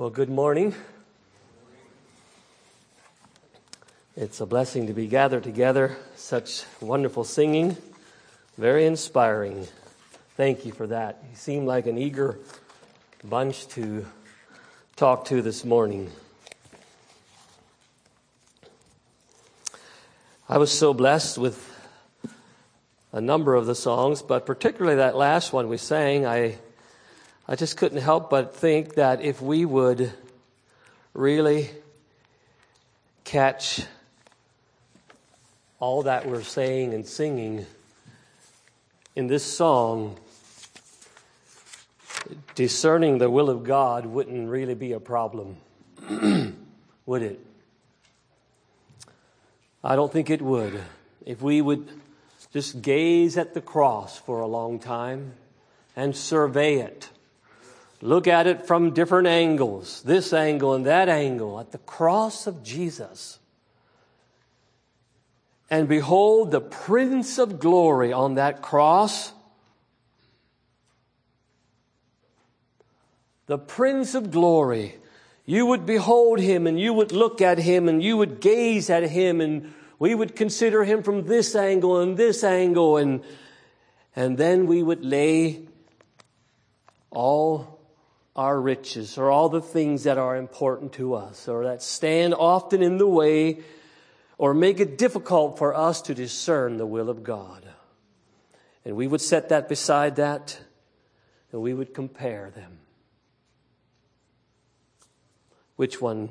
Well, 0.00 0.08
good 0.08 0.30
morning. 0.30 0.74
It's 4.16 4.40
a 4.40 4.46
blessing 4.46 4.86
to 4.86 4.94
be 4.94 5.06
gathered 5.06 5.44
together. 5.44 5.94
Such 6.16 6.64
wonderful 6.80 7.22
singing, 7.22 7.76
very 8.56 8.86
inspiring. 8.86 9.68
Thank 10.38 10.64
you 10.64 10.72
for 10.72 10.86
that. 10.86 11.22
You 11.28 11.36
seem 11.36 11.66
like 11.66 11.86
an 11.86 11.98
eager 11.98 12.38
bunch 13.22 13.68
to 13.74 14.06
talk 14.96 15.26
to 15.26 15.42
this 15.42 15.66
morning. 15.66 16.10
I 20.48 20.56
was 20.56 20.72
so 20.72 20.94
blessed 20.94 21.36
with 21.36 21.70
a 23.12 23.20
number 23.20 23.54
of 23.54 23.66
the 23.66 23.74
songs, 23.74 24.22
but 24.22 24.46
particularly 24.46 24.96
that 24.96 25.14
last 25.14 25.52
one 25.52 25.68
we 25.68 25.76
sang, 25.76 26.24
I 26.24 26.56
I 27.50 27.56
just 27.56 27.76
couldn't 27.76 28.00
help 28.00 28.30
but 28.30 28.54
think 28.54 28.94
that 28.94 29.22
if 29.22 29.42
we 29.42 29.64
would 29.64 30.12
really 31.14 31.68
catch 33.24 33.82
all 35.80 36.04
that 36.04 36.28
we're 36.28 36.44
saying 36.44 36.94
and 36.94 37.04
singing 37.04 37.66
in 39.16 39.26
this 39.26 39.42
song, 39.42 40.16
discerning 42.54 43.18
the 43.18 43.28
will 43.28 43.50
of 43.50 43.64
God 43.64 44.06
wouldn't 44.06 44.48
really 44.48 44.74
be 44.74 44.92
a 44.92 45.00
problem, 45.00 45.56
would 47.04 47.22
it? 47.22 47.44
I 49.82 49.96
don't 49.96 50.12
think 50.12 50.30
it 50.30 50.40
would. 50.40 50.80
If 51.26 51.42
we 51.42 51.60
would 51.60 51.88
just 52.52 52.80
gaze 52.80 53.36
at 53.36 53.54
the 53.54 53.60
cross 53.60 54.16
for 54.16 54.38
a 54.38 54.46
long 54.46 54.78
time 54.78 55.32
and 55.96 56.14
survey 56.14 56.76
it 56.76 57.10
Look 58.02 58.26
at 58.26 58.46
it 58.46 58.66
from 58.66 58.94
different 58.94 59.26
angles, 59.26 60.02
this 60.02 60.32
angle 60.32 60.72
and 60.74 60.86
that 60.86 61.08
angle, 61.08 61.60
at 61.60 61.70
the 61.70 61.78
cross 61.78 62.46
of 62.46 62.62
Jesus. 62.62 63.38
And 65.68 65.86
behold 65.86 66.50
the 66.50 66.62
Prince 66.62 67.38
of 67.38 67.60
Glory 67.60 68.12
on 68.12 68.34
that 68.34 68.62
cross. 68.62 69.32
The 73.46 73.58
Prince 73.58 74.14
of 74.14 74.30
Glory. 74.30 74.96
You 75.44 75.66
would 75.66 75.84
behold 75.84 76.40
him 76.40 76.66
and 76.66 76.80
you 76.80 76.94
would 76.94 77.12
look 77.12 77.42
at 77.42 77.58
him 77.58 77.88
and 77.88 78.02
you 78.02 78.16
would 78.16 78.40
gaze 78.40 78.88
at 78.88 79.02
him 79.10 79.40
and 79.40 79.74
we 79.98 80.14
would 80.14 80.34
consider 80.34 80.84
him 80.84 81.02
from 81.02 81.26
this 81.26 81.54
angle 81.54 81.98
and 81.98 82.16
this 82.16 82.42
angle 82.44 82.96
and, 82.96 83.22
and 84.16 84.38
then 84.38 84.66
we 84.66 84.82
would 84.82 85.04
lay 85.04 85.66
all 87.10 87.79
our 88.40 88.58
riches 88.58 89.18
or 89.18 89.30
all 89.30 89.50
the 89.50 89.60
things 89.60 90.04
that 90.04 90.16
are 90.16 90.34
important 90.34 90.94
to 90.94 91.12
us 91.12 91.46
or 91.46 91.64
that 91.64 91.82
stand 91.82 92.32
often 92.32 92.82
in 92.82 92.96
the 92.96 93.06
way 93.06 93.58
or 94.38 94.54
make 94.54 94.80
it 94.80 94.96
difficult 94.96 95.58
for 95.58 95.74
us 95.74 96.00
to 96.00 96.14
discern 96.14 96.78
the 96.78 96.86
will 96.86 97.10
of 97.10 97.22
God. 97.22 97.68
And 98.82 98.96
we 98.96 99.06
would 99.06 99.20
set 99.20 99.50
that 99.50 99.68
beside 99.68 100.16
that 100.16 100.58
and 101.52 101.60
we 101.60 101.74
would 101.74 101.92
compare 101.92 102.50
them. 102.50 102.78
Which 105.76 106.00
one 106.00 106.30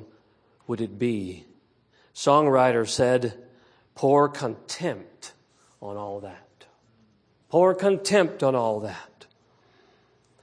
would 0.66 0.80
it 0.80 0.98
be? 0.98 1.44
Songwriter 2.12 2.88
said, 2.88 3.38
pour 3.94 4.28
contempt 4.28 5.32
on 5.80 5.96
all 5.96 6.18
that. 6.18 6.66
Pour 7.50 7.72
contempt 7.72 8.42
on 8.42 8.56
all 8.56 8.80
that. 8.80 9.09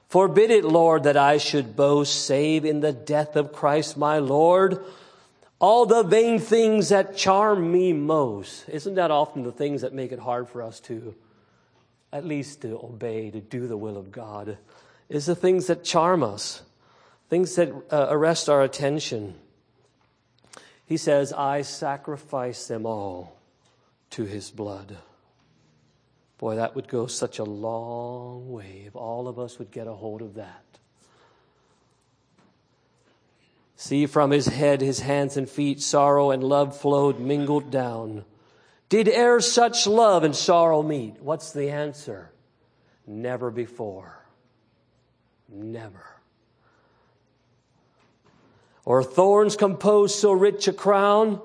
Forbid 0.08 0.52
it, 0.52 0.64
Lord, 0.64 1.04
that 1.04 1.18
I 1.18 1.38
should 1.38 1.76
boast 1.76 2.26
save 2.26 2.64
in 2.64 2.80
the 2.80 2.94
death 2.94 3.36
of 3.36 3.52
Christ 3.52 3.98
my 3.98 4.20
Lord. 4.20 4.84
All 5.60 5.86
the 5.86 6.04
vain 6.04 6.40
things 6.40 6.90
that 6.90 7.18
charm 7.18 7.72
me 7.72 7.92
most. 7.92 8.70
Isn't 8.70 8.96
that 8.96 9.12
often 9.12 9.44
the 9.44 9.52
things 9.52 9.82
that 9.82 9.94
make 9.94 10.12
it 10.12 10.20
hard 10.20 10.48
for 10.48 10.62
us 10.62 10.80
to, 10.82 11.14
at 12.14 12.26
least 12.26 12.62
to 12.62 12.80
obey, 12.82 13.32
to 13.32 13.42
do 13.42 13.68
the 13.68 13.76
will 13.76 13.98
of 13.98 14.12
God? 14.12 14.58
Is 15.10 15.26
the 15.26 15.36
things 15.36 15.68
that 15.68 15.84
charm 15.84 16.24
us, 16.24 16.62
things 17.30 17.56
that 17.56 17.74
uh, 17.92 18.08
arrest 18.10 18.50
our 18.50 18.62
attention. 18.62 19.36
He 20.86 20.98
says, 20.98 21.34
I 21.34 21.64
sacrifice 21.64 22.68
them 22.68 22.86
all 22.86 23.38
to 24.12 24.24
his 24.24 24.52
blood. 24.52 24.98
Boy, 26.38 26.56
that 26.56 26.76
would 26.76 26.88
go 26.88 27.08
such 27.08 27.40
a 27.40 27.44
long 27.44 28.52
way 28.52 28.84
if 28.86 28.96
all 28.96 29.28
of 29.28 29.40
us 29.40 29.58
would 29.58 29.72
get 29.72 29.88
a 29.88 29.94
hold 29.94 30.22
of 30.22 30.36
that. 30.36 30.64
See 33.76 34.06
from 34.06 34.32
his 34.32 34.48
head, 34.48 34.82
his 34.82 35.00
hands 35.00 35.38
and 35.38 35.50
feet, 35.50 35.82
sorrow 35.82 36.32
and 36.32 36.44
love 36.44 36.76
flowed 36.76 37.20
mingled 37.20 37.72
down. 37.72 38.26
Did 38.90 39.08
e'er 39.08 39.40
such 39.40 39.86
love 39.86 40.24
and 40.24 40.36
sorrow 40.36 40.82
meet? 40.82 41.22
What's 41.22 41.52
the 41.52 41.70
answer? 41.70 42.32
Never 43.06 43.52
before. 43.52 44.26
Never. 45.50 46.06
Or 48.86 49.04
thorns 49.04 49.56
compose 49.56 50.18
so 50.18 50.32
rich 50.32 50.68
a 50.68 50.74
crown? 50.74 51.42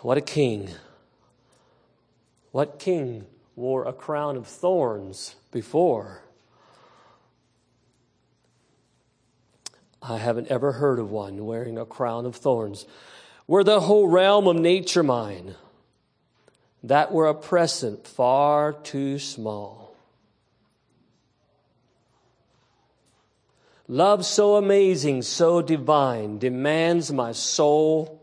What 0.00 0.18
a 0.18 0.22
king. 0.22 0.68
What 2.52 2.78
king 2.78 3.26
wore 3.56 3.84
a 3.84 3.92
crown 3.92 4.36
of 4.36 4.46
thorns 4.46 5.34
before? 5.50 6.22
I 10.02 10.18
haven't 10.18 10.48
ever 10.48 10.72
heard 10.72 10.98
of 10.98 11.10
one 11.10 11.46
wearing 11.46 11.78
a 11.78 11.86
crown 11.86 12.26
of 12.26 12.36
thorns. 12.36 12.86
Were 13.46 13.64
the 13.64 13.80
whole 13.80 14.06
realm 14.06 14.46
of 14.46 14.56
nature 14.56 15.02
mine, 15.02 15.54
that 16.82 17.12
were 17.12 17.26
a 17.26 17.34
present 17.34 18.06
far 18.06 18.72
too 18.72 19.18
small. 19.18 19.94
Love 23.88 24.24
so 24.24 24.56
amazing, 24.56 25.22
so 25.22 25.62
divine, 25.62 26.38
demands 26.38 27.12
my 27.12 27.32
soul, 27.32 28.22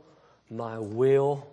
my 0.50 0.78
will, 0.78 1.48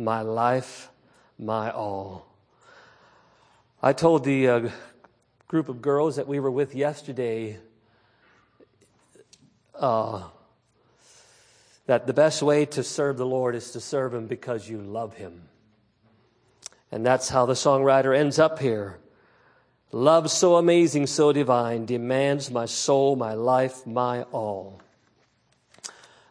my 0.00 0.22
life, 0.22 0.90
my 1.38 1.70
all. 1.70 2.26
I 3.82 3.92
told 3.92 4.24
the 4.24 4.48
uh, 4.48 4.68
group 5.46 5.68
of 5.68 5.80
girls 5.82 6.16
that 6.16 6.26
we 6.26 6.40
were 6.40 6.50
with 6.50 6.74
yesterday 6.74 7.58
uh, 9.74 10.24
that 11.86 12.06
the 12.06 12.12
best 12.12 12.42
way 12.42 12.66
to 12.66 12.82
serve 12.82 13.16
the 13.16 13.26
Lord 13.26 13.54
is 13.54 13.72
to 13.72 13.80
serve 13.80 14.14
Him 14.14 14.26
because 14.26 14.68
you 14.68 14.78
love 14.78 15.14
Him. 15.14 15.42
And 16.92 17.04
that's 17.04 17.28
how 17.28 17.46
the 17.46 17.54
songwriter 17.54 18.16
ends 18.16 18.38
up 18.38 18.58
here. 18.58 18.98
Love 19.92 20.30
so 20.30 20.56
amazing, 20.56 21.06
so 21.06 21.32
divine, 21.32 21.84
demands 21.84 22.50
my 22.50 22.66
soul, 22.66 23.16
my 23.16 23.34
life, 23.34 23.86
my 23.86 24.22
all. 24.24 24.80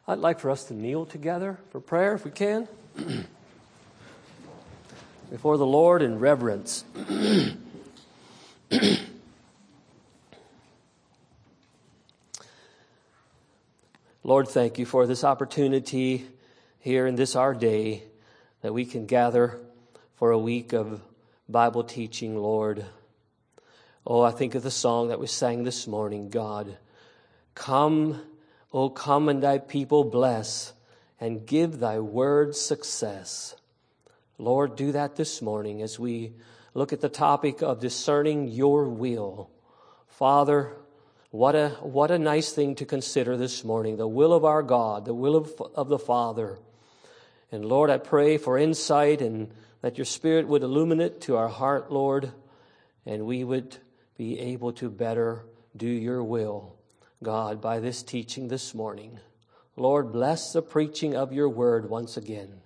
I'd 0.08 0.20
like 0.20 0.40
for 0.40 0.50
us 0.50 0.64
to 0.66 0.74
kneel 0.74 1.06
together 1.06 1.60
for 1.72 1.80
prayer 1.80 2.14
if 2.14 2.26
we 2.26 2.32
can. 2.32 2.68
before 5.30 5.58
the 5.58 5.66
Lord 5.66 6.02
in 6.02 6.20
reverence. 6.20 6.84
Lord, 14.24 14.48
thank 14.48 14.78
you 14.78 14.86
for 14.86 15.08
this 15.08 15.24
opportunity 15.24 16.28
here 16.80 17.08
in 17.08 17.16
this 17.16 17.36
our 17.36 17.54
day 17.54 18.04
that 18.62 18.74
we 18.74 18.86
can 18.86 19.06
gather 19.06 19.60
for 20.16 20.32
a 20.32 20.38
week 20.38 20.74
of 20.74 21.02
Bible 21.48 21.84
teaching, 21.84 22.38
Lord. 22.38 22.86
Oh, 24.06 24.22
I 24.22 24.32
think 24.32 24.56
of 24.56 24.64
the 24.64 24.72
song 24.72 25.10
that 25.10 25.20
we 25.20 25.28
sang 25.28 25.64
this 25.64 25.88
morning, 25.88 26.30
God. 26.30 26.78
Come, 27.56 28.22
oh, 28.72 28.90
come 28.90 29.30
and 29.30 29.42
thy 29.42 29.58
people 29.58 30.04
bless 30.04 30.74
and 31.20 31.46
give 31.46 31.80
thy 31.80 32.00
word 32.00 32.56
success. 32.56 33.56
Lord, 34.40 34.78
do 34.78 34.94
that 34.94 35.18
this 35.18 35.42
morning 35.42 35.82
as 35.82 36.00
we 36.00 36.32
look 36.74 36.94
at 36.94 37.02
the 37.02 37.10
topic 37.10 37.62
of 37.62 37.82
discerning 37.82 38.48
your 38.48 38.88
will. 38.88 39.50
Father, 40.08 40.78
what 41.30 41.56
a, 41.56 41.70
what 41.82 42.10
a 42.10 42.18
nice 42.18 42.54
thing 42.54 42.74
to 42.76 42.86
consider 42.86 43.36
this 43.36 43.66
morning. 43.66 43.98
The 43.98 44.08
will 44.08 44.32
of 44.32 44.46
our 44.46 44.64
God, 44.64 45.04
the 45.04 45.14
will 45.14 45.36
of, 45.36 45.62
of 45.76 45.90
the 45.90 46.00
Father. 46.00 46.58
And 47.52 47.66
Lord, 47.66 47.90
I 47.90 47.98
pray 47.98 48.38
for 48.38 48.58
insight 48.58 49.22
and 49.22 49.52
that 49.82 49.98
your 49.98 50.06
Spirit 50.06 50.48
would 50.48 50.64
illuminate 50.64 51.20
to 51.22 51.36
our 51.36 51.50
heart, 51.50 51.92
Lord, 51.92 52.32
and 53.06 53.26
we 53.26 53.44
would 53.44 53.76
be 54.18 54.40
able 54.40 54.72
to 54.74 54.90
better 54.90 55.44
do 55.76 55.88
your 55.88 56.24
will, 56.24 56.78
God, 57.22 57.60
by 57.60 57.82
this 57.82 58.04
teaching 58.04 58.48
this 58.48 58.74
morning. 58.74 59.20
Lord, 59.76 60.14
bless 60.14 60.54
the 60.54 60.62
preaching 60.62 61.14
of 61.14 61.34
your 61.34 61.50
word 61.50 61.90
once 61.90 62.16
again. 62.16 62.59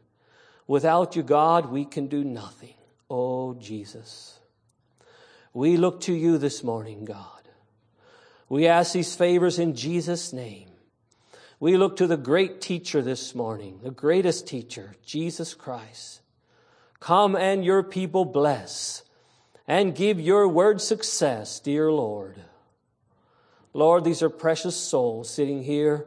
Without 0.67 1.15
you, 1.15 1.23
God, 1.23 1.71
we 1.71 1.85
can 1.85 2.07
do 2.07 2.23
nothing. 2.23 2.73
Oh, 3.09 3.53
Jesus. 3.55 4.39
We 5.53 5.77
look 5.77 6.01
to 6.01 6.13
you 6.13 6.37
this 6.37 6.63
morning, 6.63 7.05
God. 7.05 7.27
We 8.49 8.67
ask 8.67 8.93
these 8.93 9.15
favors 9.15 9.59
in 9.59 9.75
Jesus' 9.75 10.33
name. 10.33 10.69
We 11.59 11.77
look 11.77 11.95
to 11.97 12.07
the 12.07 12.17
great 12.17 12.59
teacher 12.59 13.01
this 13.01 13.33
morning, 13.33 13.79
the 13.83 13.91
greatest 13.91 14.47
teacher, 14.47 14.95
Jesus 15.05 15.53
Christ. 15.53 16.21
Come 16.99 17.35
and 17.35 17.63
your 17.63 17.83
people 17.83 18.25
bless 18.25 19.03
and 19.67 19.95
give 19.95 20.19
your 20.19 20.47
word 20.47 20.81
success, 20.81 21.59
dear 21.59 21.91
Lord. 21.91 22.35
Lord, 23.73 24.03
these 24.03 24.21
are 24.21 24.29
precious 24.29 24.75
souls 24.75 25.29
sitting 25.29 25.63
here, 25.63 26.05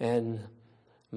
and 0.00 0.40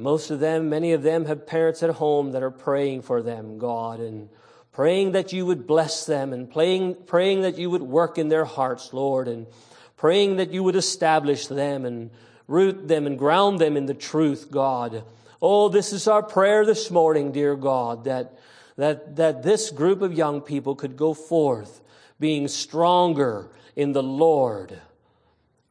most 0.01 0.31
of 0.31 0.39
them, 0.39 0.69
many 0.69 0.93
of 0.93 1.03
them 1.03 1.25
have 1.25 1.47
parents 1.47 1.83
at 1.83 1.91
home 1.91 2.31
that 2.31 2.43
are 2.43 2.51
praying 2.51 3.01
for 3.03 3.21
them, 3.21 3.57
God, 3.57 3.99
and 3.99 4.29
praying 4.71 5.13
that 5.13 5.33
you 5.33 5.45
would 5.45 5.65
bless 5.65 6.05
them 6.05 6.33
and 6.33 6.51
praying, 6.51 6.95
praying 7.05 7.41
that 7.41 7.57
you 7.57 7.69
would 7.69 7.81
work 7.81 8.17
in 8.17 8.29
their 8.29 8.45
hearts, 8.45 8.93
Lord, 8.93 9.27
and 9.27 9.47
praying 9.95 10.37
that 10.37 10.51
you 10.51 10.63
would 10.63 10.75
establish 10.75 11.47
them 11.47 11.85
and 11.85 12.11
root 12.47 12.87
them 12.87 13.07
and 13.07 13.17
ground 13.17 13.59
them 13.59 13.75
in 13.77 13.85
the 13.85 13.93
truth, 13.93 14.49
God. 14.51 15.03
Oh, 15.41 15.69
this 15.69 15.93
is 15.93 16.07
our 16.07 16.23
prayer 16.23 16.65
this 16.65 16.89
morning, 16.89 17.31
dear 17.31 17.55
God, 17.55 18.05
that, 18.05 18.37
that, 18.77 19.17
that 19.17 19.43
this 19.43 19.69
group 19.69 20.01
of 20.01 20.13
young 20.13 20.41
people 20.41 20.75
could 20.75 20.97
go 20.97 21.13
forth 21.13 21.81
being 22.19 22.47
stronger 22.47 23.49
in 23.75 23.91
the 23.93 24.03
Lord. 24.03 24.79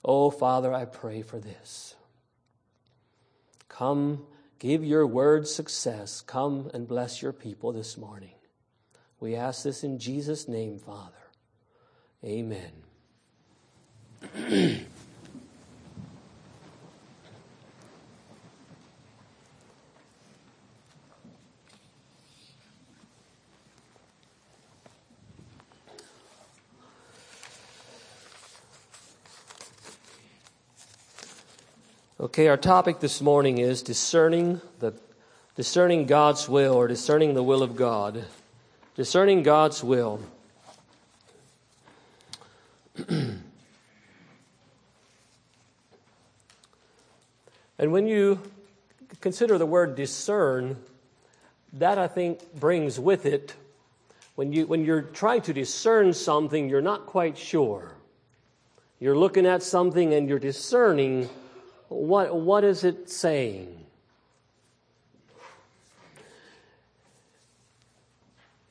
Oh, 0.05 0.31
Father, 0.31 0.73
I 0.73 0.85
pray 0.85 1.23
for 1.23 1.39
this. 1.39 1.96
Come, 3.79 4.27
give 4.59 4.83
your 4.83 5.07
word 5.07 5.47
success. 5.47 6.23
Come 6.23 6.71
and 6.73 6.89
bless 6.89 7.21
your 7.21 7.35
people 7.35 7.73
this 7.73 7.99
morning. 7.99 8.33
We 9.21 9.37
ask 9.37 9.65
this 9.65 9.85
in 9.85 9.99
Jesus' 9.99 10.49
name, 10.49 10.79
Father. 10.79 11.13
Amen. 12.25 12.73
Okay, 32.19 32.49
our 32.49 32.57
topic 32.57 33.01
this 33.01 33.21
morning 33.21 33.59
is 33.59 33.83
discerning 33.83 34.63
the 34.79 34.95
discerning 35.55 36.07
God's 36.07 36.49
will 36.49 36.73
or 36.73 36.89
discerning 36.89 37.35
the 37.35 37.43
will 37.43 37.63
of 37.63 37.77
God. 37.77 38.25
Discerning 38.95 39.43
God's 39.43 39.85
will. 39.85 40.21
and 43.07 43.43
when 47.79 48.07
you 48.07 48.41
consider 49.21 49.59
the 49.59 49.67
word 49.67 49.95
discern, 49.95 50.79
that 51.75 51.99
I 51.99 52.09
think 52.09 52.55
brings 52.55 52.99
with 52.99 53.27
it 53.27 53.53
when 54.37 54.55
you 54.55 54.67
when 54.67 54.87
you're 54.87 55.03
trying 55.03 55.43
to 55.43 55.53
discern 55.53 56.15
something 56.15 56.71
you're 56.71 56.81
not 56.81 57.05
quite 57.05 57.37
sure. 57.37 57.93
You're 59.01 59.19
looking 59.19 59.45
at 59.45 59.63
something 59.63 60.15
and 60.15 60.31
you're 60.31 60.39
discerning 60.39 61.29
what 61.89 62.35
what 62.35 62.65
is 62.65 62.85
it 62.85 63.09
saying? 63.11 63.87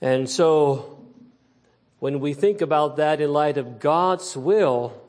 And 0.02 0.30
so, 0.30 1.00
when 2.00 2.20
we 2.20 2.34
think 2.34 2.62
about 2.62 2.98
that 2.98 3.22
in 3.22 3.32
light 3.32 3.58
of 3.58 3.80
God's 3.80 4.38
will, 4.38 5.02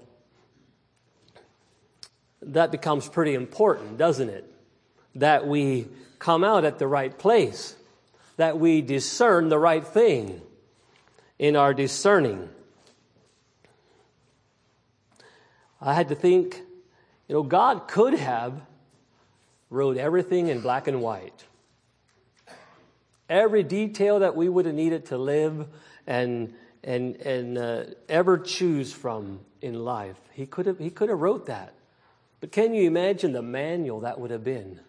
that 2.41 2.70
becomes 2.70 3.08
pretty 3.08 3.35
important, 3.35 3.99
doesn't 3.99 4.31
it? 4.31 4.50
That 5.17 5.47
we 5.47 5.88
come 6.19 6.44
out 6.44 6.64
at 6.64 6.79
the 6.79 6.87
right 6.87 7.17
place, 7.17 7.76
that 8.37 8.59
we 8.59 8.81
discern 8.81 9.49
the 9.49 9.59
right 9.59 9.87
thing 9.87 10.41
in 11.38 11.56
our 11.56 11.75
discerning. 11.75 12.49
I 15.81 15.93
had 15.94 16.09
to 16.09 16.14
think, 16.14 16.62
you 17.28 17.34
know, 17.34 17.43
God 17.43 17.88
could 17.88 18.14
have 18.14 18.61
wrote 19.70 19.96
everything 19.96 20.49
in 20.49 20.61
black 20.61 20.87
and 20.87 21.00
white. 21.00 21.44
Every 23.28 23.62
detail 23.62 24.20
that 24.20 24.37
we 24.37 24.49
would 24.49 24.67
have 24.67 24.75
needed 24.75 25.06
to 25.06 25.19
live 25.19 25.67
and, 26.06 26.55
and, 26.84 27.17
and 27.17 27.58
uh, 27.58 27.84
ever 28.08 28.38
choose 28.38 28.93
from 28.93 29.40
in 29.61 29.84
life. 29.84 30.17
He 30.32 30.46
could, 30.46 30.67
have, 30.67 30.78
he 30.78 30.90
could 30.90 31.08
have 31.08 31.19
wrote 31.19 31.46
that. 31.46 31.75
But 32.40 32.52
can 32.52 32.75
you 32.75 32.87
imagine 32.87 33.32
the 33.32 33.43
manual 33.43 34.00
that 34.00 34.20
would 34.20 34.31
have 34.31 34.44
been? 34.44 34.81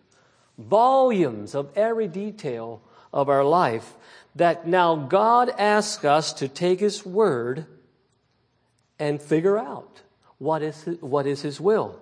Volumes 0.59 1.55
of 1.55 1.75
every 1.75 2.07
detail 2.07 2.81
of 3.11 3.29
our 3.29 3.43
life 3.43 3.95
that 4.35 4.67
now 4.67 4.95
God 4.95 5.49
asks 5.57 6.05
us 6.05 6.33
to 6.33 6.47
take 6.47 6.79
His 6.79 7.05
Word 7.05 7.65
and 8.99 9.19
figure 9.19 9.57
out 9.57 10.01
what 10.37 10.61
is, 10.61 10.83
what 10.99 11.25
is 11.25 11.41
His 11.41 11.59
will. 11.59 11.99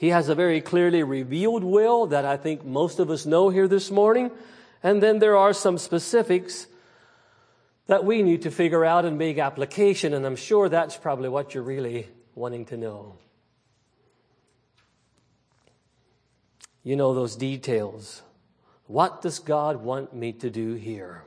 He 0.00 0.08
has 0.08 0.30
a 0.30 0.34
very 0.34 0.62
clearly 0.62 1.02
revealed 1.02 1.62
will 1.62 2.06
that 2.06 2.24
I 2.24 2.38
think 2.38 2.64
most 2.64 3.00
of 3.00 3.10
us 3.10 3.26
know 3.26 3.50
here 3.50 3.68
this 3.68 3.90
morning. 3.90 4.30
And 4.82 5.02
then 5.02 5.18
there 5.18 5.36
are 5.36 5.52
some 5.52 5.76
specifics 5.76 6.66
that 7.86 8.02
we 8.02 8.22
need 8.22 8.40
to 8.40 8.50
figure 8.50 8.82
out 8.82 9.04
and 9.04 9.18
make 9.18 9.36
application, 9.36 10.14
and 10.14 10.24
I'm 10.24 10.36
sure 10.36 10.70
that's 10.70 10.96
probably 10.96 11.28
what 11.28 11.52
you're 11.52 11.62
really 11.62 12.08
wanting 12.34 12.64
to 12.66 12.78
know. 12.78 13.18
You 16.82 16.96
know 16.96 17.12
those 17.12 17.36
details. 17.36 18.22
What 18.86 19.20
does 19.20 19.38
God 19.38 19.82
want 19.82 20.14
me 20.14 20.32
to 20.32 20.48
do 20.48 20.72
here? 20.76 21.24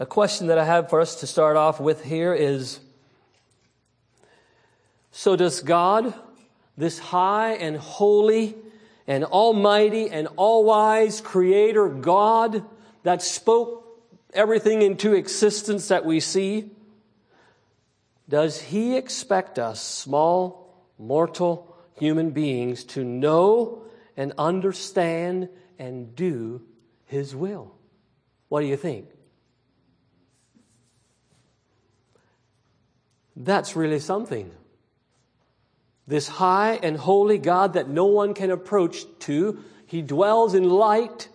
A 0.00 0.06
question 0.06 0.46
that 0.46 0.58
I 0.58 0.64
have 0.64 0.88
for 0.88 1.00
us 1.00 1.16
to 1.16 1.26
start 1.26 1.56
off 1.56 1.80
with 1.80 2.04
here 2.04 2.32
is 2.32 2.78
So, 5.10 5.34
does 5.34 5.60
God 5.60 6.14
this 6.76 7.00
high 7.00 7.54
and 7.54 7.76
holy 7.76 8.54
and 9.08 9.24
almighty 9.24 10.08
and 10.08 10.28
all 10.36 10.64
wise 10.64 11.20
creator 11.20 11.88
God 11.88 12.64
that 13.02 13.22
spoke 13.22 14.00
everything 14.32 14.82
into 14.82 15.14
existence 15.14 15.88
that 15.88 16.04
we 16.04 16.20
see, 16.20 16.70
does 18.28 18.60
he 18.60 18.96
expect 18.96 19.58
us, 19.58 19.82
small, 19.82 20.84
mortal 20.98 21.76
human 21.98 22.30
beings, 22.30 22.84
to 22.84 23.02
know 23.02 23.82
and 24.16 24.32
understand 24.38 25.48
and 25.78 26.14
do 26.14 26.62
his 27.06 27.34
will? 27.34 27.74
What 28.48 28.60
do 28.60 28.66
you 28.66 28.76
think? 28.76 29.08
That's 33.38 33.76
really 33.76 34.00
something 34.00 34.50
this 36.08 36.26
high 36.26 36.80
and 36.82 36.96
holy 36.96 37.36
God 37.36 37.74
that 37.74 37.86
no 37.86 38.06
one 38.06 38.32
can 38.32 38.50
approach 38.50 39.04
to. 39.20 39.62
He 39.86 40.00
dwells 40.00 40.54
in 40.54 40.68
light. 40.68 41.28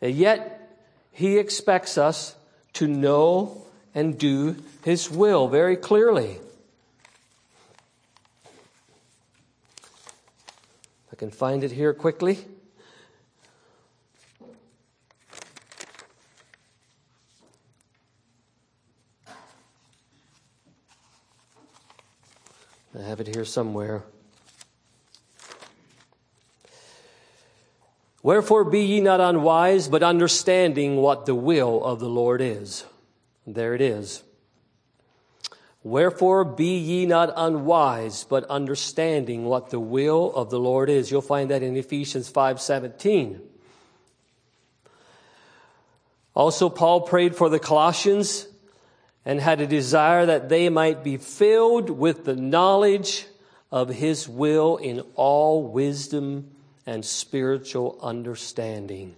And 0.00 0.12
yet, 0.14 0.76
He 1.12 1.38
expects 1.38 1.96
us 1.96 2.34
to 2.74 2.88
know 2.88 3.62
and 3.94 4.18
do 4.18 4.56
His 4.84 5.08
will 5.08 5.46
very 5.46 5.76
clearly. 5.76 6.38
I 11.12 11.16
can 11.16 11.30
find 11.30 11.62
it 11.62 11.70
here 11.70 11.94
quickly. 11.94 12.38
I 22.98 23.02
have 23.02 23.20
it 23.20 23.32
here 23.32 23.44
somewhere. 23.44 24.02
Wherefore 28.24 28.64
be 28.64 28.80
ye 28.80 29.00
not 29.00 29.20
unwise, 29.20 29.86
but 29.86 30.02
understanding 30.02 30.96
what 30.96 31.24
the 31.24 31.34
will 31.34 31.84
of 31.84 32.00
the 32.00 32.08
Lord 32.08 32.40
is. 32.40 32.84
There 33.46 33.74
it 33.74 33.80
is. 33.80 34.24
Wherefore 35.84 36.44
be 36.44 36.76
ye 36.76 37.06
not 37.06 37.32
unwise, 37.36 38.24
but 38.24 38.42
understanding 38.50 39.44
what 39.44 39.70
the 39.70 39.78
will 39.78 40.34
of 40.34 40.50
the 40.50 40.58
Lord 40.58 40.90
is. 40.90 41.12
You'll 41.12 41.22
find 41.22 41.50
that 41.50 41.62
in 41.62 41.76
Ephesians 41.76 42.28
5:17. 42.28 43.40
Also 46.34 46.68
Paul 46.68 47.02
prayed 47.02 47.36
for 47.36 47.48
the 47.48 47.60
Colossians 47.60 48.48
and 49.28 49.42
had 49.42 49.60
a 49.60 49.66
desire 49.66 50.24
that 50.24 50.48
they 50.48 50.70
might 50.70 51.04
be 51.04 51.18
filled 51.18 51.90
with 51.90 52.24
the 52.24 52.34
knowledge 52.34 53.26
of 53.70 53.90
his 53.90 54.26
will 54.26 54.78
in 54.78 55.02
all 55.16 55.62
wisdom 55.62 56.50
and 56.86 57.04
spiritual 57.04 57.98
understanding. 58.00 59.14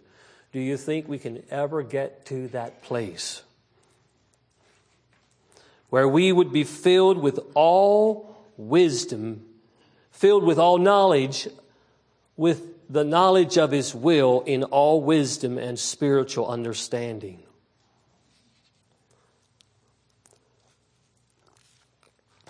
Do 0.53 0.59
you 0.59 0.77
think 0.77 1.07
we 1.07 1.21
can 1.21 1.45
ever 1.49 1.85
get 1.85 2.27
to 2.27 2.49
that 2.49 2.83
place? 2.83 3.45
Where 5.91 6.09
we 6.09 6.33
would 6.33 6.53
be 6.53 6.65
filled 6.65 7.19
with 7.19 7.39
all 7.55 8.37
wisdom, 8.57 9.47
filled 10.11 10.43
with 10.43 10.59
all 10.59 10.79
knowledge, 10.79 11.47
with 12.37 12.93
the 12.93 13.05
knowledge 13.05 13.57
of 13.57 13.71
His 13.71 13.95
will 13.95 14.41
in 14.41 14.65
all 14.65 15.01
wisdom 15.01 15.57
and 15.57 15.79
spiritual 15.79 16.49
understanding. 16.49 17.45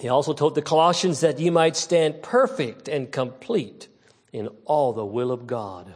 He 0.00 0.08
also 0.08 0.32
told 0.32 0.54
the 0.54 0.62
Colossians 0.62 1.20
that 1.20 1.38
ye 1.38 1.50
might 1.50 1.76
stand 1.76 2.22
perfect 2.22 2.88
and 2.88 3.12
complete 3.12 3.86
in 4.32 4.48
all 4.64 4.94
the 4.94 5.04
will 5.04 5.30
of 5.30 5.46
God. 5.46 5.94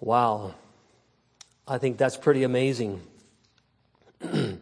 Wow. 0.00 0.54
I 1.68 1.78
think 1.78 1.96
that's 1.96 2.16
pretty 2.16 2.42
amazing. 2.42 3.02
the 4.18 4.58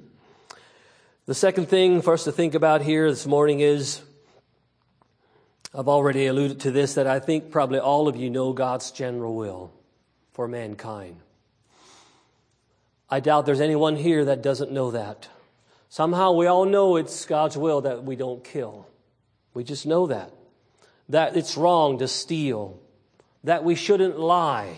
second 1.32 1.70
thing 1.70 2.02
for 2.02 2.12
us 2.12 2.24
to 2.24 2.32
think 2.32 2.54
about 2.54 2.82
here 2.82 3.08
this 3.08 3.26
morning 3.26 3.60
is 3.60 4.02
I've 5.74 5.88
already 5.88 6.26
alluded 6.26 6.60
to 6.60 6.70
this 6.70 6.92
that 6.94 7.06
I 7.06 7.20
think 7.20 7.50
probably 7.50 7.78
all 7.78 8.06
of 8.06 8.16
you 8.16 8.28
know 8.28 8.52
God's 8.52 8.90
general 8.90 9.34
will 9.34 9.72
for 10.34 10.46
mankind. 10.46 11.16
I 13.08 13.20
doubt 13.20 13.46
there's 13.46 13.62
anyone 13.62 13.96
here 13.96 14.26
that 14.26 14.42
doesn't 14.42 14.72
know 14.72 14.90
that. 14.90 15.28
Somehow 15.94 16.32
we 16.32 16.48
all 16.48 16.64
know 16.64 16.96
it's 16.96 17.24
God's 17.24 17.56
will 17.56 17.82
that 17.82 18.02
we 18.02 18.16
don't 18.16 18.42
kill. 18.42 18.88
We 19.54 19.62
just 19.62 19.86
know 19.86 20.08
that. 20.08 20.32
That 21.10 21.36
it's 21.36 21.56
wrong 21.56 21.98
to 21.98 22.08
steal. 22.08 22.80
That 23.44 23.62
we 23.62 23.76
shouldn't 23.76 24.18
lie. 24.18 24.76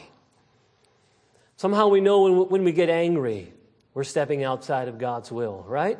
Somehow 1.56 1.88
we 1.88 2.02
know 2.02 2.20
when, 2.20 2.50
when 2.50 2.64
we 2.64 2.72
get 2.72 2.90
angry, 2.90 3.50
we're 3.94 4.04
stepping 4.04 4.44
outside 4.44 4.88
of 4.88 4.98
God's 4.98 5.32
will, 5.32 5.64
right? 5.66 5.98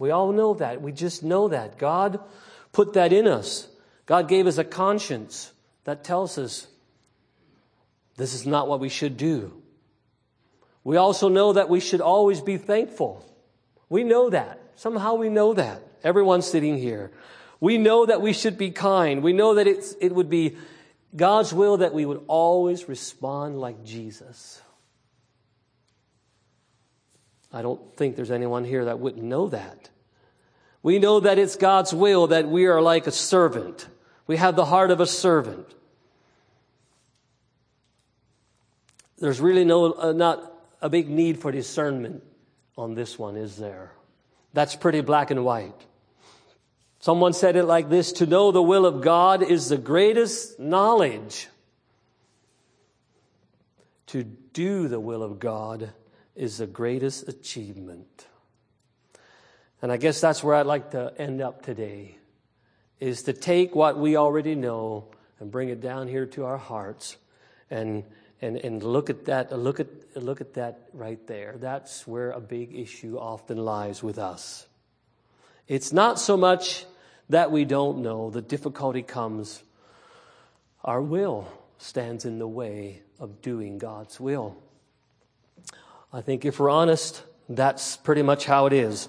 We 0.00 0.10
all 0.10 0.32
know 0.32 0.54
that. 0.54 0.82
We 0.82 0.90
just 0.90 1.22
know 1.22 1.46
that. 1.46 1.78
God 1.78 2.18
put 2.72 2.94
that 2.94 3.12
in 3.12 3.28
us. 3.28 3.68
God 4.04 4.26
gave 4.26 4.48
us 4.48 4.58
a 4.58 4.64
conscience 4.64 5.52
that 5.84 6.02
tells 6.02 6.38
us 6.38 6.66
this 8.16 8.34
is 8.34 8.48
not 8.48 8.66
what 8.66 8.80
we 8.80 8.88
should 8.88 9.16
do. 9.16 9.62
We 10.82 10.96
also 10.96 11.28
know 11.28 11.52
that 11.52 11.68
we 11.68 11.78
should 11.78 12.00
always 12.00 12.40
be 12.40 12.56
thankful. 12.56 13.29
We 13.90 14.04
know 14.04 14.30
that. 14.30 14.58
Somehow 14.76 15.14
we 15.14 15.28
know 15.28 15.52
that. 15.52 15.82
Everyone 16.02 16.40
sitting 16.40 16.78
here. 16.78 17.10
We 17.60 17.76
know 17.76 18.06
that 18.06 18.22
we 18.22 18.32
should 18.32 18.56
be 18.56 18.70
kind. 18.70 19.22
We 19.22 19.34
know 19.34 19.56
that 19.56 19.66
it's, 19.66 19.94
it 20.00 20.14
would 20.14 20.30
be 20.30 20.56
God's 21.14 21.52
will 21.52 21.78
that 21.78 21.92
we 21.92 22.06
would 22.06 22.22
always 22.28 22.88
respond 22.88 23.60
like 23.60 23.84
Jesus. 23.84 24.62
I 27.52 27.60
don't 27.60 27.94
think 27.96 28.16
there's 28.16 28.30
anyone 28.30 28.64
here 28.64 28.86
that 28.86 29.00
wouldn't 29.00 29.24
know 29.24 29.48
that. 29.48 29.90
We 30.82 30.98
know 30.98 31.20
that 31.20 31.38
it's 31.38 31.56
God's 31.56 31.92
will 31.92 32.28
that 32.28 32.48
we 32.48 32.66
are 32.66 32.80
like 32.80 33.06
a 33.06 33.12
servant. 33.12 33.86
We 34.26 34.36
have 34.36 34.56
the 34.56 34.64
heart 34.64 34.92
of 34.92 35.00
a 35.00 35.06
servant. 35.06 35.66
There's 39.18 39.40
really 39.40 39.64
no, 39.64 39.92
uh, 39.92 40.12
not 40.12 40.50
a 40.80 40.88
big 40.88 41.10
need 41.10 41.40
for 41.40 41.52
discernment 41.52 42.22
on 42.80 42.94
this 42.94 43.18
one, 43.18 43.36
is 43.36 43.56
there? 43.56 43.92
That's 44.54 44.74
pretty 44.74 45.02
black 45.02 45.30
and 45.30 45.44
white. 45.44 45.86
Someone 46.98 47.32
said 47.32 47.56
it 47.56 47.64
like 47.64 47.88
this 47.88 48.12
To 48.12 48.26
know 48.26 48.50
the 48.50 48.62
will 48.62 48.86
of 48.86 49.02
God 49.02 49.42
is 49.42 49.68
the 49.68 49.76
greatest 49.76 50.58
knowledge. 50.58 51.48
To 54.08 54.24
do 54.24 54.88
the 54.88 54.98
will 54.98 55.22
of 55.22 55.38
God 55.38 55.92
is 56.34 56.58
the 56.58 56.66
greatest 56.66 57.28
achievement. 57.28 58.26
And 59.82 59.92
I 59.92 59.96
guess 59.96 60.20
that's 60.20 60.42
where 60.42 60.56
I'd 60.56 60.66
like 60.66 60.90
to 60.90 61.12
end 61.16 61.40
up 61.40 61.62
today 61.62 62.16
is 62.98 63.22
to 63.24 63.32
take 63.32 63.74
what 63.74 63.98
we 63.98 64.16
already 64.16 64.54
know 64.54 65.06
and 65.38 65.50
bring 65.50 65.68
it 65.68 65.80
down 65.80 66.08
here 66.08 66.26
to 66.26 66.44
our 66.44 66.58
hearts 66.58 67.16
and 67.70 68.04
and, 68.42 68.56
and 68.56 68.82
look 68.82 69.10
at 69.10 69.26
that, 69.26 69.52
look 69.56 69.80
at, 69.80 69.88
look 70.16 70.40
at 70.40 70.54
that 70.54 70.88
right 70.92 71.24
there. 71.26 71.56
That's 71.58 72.06
where 72.06 72.30
a 72.30 72.40
big 72.40 72.74
issue 72.74 73.18
often 73.18 73.58
lies 73.58 74.02
with 74.02 74.18
us. 74.18 74.66
It's 75.68 75.92
not 75.92 76.18
so 76.18 76.36
much 76.36 76.86
that 77.28 77.52
we 77.52 77.64
don't 77.64 77.98
know, 77.98 78.30
the 78.30 78.42
difficulty 78.42 79.02
comes, 79.02 79.62
our 80.84 81.00
will 81.00 81.46
stands 81.78 82.24
in 82.24 82.38
the 82.38 82.48
way 82.48 83.02
of 83.20 83.40
doing 83.40 83.78
God's 83.78 84.18
will. 84.18 84.56
I 86.12 86.22
think 86.22 86.44
if 86.44 86.58
we're 86.58 86.70
honest, 86.70 87.22
that's 87.48 87.96
pretty 87.96 88.22
much 88.22 88.46
how 88.46 88.66
it 88.66 88.72
is. 88.72 89.08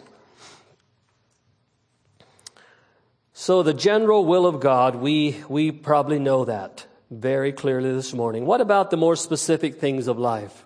So, 3.33 3.63
the 3.63 3.73
general 3.73 4.23
will 4.23 4.45
of 4.45 4.59
God, 4.59 4.97
we, 4.97 5.43
we 5.49 5.71
probably 5.71 6.19
know 6.19 6.45
that 6.45 6.85
very 7.11 7.51
clearly 7.51 7.91
this 7.91 8.13
morning. 8.13 8.45
What 8.45 8.61
about 8.61 8.89
the 8.89 8.97
more 8.97 9.17
specific 9.17 9.75
things 9.75 10.07
of 10.07 10.17
life? 10.17 10.65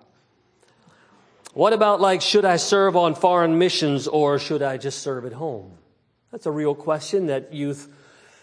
What 1.52 1.72
about, 1.72 2.00
like, 2.00 2.22
should 2.22 2.44
I 2.44 2.56
serve 2.56 2.96
on 2.96 3.14
foreign 3.14 3.58
missions 3.58 4.06
or 4.06 4.38
should 4.38 4.62
I 4.62 4.76
just 4.76 5.00
serve 5.00 5.24
at 5.24 5.32
home? 5.32 5.72
That's 6.30 6.46
a 6.46 6.50
real 6.50 6.74
question 6.74 7.26
that 7.26 7.52
youth 7.52 7.92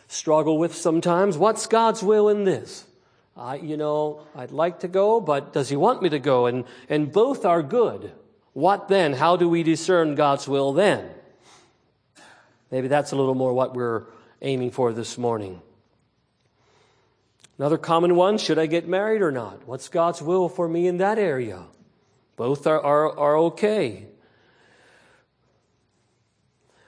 struggle 0.07 0.57
with 0.57 0.75
sometimes. 0.75 1.37
What's 1.37 1.65
God's 1.67 2.03
will 2.03 2.27
in 2.27 2.43
this? 2.43 2.85
I, 3.37 3.55
you 3.55 3.77
know, 3.77 4.21
I'd 4.35 4.51
like 4.51 4.81
to 4.81 4.87
go, 4.87 5.21
but 5.21 5.53
does 5.53 5.69
He 5.69 5.75
want 5.75 6.01
me 6.01 6.09
to 6.09 6.19
go? 6.19 6.45
And, 6.47 6.65
and 6.89 7.11
both 7.11 7.45
are 7.45 7.63
good. 7.63 8.11
What 8.53 8.89
then? 8.89 9.13
How 9.13 9.37
do 9.37 9.47
we 9.47 9.63
discern 9.63 10.15
God's 10.15 10.47
will 10.47 10.73
then? 10.73 11.09
Maybe 12.69 12.87
that's 12.87 13.11
a 13.11 13.15
little 13.15 13.35
more 13.35 13.53
what 13.53 13.75
we're 13.75 14.03
aiming 14.41 14.71
for 14.71 14.91
this 14.91 15.17
morning. 15.17 15.61
Another 17.57 17.77
common 17.77 18.15
one 18.15 18.37
should 18.37 18.57
I 18.57 18.65
get 18.65 18.87
married 18.87 19.21
or 19.21 19.31
not? 19.31 19.67
What's 19.67 19.87
God's 19.87 20.21
will 20.21 20.49
for 20.49 20.67
me 20.67 20.87
in 20.87 20.97
that 20.97 21.19
area? 21.19 21.63
Both 22.35 22.65
are, 22.65 22.81
are, 22.81 23.17
are 23.17 23.37
okay. 23.37 24.07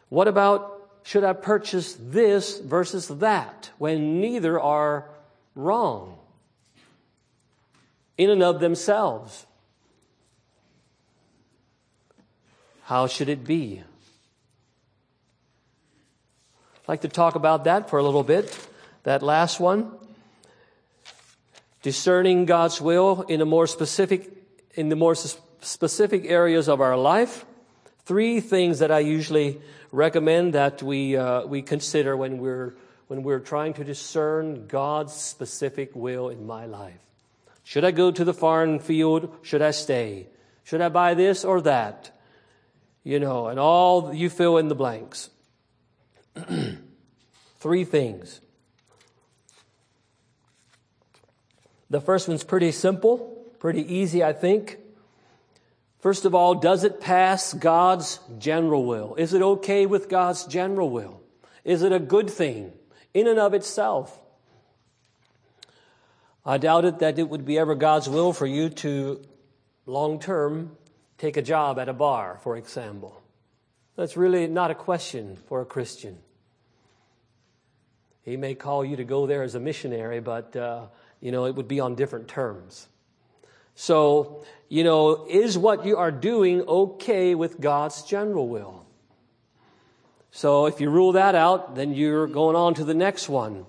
What 0.10 0.27
about 0.27 0.89
should 1.03 1.24
I 1.24 1.34
purchase 1.34 1.95
this 2.00 2.60
versus 2.60 3.07
that 3.07 3.69
when 3.77 4.19
neither 4.19 4.60
are 4.60 5.07
wrong 5.53 6.17
in 8.17 8.31
and 8.31 8.41
of 8.41 8.60
themselves? 8.60 9.45
How 12.84 13.05
should 13.05 13.29
it 13.29 13.43
be? 13.43 13.84
I'd 16.75 16.88
like 16.88 17.01
to 17.01 17.07
talk 17.07 17.36
about 17.36 17.65
that 17.65 17.89
for 17.89 18.00
a 18.00 18.03
little 18.03 18.24
bit. 18.24 18.67
That 19.03 19.22
last 19.22 19.60
one 19.60 19.91
discerning 21.85 22.45
God's 22.45 22.81
will 22.81 23.21
in 23.29 23.41
a 23.41 23.45
more 23.45 23.67
specific, 23.67 24.31
in 24.73 24.89
the 24.89 24.95
more 24.95 25.13
specific 25.13 26.25
areas 26.25 26.67
of 26.67 26.81
our 26.81 26.97
life. 26.97 27.45
Three 28.05 28.39
things 28.39 28.79
that 28.79 28.89
I 28.89 29.01
usually 29.01 29.61
recommend 29.91 30.55
that 30.55 30.81
we, 30.81 31.15
uh, 31.15 31.45
we 31.45 31.61
consider 31.61 32.17
when 32.17 32.39
we're, 32.39 32.75
when 33.05 33.21
we're 33.21 33.39
trying 33.39 33.75
to 33.75 33.83
discern 33.83 34.65
God's 34.65 35.13
specific 35.13 35.91
will 35.93 36.29
in 36.29 36.47
my 36.47 36.65
life. 36.65 36.97
Should 37.63 37.85
I 37.85 37.91
go 37.91 38.09
to 38.09 38.25
the 38.25 38.33
foreign 38.33 38.79
field? 38.79 39.37
Should 39.43 39.61
I 39.61 39.69
stay? 39.69 40.25
Should 40.63 40.81
I 40.81 40.89
buy 40.89 41.13
this 41.13 41.45
or 41.45 41.61
that? 41.61 42.17
You 43.03 43.19
know, 43.19 43.45
and 43.45 43.59
all 43.59 44.11
you 44.11 44.31
fill 44.31 44.57
in 44.57 44.69
the 44.69 44.75
blanks. 44.75 45.29
Three 47.59 47.83
things. 47.83 48.41
The 51.89 52.01
first 52.01 52.27
one's 52.27 52.43
pretty 52.43 52.71
simple, 52.71 53.45
pretty 53.59 53.93
easy, 53.93 54.23
I 54.23 54.33
think. 54.33 54.79
First 55.99 56.25
of 56.25 56.35
all, 56.35 56.55
does 56.55 56.83
it 56.83 57.01
pass 57.01 57.53
God's 57.53 58.19
general 58.37 58.85
will? 58.85 59.15
Is 59.15 59.33
it 59.33 59.41
okay 59.41 59.85
with 59.85 60.09
God's 60.09 60.45
general 60.45 60.89
will? 60.89 61.21
Is 61.63 61.81
it 61.81 61.91
a 61.91 61.99
good 61.99 62.29
thing 62.29 62.73
in 63.13 63.27
and 63.27 63.39
of 63.39 63.53
itself? 63.53 64.19
I 66.45 66.59
doubt 66.59 66.85
it 66.85 66.99
that 66.99 67.17
it 67.17 67.27
would 67.27 67.43
be 67.43 67.57
ever 67.57 67.73
God's 67.73 68.07
will 68.07 68.33
for 68.33 68.45
you 68.45 68.69
to 68.69 69.21
long 69.87 70.19
term 70.19 70.77
take 71.17 71.37
a 71.37 71.41
job 71.41 71.79
at 71.79 71.89
a 71.89 71.93
bar, 71.93 72.39
for 72.43 72.55
example. 72.55 73.21
That's 73.95 74.15
really 74.15 74.45
not 74.47 74.69
a 74.69 74.75
question 74.75 75.37
for 75.47 75.61
a 75.61 75.65
Christian. 75.65 76.19
He 78.23 78.37
may 78.37 78.53
call 78.53 78.85
you 78.85 78.97
to 78.97 79.03
go 79.03 79.25
there 79.25 79.43
as 79.43 79.55
a 79.55 79.59
missionary, 79.59 80.19
but 80.19 80.55
uh, 80.55 80.87
you 81.25 81.32
know, 81.32 81.46
it 81.46 81.55
would 81.55 81.67
be 81.67 81.79
on 81.79 81.96
different 81.96 82.27
terms. 82.27 82.88
So, 83.74 84.46
you 84.70 84.84
know, 84.84 85.25
is 85.27 85.58
what 85.58 85.84
you 85.84 85.98
are 85.98 86.12
doing 86.12 86.62
okay 86.62 87.34
with 87.34 87.60
God's 87.60 88.03
general 88.03 88.48
will? 88.48 88.86
So 90.29 90.67
if 90.67 90.79
you 90.79 90.91
rule 90.91 91.13
that 91.13 91.34
out, 91.34 91.74
then 91.74 91.96
you're 91.96 92.27
going 92.27 92.55
on 92.55 92.75
to 92.75 92.84
the 92.84 92.94
next 92.94 93.27
one. 93.27 93.65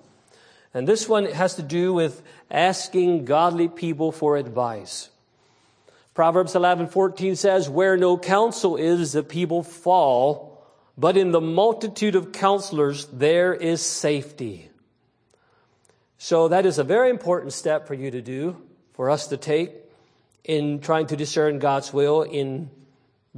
And 0.71 0.87
this 0.87 1.09
one 1.09 1.25
has 1.25 1.55
to 1.55 1.63
do 1.63 1.93
with 1.93 2.21
asking 2.51 3.25
godly 3.25 3.67
people 3.67 4.11
for 4.11 4.37
advice. 4.37 5.09
Proverbs 6.13 6.53
11:14 6.53 7.35
says, 7.35 7.67
"Where 7.67 7.97
no 7.97 8.19
counsel 8.19 8.75
is, 8.75 9.13
the 9.13 9.23
people 9.23 9.63
fall, 9.63 10.61
but 10.95 11.17
in 11.17 11.31
the 11.31 11.41
multitude 11.41 12.15
of 12.15 12.31
counselors 12.31 13.07
there 13.07 13.51
is 13.51 13.81
safety." 13.81 14.69
So 16.17 16.47
that 16.47 16.65
is 16.65 16.79
a 16.79 16.83
very 16.83 17.09
important 17.09 17.53
step 17.53 17.87
for 17.87 17.93
you 17.93 18.09
to 18.11 18.21
do, 18.21 18.61
for 18.93 19.09
us 19.09 19.27
to 19.27 19.37
take 19.37 19.71
in 20.43 20.79
trying 20.79 21.07
to 21.07 21.15
discern 21.15 21.59
God's 21.59 21.93
will 21.93 22.23
in 22.23 22.69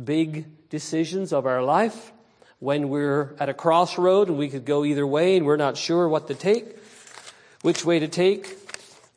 big 0.02 0.46
decisions 0.70 1.34
of 1.34 1.46
our 1.46 1.62
life. 1.64 2.12
When 2.60 2.90
we're 2.90 3.36
at 3.40 3.50
a 3.50 3.54
crossroad 3.54 4.28
and 4.28 4.38
we 4.38 4.50
could 4.50 4.66
go 4.66 4.86
either 4.86 5.08
way 5.08 5.38
and 5.38 5.46
we're 5.46 5.58
not 5.58 5.78
sure 5.78 6.08
what 6.08 6.28
to 6.28 6.36
take, 6.36 6.78
which 7.62 7.84
way 7.84 8.00
to 8.00 8.08
take, 8.08 8.58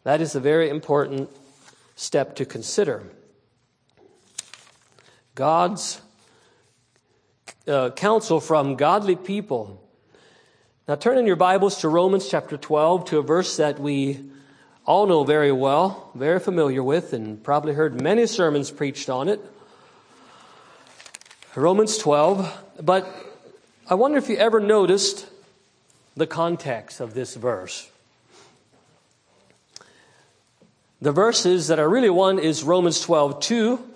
that 0.04 0.20
is 0.20 0.34
a 0.34 0.40
very 0.40 0.68
important 0.68 1.30
step 1.96 2.36
to 2.36 2.44
consider. 2.44 3.02
God's 5.34 6.00
uh, 7.66 7.90
counsel 7.90 8.40
from 8.40 8.76
godly 8.76 9.16
people. 9.16 9.81
Now 10.88 10.96
turn 10.96 11.16
in 11.16 11.28
your 11.28 11.36
Bibles 11.36 11.78
to 11.82 11.88
Romans 11.88 12.28
chapter 12.28 12.56
12 12.56 13.04
to 13.04 13.18
a 13.18 13.22
verse 13.22 13.56
that 13.58 13.78
we 13.78 14.18
all 14.84 15.06
know 15.06 15.22
very 15.22 15.52
well, 15.52 16.10
very 16.16 16.40
familiar 16.40 16.82
with, 16.82 17.12
and 17.12 17.40
probably 17.40 17.72
heard 17.72 18.00
many 18.00 18.26
sermons 18.26 18.72
preached 18.72 19.08
on 19.08 19.28
it. 19.28 19.40
Romans 21.54 21.98
12. 21.98 22.64
But 22.82 23.06
I 23.88 23.94
wonder 23.94 24.18
if 24.18 24.28
you 24.28 24.34
ever 24.34 24.58
noticed 24.58 25.28
the 26.16 26.26
context 26.26 26.98
of 26.98 27.14
this 27.14 27.36
verse. 27.36 27.88
The 31.00 31.12
verses 31.12 31.68
that 31.68 31.78
I 31.78 31.84
really 31.84 32.10
want 32.10 32.40
is 32.40 32.64
Romans 32.64 33.00
12, 33.00 33.38
2. 33.38 33.91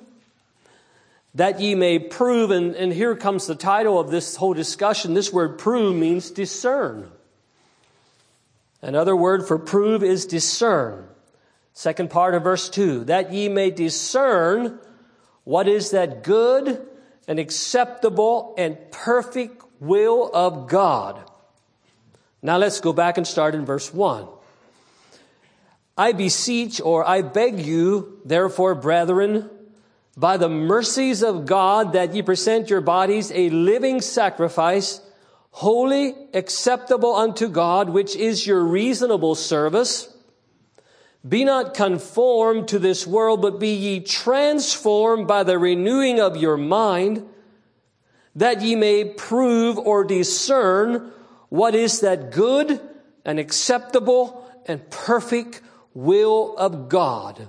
That 1.37 1.61
ye 1.61 1.75
may 1.75 1.99
prove, 1.99 2.51
and, 2.51 2.75
and 2.75 2.91
here 2.91 3.15
comes 3.15 3.47
the 3.47 3.55
title 3.55 4.01
of 4.01 4.11
this 4.11 4.37
whole 4.37 4.55
discussion. 4.55 5.13
This 5.13 5.31
word 5.31 5.59
prove 5.59 5.95
means 5.95 6.31
discern. 6.31 7.11
Another 8.81 9.15
word 9.15 9.47
for 9.47 9.59
prove 9.59 10.03
is 10.03 10.25
discern. 10.25 11.07
Second 11.75 12.09
part 12.09 12.35
of 12.35 12.43
verse 12.43 12.71
2. 12.71 13.05
That 13.05 13.35
ye 13.35 13.51
may 13.51 13.71
discern 13.71 14.79
what 15.45 15.69
is 15.69 15.91
that 15.91 16.23
good 16.25 16.87
and 17.29 17.39
acceptable 17.39 18.55
and 18.57 18.79
perfect 18.91 19.63
will 19.79 20.31
of 20.33 20.69
God. 20.69 21.23
Now 22.41 22.57
let's 22.57 22.81
go 22.81 22.95
back 22.95 23.19
and 23.19 23.27
start 23.27 23.55
in 23.55 23.67
verse 23.67 23.93
1. 23.93 24.27
I 25.99 26.13
beseech 26.13 26.81
or 26.81 27.07
I 27.07 27.21
beg 27.21 27.61
you, 27.61 28.21
therefore, 28.25 28.75
brethren, 28.75 29.51
by 30.17 30.37
the 30.37 30.49
mercies 30.49 31.23
of 31.23 31.45
God, 31.45 31.93
that 31.93 32.15
ye 32.15 32.23
present 32.23 32.71
your 32.71 32.81
bodies 32.81 33.31
a 33.35 33.51
living 33.51 34.01
sacrifice, 34.01 35.01
holy, 35.51 36.15
acceptable 36.33 37.15
unto 37.15 37.49
God, 37.49 37.91
which 37.91 38.17
is 38.17 38.47
your 38.47 38.65
reasonable 38.65 39.35
service. 39.35 40.13
Be 41.27 41.45
not 41.45 41.75
conformed 41.75 42.69
to 42.69 42.79
this 42.79 43.07
world, 43.07 43.43
but 43.43 43.59
be 43.59 43.75
ye 43.75 44.01
transformed 44.01 45.27
by 45.27 45.43
the 45.43 45.59
renewing 45.59 46.21
of 46.21 46.37
your 46.37 46.57
mind, 46.57 47.27
that 48.35 48.63
ye 48.63 48.75
may 48.75 49.05
prove 49.05 49.77
or 49.77 50.05
discern 50.05 51.13
what 51.49 51.75
is 51.75 52.01
that 52.01 52.31
good 52.31 52.81
and 53.25 53.39
acceptable 53.39 54.47
and 54.67 54.89
perfect 54.91 55.61
will 55.95 56.57
of 56.57 56.89
God. 56.89 57.49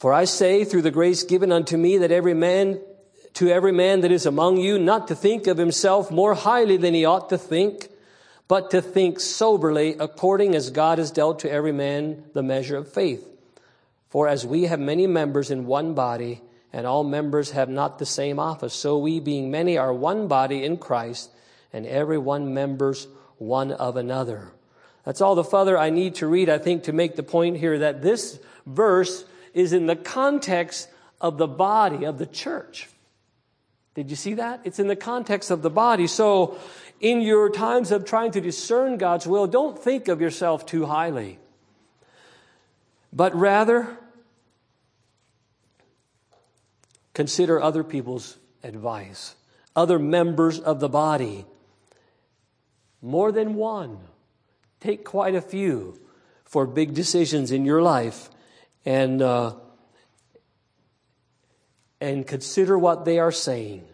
For 0.00 0.14
I 0.14 0.24
say 0.24 0.64
through 0.64 0.80
the 0.80 0.90
grace 0.90 1.24
given 1.24 1.52
unto 1.52 1.76
me 1.76 1.98
that 1.98 2.10
every 2.10 2.32
man, 2.32 2.80
to 3.34 3.50
every 3.50 3.70
man 3.70 4.00
that 4.00 4.10
is 4.10 4.24
among 4.24 4.56
you, 4.56 4.78
not 4.78 5.08
to 5.08 5.14
think 5.14 5.46
of 5.46 5.58
himself 5.58 6.10
more 6.10 6.32
highly 6.34 6.78
than 6.78 6.94
he 6.94 7.04
ought 7.04 7.28
to 7.28 7.36
think, 7.36 7.90
but 8.48 8.70
to 8.70 8.80
think 8.80 9.20
soberly 9.20 9.94
according 10.00 10.54
as 10.54 10.70
God 10.70 10.96
has 10.96 11.10
dealt 11.10 11.40
to 11.40 11.52
every 11.52 11.72
man 11.72 12.24
the 12.32 12.42
measure 12.42 12.78
of 12.78 12.90
faith. 12.90 13.28
For 14.08 14.26
as 14.26 14.46
we 14.46 14.64
have 14.64 14.80
many 14.80 15.06
members 15.06 15.50
in 15.50 15.66
one 15.66 15.92
body, 15.92 16.40
and 16.72 16.86
all 16.86 17.04
members 17.04 17.50
have 17.50 17.68
not 17.68 17.98
the 17.98 18.06
same 18.06 18.38
office, 18.38 18.72
so 18.72 18.96
we 18.96 19.20
being 19.20 19.50
many 19.50 19.76
are 19.76 19.92
one 19.92 20.28
body 20.28 20.64
in 20.64 20.78
Christ, 20.78 21.30
and 21.74 21.84
every 21.84 22.16
one 22.16 22.54
members 22.54 23.06
one 23.36 23.70
of 23.70 23.98
another. 23.98 24.50
That's 25.04 25.20
all 25.20 25.34
the 25.34 25.44
further 25.44 25.76
I 25.76 25.90
need 25.90 26.14
to 26.16 26.26
read, 26.26 26.48
I 26.48 26.56
think, 26.56 26.84
to 26.84 26.94
make 26.94 27.16
the 27.16 27.22
point 27.22 27.58
here 27.58 27.80
that 27.80 28.00
this 28.00 28.40
verse 28.64 29.26
is 29.54 29.72
in 29.72 29.86
the 29.86 29.96
context 29.96 30.88
of 31.20 31.38
the 31.38 31.46
body 31.46 32.04
of 32.04 32.18
the 32.18 32.26
church. 32.26 32.88
Did 33.94 34.08
you 34.10 34.16
see 34.16 34.34
that? 34.34 34.60
It's 34.64 34.78
in 34.78 34.86
the 34.86 34.96
context 34.96 35.50
of 35.50 35.62
the 35.62 35.70
body. 35.70 36.06
So, 36.06 36.58
in 37.00 37.20
your 37.20 37.50
times 37.50 37.90
of 37.90 38.04
trying 38.04 38.30
to 38.32 38.40
discern 38.40 38.98
God's 38.98 39.26
will, 39.26 39.46
don't 39.46 39.78
think 39.78 40.08
of 40.08 40.20
yourself 40.20 40.64
too 40.64 40.86
highly, 40.86 41.38
but 43.12 43.34
rather 43.34 43.98
consider 47.14 47.60
other 47.60 47.82
people's 47.82 48.36
advice, 48.62 49.34
other 49.74 49.98
members 49.98 50.60
of 50.60 50.80
the 50.80 50.88
body, 50.88 51.44
more 53.02 53.32
than 53.32 53.54
one. 53.54 53.98
Take 54.80 55.04
quite 55.04 55.34
a 55.34 55.42
few 55.42 56.00
for 56.44 56.66
big 56.66 56.94
decisions 56.94 57.52
in 57.52 57.64
your 57.64 57.82
life 57.82 58.29
and, 58.84 59.20
uh, 59.22 59.54
and 62.00 62.26
consider 62.26 62.78
what 62.78 63.04
they 63.04 63.18
are 63.18 63.32
saying. 63.32 63.84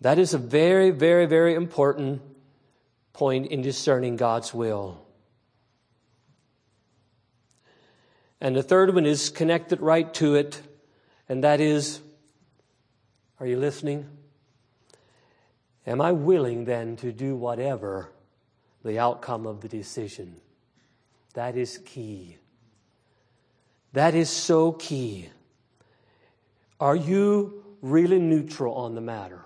That 0.00 0.18
is 0.18 0.34
a 0.34 0.38
very, 0.38 0.90
very, 0.90 1.24
very 1.26 1.54
important 1.54 2.20
point 3.14 3.46
in 3.46 3.62
discerning 3.62 4.16
God's 4.16 4.52
will. 4.52 5.00
And 8.40 8.54
the 8.54 8.62
third 8.62 8.94
one 8.94 9.06
is 9.06 9.30
connected 9.30 9.80
right 9.80 10.12
to 10.14 10.34
it, 10.34 10.60
and 11.28 11.42
that 11.42 11.60
is 11.60 12.00
are 13.40 13.46
you 13.46 13.58
listening? 13.58 14.08
Am 15.86 16.00
I 16.00 16.12
willing 16.12 16.64
then 16.64 16.96
to 16.96 17.12
do 17.12 17.34
whatever 17.34 18.10
the 18.84 18.98
outcome 18.98 19.46
of 19.46 19.60
the 19.60 19.68
decision? 19.68 20.36
That 21.34 21.56
is 21.56 21.78
key. 21.78 22.36
That 23.92 24.14
is 24.14 24.30
so 24.30 24.72
key. 24.72 25.28
Are 26.80 26.96
you 26.96 27.64
really 27.80 28.18
neutral 28.18 28.74
on 28.74 28.94
the 28.94 29.00
matter? 29.00 29.42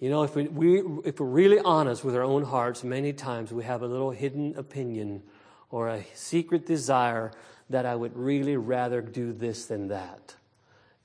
You 0.00 0.10
know, 0.10 0.22
if, 0.22 0.36
we, 0.36 0.48
we, 0.48 0.80
if 1.04 1.18
we're 1.18 1.26
really 1.26 1.58
honest 1.58 2.04
with 2.04 2.14
our 2.14 2.22
own 2.22 2.44
hearts, 2.44 2.84
many 2.84 3.12
times 3.12 3.52
we 3.52 3.64
have 3.64 3.82
a 3.82 3.86
little 3.86 4.10
hidden 4.10 4.54
opinion 4.56 5.22
or 5.70 5.88
a 5.88 6.04
secret 6.14 6.66
desire 6.66 7.32
that 7.68 7.84
I 7.84 7.94
would 7.94 8.16
really 8.16 8.56
rather 8.56 9.02
do 9.02 9.32
this 9.32 9.66
than 9.66 9.88
that. 9.88 10.34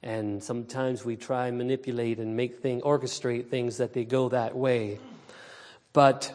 And 0.04 0.44
sometimes 0.44 1.04
we 1.04 1.16
try 1.16 1.48
and 1.48 1.58
manipulate 1.58 2.20
and 2.20 2.36
make 2.36 2.60
things, 2.60 2.84
orchestrate 2.84 3.48
things 3.48 3.78
that 3.78 3.94
they 3.94 4.06
go 4.06 4.30
that 4.30 4.56
way. 4.56 5.00
But 5.94 6.34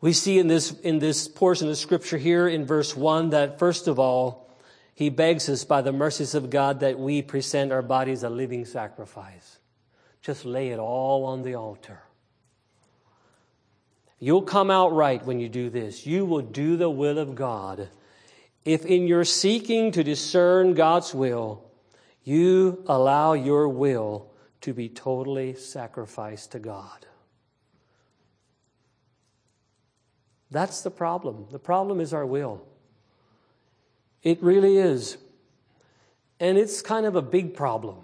we 0.00 0.12
see 0.12 0.38
in 0.38 0.46
this, 0.46 0.70
in 0.80 1.00
this 1.00 1.28
portion 1.28 1.68
of 1.68 1.76
scripture 1.76 2.18
here 2.18 2.48
in 2.48 2.64
verse 2.64 2.96
1 2.96 3.30
that 3.30 3.58
first 3.58 3.88
of 3.88 3.98
all, 3.98 4.48
he 4.94 5.10
begs 5.10 5.48
us 5.48 5.64
by 5.64 5.82
the 5.82 5.92
mercies 5.92 6.34
of 6.34 6.50
God 6.50 6.80
that 6.80 6.98
we 6.98 7.22
present 7.22 7.72
our 7.72 7.82
bodies 7.82 8.22
a 8.22 8.30
living 8.30 8.64
sacrifice. 8.64 9.58
Just 10.22 10.44
lay 10.44 10.68
it 10.68 10.78
all 10.78 11.24
on 11.24 11.42
the 11.42 11.54
altar. 11.54 12.00
You'll 14.18 14.42
come 14.42 14.70
out 14.70 14.92
right 14.92 15.24
when 15.24 15.38
you 15.38 15.48
do 15.48 15.70
this. 15.70 16.06
You 16.06 16.24
will 16.24 16.42
do 16.42 16.76
the 16.76 16.90
will 16.90 17.18
of 17.18 17.34
God 17.34 17.88
if 18.68 18.84
in 18.84 19.06
your 19.06 19.24
seeking 19.24 19.92
to 19.92 20.04
discern 20.04 20.74
God's 20.74 21.14
will, 21.14 21.64
you 22.22 22.84
allow 22.86 23.32
your 23.32 23.66
will 23.66 24.30
to 24.60 24.74
be 24.74 24.90
totally 24.90 25.54
sacrificed 25.54 26.52
to 26.52 26.58
God. 26.58 27.06
That's 30.50 30.82
the 30.82 30.90
problem. 30.90 31.46
The 31.50 31.58
problem 31.58 32.00
is 32.00 32.12
our 32.12 32.26
will. 32.26 32.62
It 34.22 34.42
really 34.42 34.78
is. 34.78 35.16
And 36.40 36.56
it's 36.56 36.82
kind 36.82 37.06
of 37.06 37.16
a 37.16 37.22
big 37.22 37.54
problem. 37.54 37.98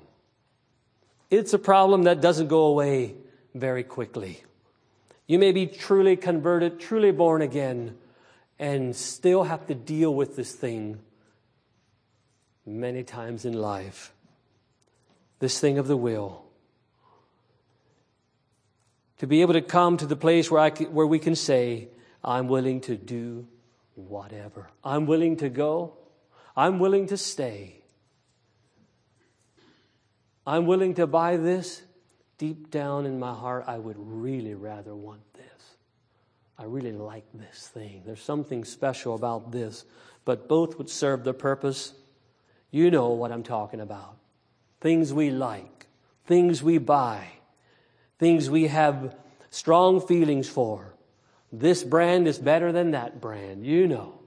It's 1.30 1.54
a 1.54 1.58
problem 1.58 2.04
that 2.04 2.20
doesn't 2.20 2.48
go 2.48 2.64
away 2.66 3.14
very 3.54 3.82
quickly. 3.82 4.42
You 5.26 5.38
may 5.38 5.52
be 5.52 5.66
truly 5.66 6.16
converted, 6.16 6.78
truly 6.78 7.10
born 7.10 7.40
again, 7.40 7.96
and 8.58 8.94
still 8.94 9.44
have 9.44 9.66
to 9.68 9.74
deal 9.74 10.14
with 10.14 10.36
this 10.36 10.52
thing 10.52 10.98
many 12.66 13.02
times 13.02 13.44
in 13.44 13.54
life. 13.54 14.12
This 15.38 15.58
thing 15.58 15.78
of 15.78 15.88
the 15.88 15.96
will. 15.96 16.44
to 19.18 19.26
be 19.26 19.40
able 19.40 19.54
to 19.54 19.62
come 19.62 19.96
to 19.96 20.06
the 20.06 20.16
place 20.16 20.50
where, 20.50 20.60
I, 20.60 20.70
where 20.70 21.06
we 21.06 21.18
can 21.18 21.34
say, 21.34 21.88
I'm 22.24 22.48
willing 22.48 22.80
to 22.82 22.96
do 22.96 23.46
whatever. 23.94 24.70
I'm 24.82 25.06
willing 25.06 25.36
to 25.38 25.48
go. 25.48 25.94
I'm 26.56 26.78
willing 26.78 27.08
to 27.08 27.16
stay. 27.16 27.82
I'm 30.46 30.66
willing 30.66 30.94
to 30.94 31.06
buy 31.06 31.36
this. 31.36 31.82
Deep 32.38 32.70
down 32.70 33.06
in 33.06 33.18
my 33.18 33.32
heart, 33.32 33.64
I 33.66 33.78
would 33.78 33.96
really 33.98 34.54
rather 34.54 34.94
want 34.94 35.20
this. 35.34 35.76
I 36.58 36.64
really 36.64 36.92
like 36.92 37.24
this 37.34 37.68
thing. 37.68 38.02
There's 38.04 38.22
something 38.22 38.64
special 38.64 39.14
about 39.14 39.52
this. 39.52 39.84
But 40.24 40.48
both 40.48 40.78
would 40.78 40.88
serve 40.88 41.24
the 41.24 41.34
purpose. 41.34 41.94
You 42.70 42.90
know 42.90 43.10
what 43.10 43.30
I'm 43.30 43.42
talking 43.42 43.80
about. 43.80 44.16
Things 44.80 45.12
we 45.12 45.30
like, 45.30 45.86
things 46.26 46.62
we 46.62 46.78
buy, 46.78 47.26
things 48.18 48.50
we 48.50 48.66
have 48.66 49.14
strong 49.50 50.00
feelings 50.00 50.48
for. 50.48 50.93
This 51.58 51.84
brand 51.84 52.26
is 52.26 52.36
better 52.36 52.72
than 52.72 52.90
that 52.90 53.20
brand. 53.20 53.64
You 53.64 53.86
know. 53.86 54.18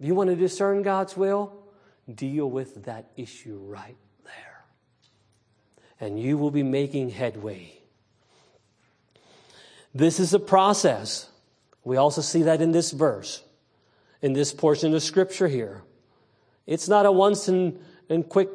You 0.00 0.14
want 0.14 0.30
to 0.30 0.36
discern 0.36 0.82
God's 0.82 1.14
will? 1.14 1.52
Deal 2.12 2.50
with 2.50 2.84
that 2.86 3.10
issue 3.18 3.58
right 3.62 3.96
there. 4.24 4.64
And 6.00 6.18
you 6.18 6.38
will 6.38 6.50
be 6.50 6.62
making 6.62 7.10
headway. 7.10 7.78
This 9.94 10.18
is 10.18 10.32
a 10.32 10.38
process. 10.38 11.28
We 11.84 11.98
also 11.98 12.22
see 12.22 12.44
that 12.44 12.62
in 12.62 12.72
this 12.72 12.90
verse, 12.90 13.44
in 14.22 14.32
this 14.32 14.54
portion 14.54 14.94
of 14.94 15.02
scripture 15.02 15.48
here. 15.48 15.82
It's 16.66 16.88
not 16.88 17.04
a 17.04 17.12
once 17.12 17.48
and, 17.48 17.78
and 18.08 18.26
quick 18.26 18.48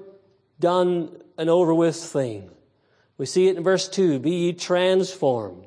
done 0.60 1.16
and 1.38 1.48
over 1.48 1.76
with 1.76 1.96
thing. 1.96 2.50
We 3.20 3.28
see 3.28 3.50
it 3.50 3.56
in 3.56 3.64
verse 3.64 3.88
2 3.88 4.18
Be 4.18 4.32
ye 4.32 4.54
transformed. 4.54 5.66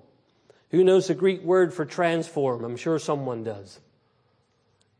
Who 0.70 0.84
knows 0.84 1.08
the 1.08 1.14
Greek 1.14 1.42
word 1.42 1.74
for 1.74 1.84
transform? 1.84 2.64
I'm 2.64 2.76
sure 2.76 2.98
someone 2.98 3.44
does. 3.44 3.80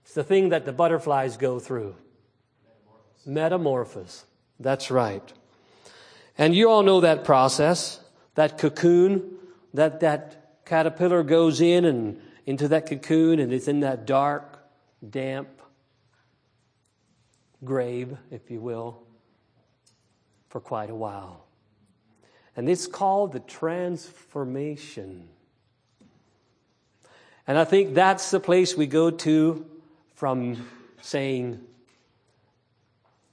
It's 0.05 0.15
the 0.15 0.25
thing 0.25 0.49
that 0.49 0.65
the 0.65 0.73
butterflies 0.73 1.37
go 1.37 1.61
through. 1.61 1.95
Metamorphosis. 3.25 4.25
That's 4.59 4.91
right. 4.91 5.33
And 6.37 6.55
you 6.55 6.71
all 6.71 6.83
know 6.83 7.01
that 7.01 7.25
process, 7.25 8.01
that 8.35 8.59
cocoon, 8.59 9.37
that 9.75 10.01
that 10.01 10.65
caterpillar 10.65 11.23
goes 11.23 11.61
in 11.61 11.85
and 11.85 12.21
into 12.47 12.69
that 12.69 12.87
cocoon 12.87 13.39
and 13.39 13.53
it's 13.53 13.69
in 13.69 13.81
that 13.81 14.07
dark, 14.07 14.59
damp 15.09 15.49
grave, 17.63 18.17
if 18.31 18.51
you 18.51 18.61
will, 18.61 19.03
for 20.49 20.61
quite 20.61 20.91
a 20.91 20.95
while. 20.95 21.47
And 22.57 22.69
it's 22.69 22.87
called 22.87 23.33
the 23.33 23.41
transformation. 23.41 25.29
And 27.51 27.59
I 27.59 27.65
think 27.65 27.95
that's 27.95 28.31
the 28.31 28.39
place 28.39 28.77
we 28.77 28.87
go 28.87 29.11
to 29.11 29.67
from 30.15 30.69
saying, 31.03 31.59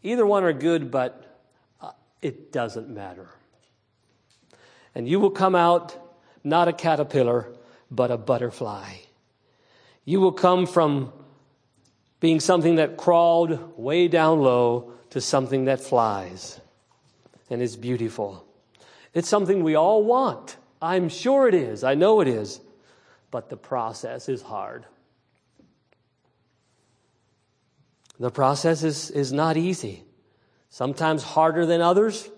either 0.01 0.25
one 0.25 0.43
are 0.43 0.53
good, 0.53 0.89
but 0.89 1.39
uh, 1.79 1.91
it 2.23 2.51
doesn't 2.51 2.89
matter. 2.89 3.29
And 4.95 5.07
you 5.07 5.19
will 5.19 5.29
come 5.29 5.53
out 5.53 5.95
not 6.43 6.67
a 6.67 6.73
caterpillar, 6.73 7.53
but 7.91 8.09
a 8.09 8.17
butterfly. 8.17 8.95
You 10.03 10.19
will 10.19 10.31
come 10.31 10.65
from 10.65 11.13
being 12.19 12.39
something 12.39 12.77
that 12.77 12.97
crawled 12.97 13.77
way 13.77 14.07
down 14.07 14.39
low 14.41 14.93
to 15.11 15.21
something 15.21 15.65
that 15.65 15.79
flies 15.79 16.59
and 17.51 17.61
is 17.61 17.75
beautiful. 17.75 18.43
It's 19.13 19.29
something 19.29 19.63
we 19.63 19.75
all 19.75 20.03
want. 20.03 20.57
I'm 20.81 21.07
sure 21.07 21.47
it 21.47 21.53
is. 21.53 21.83
I 21.83 21.93
know 21.93 22.19
it 22.21 22.27
is. 22.27 22.61
But 23.31 23.49
the 23.49 23.57
process 23.57 24.29
is 24.29 24.41
hard. 24.41 24.85
The 28.19 28.31
process 28.31 28.83
is, 28.83 29.11
is 29.11 29.31
not 29.31 29.57
easy. 29.57 30.03
Sometimes 30.69 31.23
harder 31.23 31.65
than 31.65 31.81
others. 31.81 32.29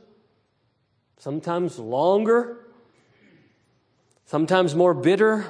Sometimes 1.17 1.79
longer. 1.79 2.65
Sometimes 4.25 4.75
more 4.75 4.93
bitter. 4.93 5.45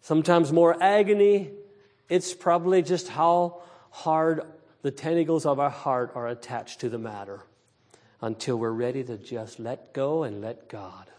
Sometimes 0.00 0.52
more 0.52 0.80
agony. 0.82 1.50
It's 2.08 2.34
probably 2.34 2.82
just 2.82 3.08
how 3.08 3.62
hard 3.90 4.42
the 4.82 4.90
tentacles 4.90 5.46
of 5.46 5.58
our 5.58 5.70
heart 5.70 6.12
are 6.14 6.28
attached 6.28 6.80
to 6.80 6.90
the 6.90 6.98
matter 6.98 7.40
until 8.20 8.56
we're 8.56 8.70
ready 8.70 9.02
to 9.04 9.16
just 9.16 9.58
let 9.58 9.94
go 9.94 10.24
and 10.24 10.42
let 10.42 10.68
God. 10.68 11.10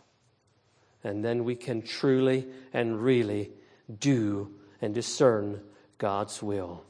And 1.06 1.24
then 1.24 1.44
we 1.44 1.56
can 1.56 1.84
truly 1.84 2.48
and 2.74 3.00
really 3.02 3.52
do 4.00 4.52
and 4.82 4.94
discern 4.94 5.62
God's 6.00 6.42
will. 6.42 6.84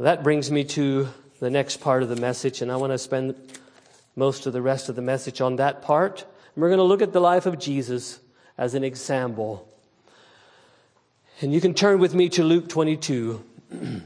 That 0.00 0.24
brings 0.24 0.50
me 0.50 0.64
to 0.64 1.08
the 1.38 1.50
next 1.50 1.80
part 1.80 2.02
of 2.02 2.08
the 2.08 2.16
message, 2.16 2.62
and 2.62 2.72
I 2.72 2.76
want 2.76 2.92
to 2.92 2.98
spend 2.98 3.36
most 4.16 4.46
of 4.46 4.52
the 4.52 4.60
rest 4.60 4.88
of 4.88 4.96
the 4.96 5.02
message 5.02 5.40
on 5.40 5.56
that 5.56 5.82
part. 5.82 6.24
And 6.54 6.62
we're 6.62 6.68
going 6.68 6.78
to 6.78 6.84
look 6.84 7.00
at 7.00 7.12
the 7.12 7.20
life 7.20 7.46
of 7.46 7.60
Jesus 7.60 8.18
as 8.56 8.74
an 8.74 8.82
example. 8.82 9.68
And 11.40 11.54
you 11.54 11.60
can 11.60 11.74
turn 11.74 12.00
with 12.00 12.12
me 12.12 12.28
to 12.30 12.42
Luke 12.42 12.68
22. 12.68 13.44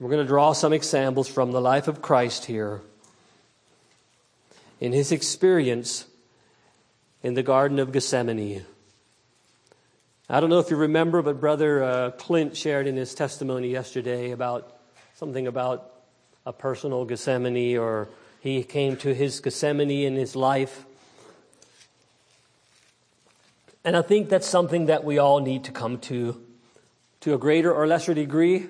We're 0.00 0.10
going 0.10 0.22
to 0.22 0.28
draw 0.28 0.52
some 0.52 0.72
examples 0.72 1.28
from 1.28 1.52
the 1.52 1.60
life 1.60 1.88
of 1.88 2.00
Christ 2.02 2.46
here 2.46 2.80
in 4.84 4.92
his 4.92 5.12
experience 5.12 6.04
in 7.22 7.32
the 7.32 7.42
Garden 7.42 7.78
of 7.78 7.90
Gethsemane. 7.90 8.66
I 10.28 10.40
don't 10.40 10.50
know 10.50 10.58
if 10.58 10.68
you 10.68 10.76
remember, 10.76 11.22
but 11.22 11.40
Brother 11.40 11.82
uh, 11.82 12.10
Clint 12.10 12.54
shared 12.54 12.86
in 12.86 12.94
his 12.94 13.14
testimony 13.14 13.70
yesterday 13.70 14.32
about 14.32 14.76
something 15.14 15.46
about 15.46 15.90
a 16.44 16.52
personal 16.52 17.06
Gethsemane, 17.06 17.78
or 17.78 18.10
he 18.40 18.62
came 18.62 18.98
to 18.98 19.14
his 19.14 19.40
Gethsemane 19.40 20.04
in 20.04 20.16
his 20.16 20.36
life. 20.36 20.84
And 23.86 23.96
I 23.96 24.02
think 24.02 24.28
that's 24.28 24.46
something 24.46 24.86
that 24.86 25.02
we 25.02 25.16
all 25.16 25.40
need 25.40 25.64
to 25.64 25.72
come 25.72 25.96
to, 26.00 26.38
to 27.20 27.32
a 27.32 27.38
greater 27.38 27.72
or 27.72 27.86
lesser 27.86 28.12
degree. 28.12 28.66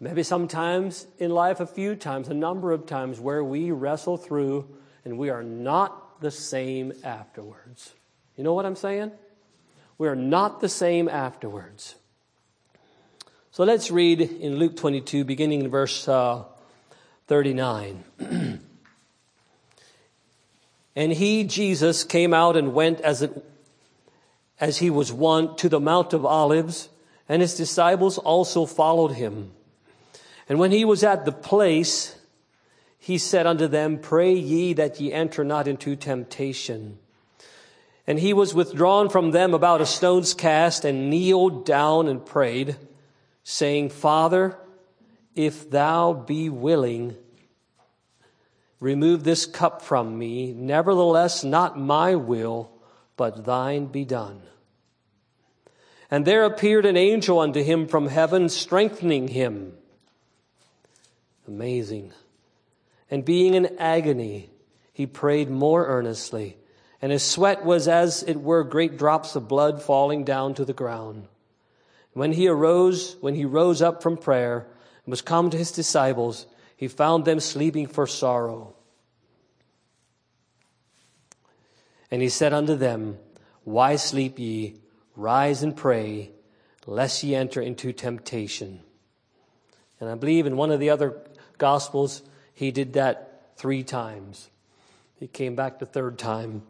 Maybe 0.00 0.22
sometimes 0.22 1.06
in 1.18 1.30
life, 1.30 1.60
a 1.60 1.66
few 1.66 1.96
times, 1.96 2.28
a 2.28 2.34
number 2.34 2.72
of 2.72 2.84
times, 2.84 3.18
where 3.18 3.42
we 3.42 3.70
wrestle 3.70 4.18
through 4.18 4.68
and 5.04 5.18
we 5.18 5.30
are 5.30 5.42
not 5.42 6.20
the 6.20 6.30
same 6.30 6.92
afterwards. 7.02 7.94
You 8.36 8.44
know 8.44 8.54
what 8.54 8.66
I'm 8.66 8.76
saying? 8.76 9.12
We 9.98 10.08
are 10.08 10.16
not 10.16 10.60
the 10.60 10.68
same 10.68 11.08
afterwards. 11.08 11.96
So 13.50 13.64
let's 13.64 13.90
read 13.90 14.20
in 14.20 14.56
Luke 14.56 14.76
22, 14.76 15.24
beginning 15.24 15.62
in 15.62 15.70
verse 15.70 16.06
uh, 16.06 16.44
39. 17.26 18.04
and 20.96 21.12
he, 21.12 21.44
Jesus, 21.44 22.04
came 22.04 22.32
out 22.32 22.56
and 22.56 22.72
went 22.72 23.00
as, 23.00 23.22
it, 23.22 23.44
as 24.60 24.78
he 24.78 24.88
was 24.88 25.12
wont 25.12 25.58
to 25.58 25.68
the 25.68 25.80
Mount 25.80 26.12
of 26.12 26.24
Olives, 26.24 26.88
and 27.28 27.42
his 27.42 27.56
disciples 27.56 28.18
also 28.18 28.66
followed 28.66 29.12
him. 29.12 29.50
And 30.48 30.58
when 30.58 30.70
he 30.70 30.84
was 30.84 31.04
at 31.04 31.24
the 31.24 31.32
place, 31.32 32.16
he 33.00 33.16
said 33.16 33.46
unto 33.46 33.66
them, 33.66 33.98
Pray 33.98 34.34
ye 34.34 34.74
that 34.74 35.00
ye 35.00 35.10
enter 35.10 35.42
not 35.42 35.66
into 35.66 35.96
temptation. 35.96 36.98
And 38.06 38.20
he 38.20 38.34
was 38.34 38.54
withdrawn 38.54 39.08
from 39.08 39.30
them 39.30 39.54
about 39.54 39.80
a 39.80 39.86
stone's 39.86 40.34
cast 40.34 40.84
and 40.84 41.08
kneeled 41.08 41.64
down 41.64 42.08
and 42.08 42.24
prayed, 42.24 42.76
saying, 43.42 43.88
Father, 43.88 44.58
if 45.34 45.70
thou 45.70 46.12
be 46.12 46.50
willing, 46.50 47.16
remove 48.80 49.24
this 49.24 49.46
cup 49.46 49.80
from 49.80 50.18
me. 50.18 50.52
Nevertheless, 50.52 51.42
not 51.42 51.78
my 51.78 52.16
will, 52.16 52.70
but 53.16 53.46
thine 53.46 53.86
be 53.86 54.04
done. 54.04 54.42
And 56.10 56.26
there 56.26 56.44
appeared 56.44 56.84
an 56.84 56.98
angel 56.98 57.38
unto 57.38 57.62
him 57.62 57.86
from 57.86 58.08
heaven, 58.08 58.50
strengthening 58.50 59.28
him. 59.28 59.72
Amazing. 61.48 62.12
And 63.10 63.24
being 63.24 63.54
in 63.54 63.76
agony, 63.78 64.50
he 64.92 65.06
prayed 65.06 65.50
more 65.50 65.86
earnestly, 65.86 66.56
and 67.02 67.10
his 67.10 67.24
sweat 67.24 67.64
was 67.64 67.88
as 67.88 68.22
it 68.22 68.40
were 68.40 68.62
great 68.62 68.96
drops 68.96 69.34
of 69.34 69.48
blood 69.48 69.82
falling 69.82 70.24
down 70.24 70.54
to 70.54 70.64
the 70.64 70.72
ground. 70.72 71.26
When 72.12 72.32
he 72.32 72.48
arose, 72.48 73.16
when 73.20 73.34
he 73.34 73.44
rose 73.44 73.82
up 73.82 74.02
from 74.02 74.16
prayer 74.16 74.66
and 75.04 75.10
was 75.10 75.22
come 75.22 75.50
to 75.50 75.58
his 75.58 75.72
disciples, 75.72 76.46
he 76.76 76.88
found 76.88 77.24
them 77.24 77.40
sleeping 77.40 77.86
for 77.86 78.06
sorrow. 78.06 78.74
And 82.10 82.22
he 82.22 82.28
said 82.28 82.52
unto 82.52 82.74
them, 82.74 83.18
Why 83.64 83.96
sleep 83.96 84.38
ye? 84.38 84.76
Rise 85.16 85.62
and 85.62 85.76
pray, 85.76 86.30
lest 86.86 87.22
ye 87.22 87.34
enter 87.34 87.60
into 87.60 87.92
temptation. 87.92 88.80
And 90.00 90.08
I 90.08 90.14
believe 90.14 90.46
in 90.46 90.56
one 90.56 90.70
of 90.70 90.80
the 90.80 90.90
other 90.90 91.20
Gospels, 91.58 92.22
he 92.60 92.70
did 92.70 92.92
that 92.92 93.56
three 93.56 93.82
times. 93.82 94.50
He 95.18 95.26
came 95.26 95.56
back 95.56 95.78
the 95.78 95.86
third 95.86 96.18
time 96.18 96.62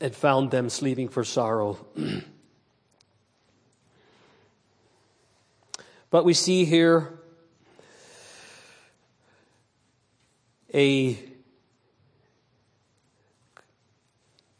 and 0.00 0.14
found 0.14 0.52
them 0.52 0.70
sleeping 0.70 1.08
for 1.08 1.24
sorrow. 1.24 1.84
but 6.10 6.24
we 6.24 6.32
see 6.32 6.64
here 6.64 7.12
a 10.72 11.18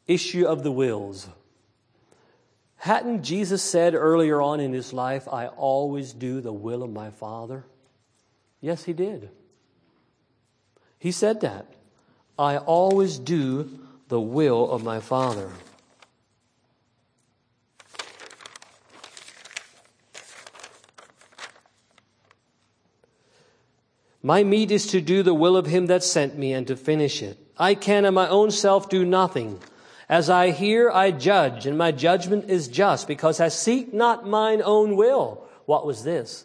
issue 0.08 0.46
of 0.46 0.64
the 0.64 0.72
wills. 0.72 1.28
Hadn't 2.74 3.22
Jesus 3.22 3.62
said 3.62 3.94
earlier 3.94 4.42
on 4.42 4.58
in 4.58 4.72
his 4.72 4.92
life, 4.92 5.28
I 5.28 5.46
always 5.46 6.12
do 6.12 6.40
the 6.40 6.52
will 6.52 6.82
of 6.82 6.90
my 6.90 7.10
Father? 7.10 7.64
Yes, 8.60 8.82
he 8.82 8.92
did. 8.92 9.30
He 11.02 11.10
said 11.10 11.40
that. 11.40 11.66
I 12.38 12.58
always 12.58 13.18
do 13.18 13.80
the 14.06 14.20
will 14.20 14.70
of 14.70 14.84
my 14.84 15.00
Father. 15.00 15.50
My 24.22 24.44
meat 24.44 24.70
is 24.70 24.86
to 24.92 25.00
do 25.00 25.24
the 25.24 25.34
will 25.34 25.56
of 25.56 25.66
him 25.66 25.86
that 25.86 26.04
sent 26.04 26.38
me 26.38 26.52
and 26.52 26.68
to 26.68 26.76
finish 26.76 27.20
it. 27.20 27.36
I 27.58 27.74
can 27.74 28.04
of 28.04 28.14
my 28.14 28.28
own 28.28 28.52
self 28.52 28.88
do 28.88 29.04
nothing. 29.04 29.58
As 30.08 30.30
I 30.30 30.52
hear, 30.52 30.88
I 30.88 31.10
judge, 31.10 31.66
and 31.66 31.76
my 31.76 31.90
judgment 31.90 32.48
is 32.48 32.68
just, 32.68 33.08
because 33.08 33.40
I 33.40 33.48
seek 33.48 33.92
not 33.92 34.28
mine 34.28 34.62
own 34.64 34.94
will. 34.94 35.42
What 35.66 35.84
was 35.84 36.04
this? 36.04 36.44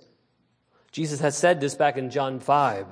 Jesus 0.91 1.19
had 1.19 1.35
said 1.35 1.61
this 1.61 1.75
back 1.75 1.95
in 1.95 2.09
John 2.09 2.39
5. 2.39 2.87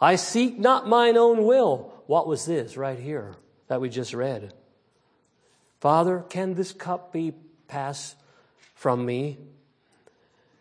I 0.00 0.16
seek 0.16 0.58
not 0.58 0.88
mine 0.88 1.16
own 1.16 1.44
will. 1.44 1.92
What 2.06 2.26
was 2.26 2.46
this 2.46 2.76
right 2.76 2.98
here 2.98 3.36
that 3.66 3.80
we 3.80 3.88
just 3.88 4.14
read? 4.14 4.54
Father, 5.80 6.24
can 6.28 6.54
this 6.54 6.72
cup 6.72 7.12
be 7.12 7.34
passed 7.66 8.16
from 8.74 9.04
me? 9.04 9.38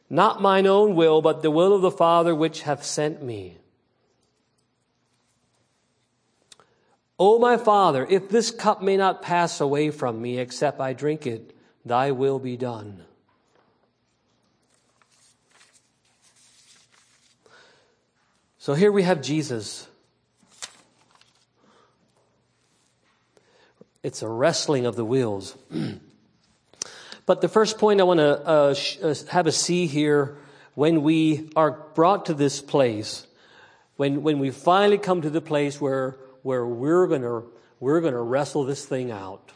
Not 0.09 0.41
mine 0.41 0.67
own 0.67 0.95
will, 0.95 1.21
but 1.21 1.41
the 1.41 1.51
will 1.51 1.73
of 1.73 1.81
the 1.81 1.91
Father 1.91 2.33
which 2.33 2.61
hath 2.61 2.83
sent 2.83 3.21
me. 3.21 3.57
O 7.19 7.39
my 7.39 7.57
Father, 7.57 8.05
if 8.09 8.29
this 8.29 8.51
cup 8.51 8.81
may 8.81 8.95
not 8.95 9.21
pass 9.21 9.59
away 9.59 9.89
from 9.89 10.21
me 10.21 10.37
except 10.37 10.79
I 10.79 10.93
drink 10.93 11.25
it, 11.25 11.55
thy 11.83 12.11
will 12.11 12.37
be 12.37 12.57
done. 12.57 13.06
So 18.67 18.73
here 18.73 18.91
we 18.91 19.03
have 19.03 19.21
Jesus. 19.21 19.87
It's 24.03 24.21
a 24.21 24.27
wrestling 24.27 24.85
of 24.85 24.97
the 24.97 25.05
wheels. 25.05 25.55
but 27.25 27.39
the 27.39 27.47
first 27.47 27.77
point 27.77 28.01
I 28.01 28.03
want 28.03 28.17
to 28.17 28.45
uh, 28.45 28.73
sh- 28.73 28.97
uh, 29.01 29.15
have 29.29 29.47
a 29.47 29.53
see 29.53 29.87
here 29.87 30.35
when 30.75 31.01
we 31.01 31.49
are 31.55 31.71
brought 31.95 32.25
to 32.25 32.33
this 32.33 32.59
place, 32.61 33.25
when, 33.95 34.21
when 34.21 34.37
we 34.37 34.51
finally 34.51 34.97
come 34.97 35.21
to 35.21 35.29
the 35.29 35.39
place 35.39 35.79
where 35.79 36.17
where 36.41 36.65
we're 36.65 37.07
going 37.07 37.21
to 37.21 37.45
we're 37.79 38.01
going 38.01 38.15
to 38.15 38.21
wrestle 38.21 38.65
this 38.65 38.85
thing 38.85 39.11
out. 39.11 39.49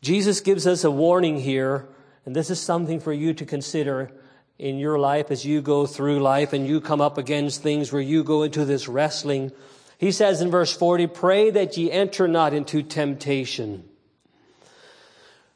Jesus 0.00 0.40
gives 0.40 0.66
us 0.66 0.82
a 0.82 0.90
warning 0.90 1.38
here, 1.38 1.86
and 2.26 2.34
this 2.34 2.50
is 2.50 2.58
something 2.58 2.98
for 2.98 3.12
you 3.12 3.32
to 3.32 3.46
consider 3.46 4.10
in 4.58 4.78
your 4.78 4.98
life 4.98 5.30
as 5.30 5.44
you 5.44 5.60
go 5.60 5.86
through 5.86 6.20
life 6.20 6.52
and 6.52 6.66
you 6.66 6.80
come 6.80 7.00
up 7.00 7.18
against 7.18 7.62
things 7.62 7.92
where 7.92 8.02
you 8.02 8.22
go 8.22 8.42
into 8.42 8.64
this 8.64 8.88
wrestling. 8.88 9.52
He 9.98 10.12
says 10.12 10.40
in 10.40 10.50
verse 10.50 10.76
40, 10.76 11.06
pray 11.08 11.50
that 11.50 11.76
ye 11.76 11.90
enter 11.90 12.28
not 12.28 12.54
into 12.54 12.82
temptation. 12.82 13.84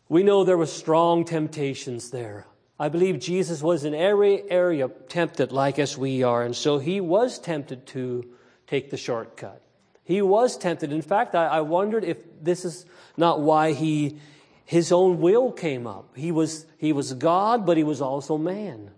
We 0.08 0.22
know 0.22 0.44
there 0.44 0.56
were 0.56 0.66
strong 0.66 1.24
temptations 1.24 2.10
there. 2.10 2.46
I 2.78 2.88
believe 2.88 3.18
Jesus 3.18 3.62
was 3.62 3.84
in 3.84 3.94
every 3.94 4.48
area 4.50 4.88
tempted 5.08 5.50
like 5.50 5.78
as 5.78 5.96
we 5.96 6.22
are, 6.22 6.42
and 6.42 6.54
so 6.54 6.78
he 6.78 7.00
was 7.00 7.38
tempted 7.38 7.86
to 7.88 8.26
take 8.66 8.90
the 8.90 8.96
shortcut. 8.98 9.62
He 10.04 10.22
was 10.22 10.56
tempted. 10.56 10.92
In 10.92 11.02
fact, 11.02 11.34
I, 11.34 11.46
I 11.46 11.60
wondered 11.62 12.04
if 12.04 12.18
this 12.40 12.64
is 12.64 12.86
not 13.16 13.40
why 13.40 13.72
he, 13.72 14.18
his 14.66 14.90
own 14.90 15.20
will 15.20 15.52
came 15.52 15.86
up. 15.86 16.16
He 16.16 16.32
was, 16.32 16.66
he 16.76 16.92
was 16.92 17.14
God, 17.14 17.64
but 17.64 17.76
he 17.76 17.84
was 17.84 18.00
also 18.00 18.36
man. 18.36 18.90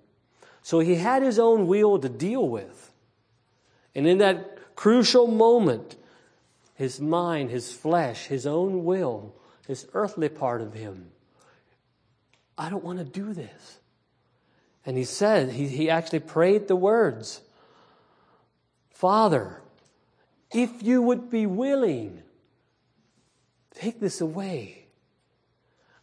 So 0.63 0.81
he 0.81 0.97
had 0.97 1.23
his 1.23 1.39
own 1.39 1.67
will 1.67 1.99
to 1.99 2.09
deal 2.09 2.49
with. 2.49 2.91
And 3.95 4.07
in 4.07 4.19
that 4.19 4.75
crucial 4.75 5.27
moment, 5.27 5.97
his 6.75 7.01
mind, 7.01 7.51
his 7.51 7.71
flesh, 7.73 8.27
his 8.27 8.47
own 8.47 8.85
will, 8.85 9.35
his 9.67 9.87
earthly 9.93 10.31
part 10.31 10.63
of 10.63 10.73
him, 10.73 11.11
I 12.57 12.71
don't 12.71 12.85
want 12.85 12.99
to 12.99 13.05
do 13.05 13.35
this. 13.35 13.79
And 14.87 14.97
he 14.97 15.05
said, 15.05 15.51
he, 15.51 15.69
he 15.69 15.91
actually 15.91 16.21
prayed 16.21 16.67
the 16.67 16.77
words 16.77 17.43
Father, 18.91 19.61
if 20.51 20.83
you 20.83 21.03
would 21.03 21.31
be 21.31 21.47
willing, 21.47 22.23
take 23.75 24.01
this 24.01 24.21
away. 24.21 24.78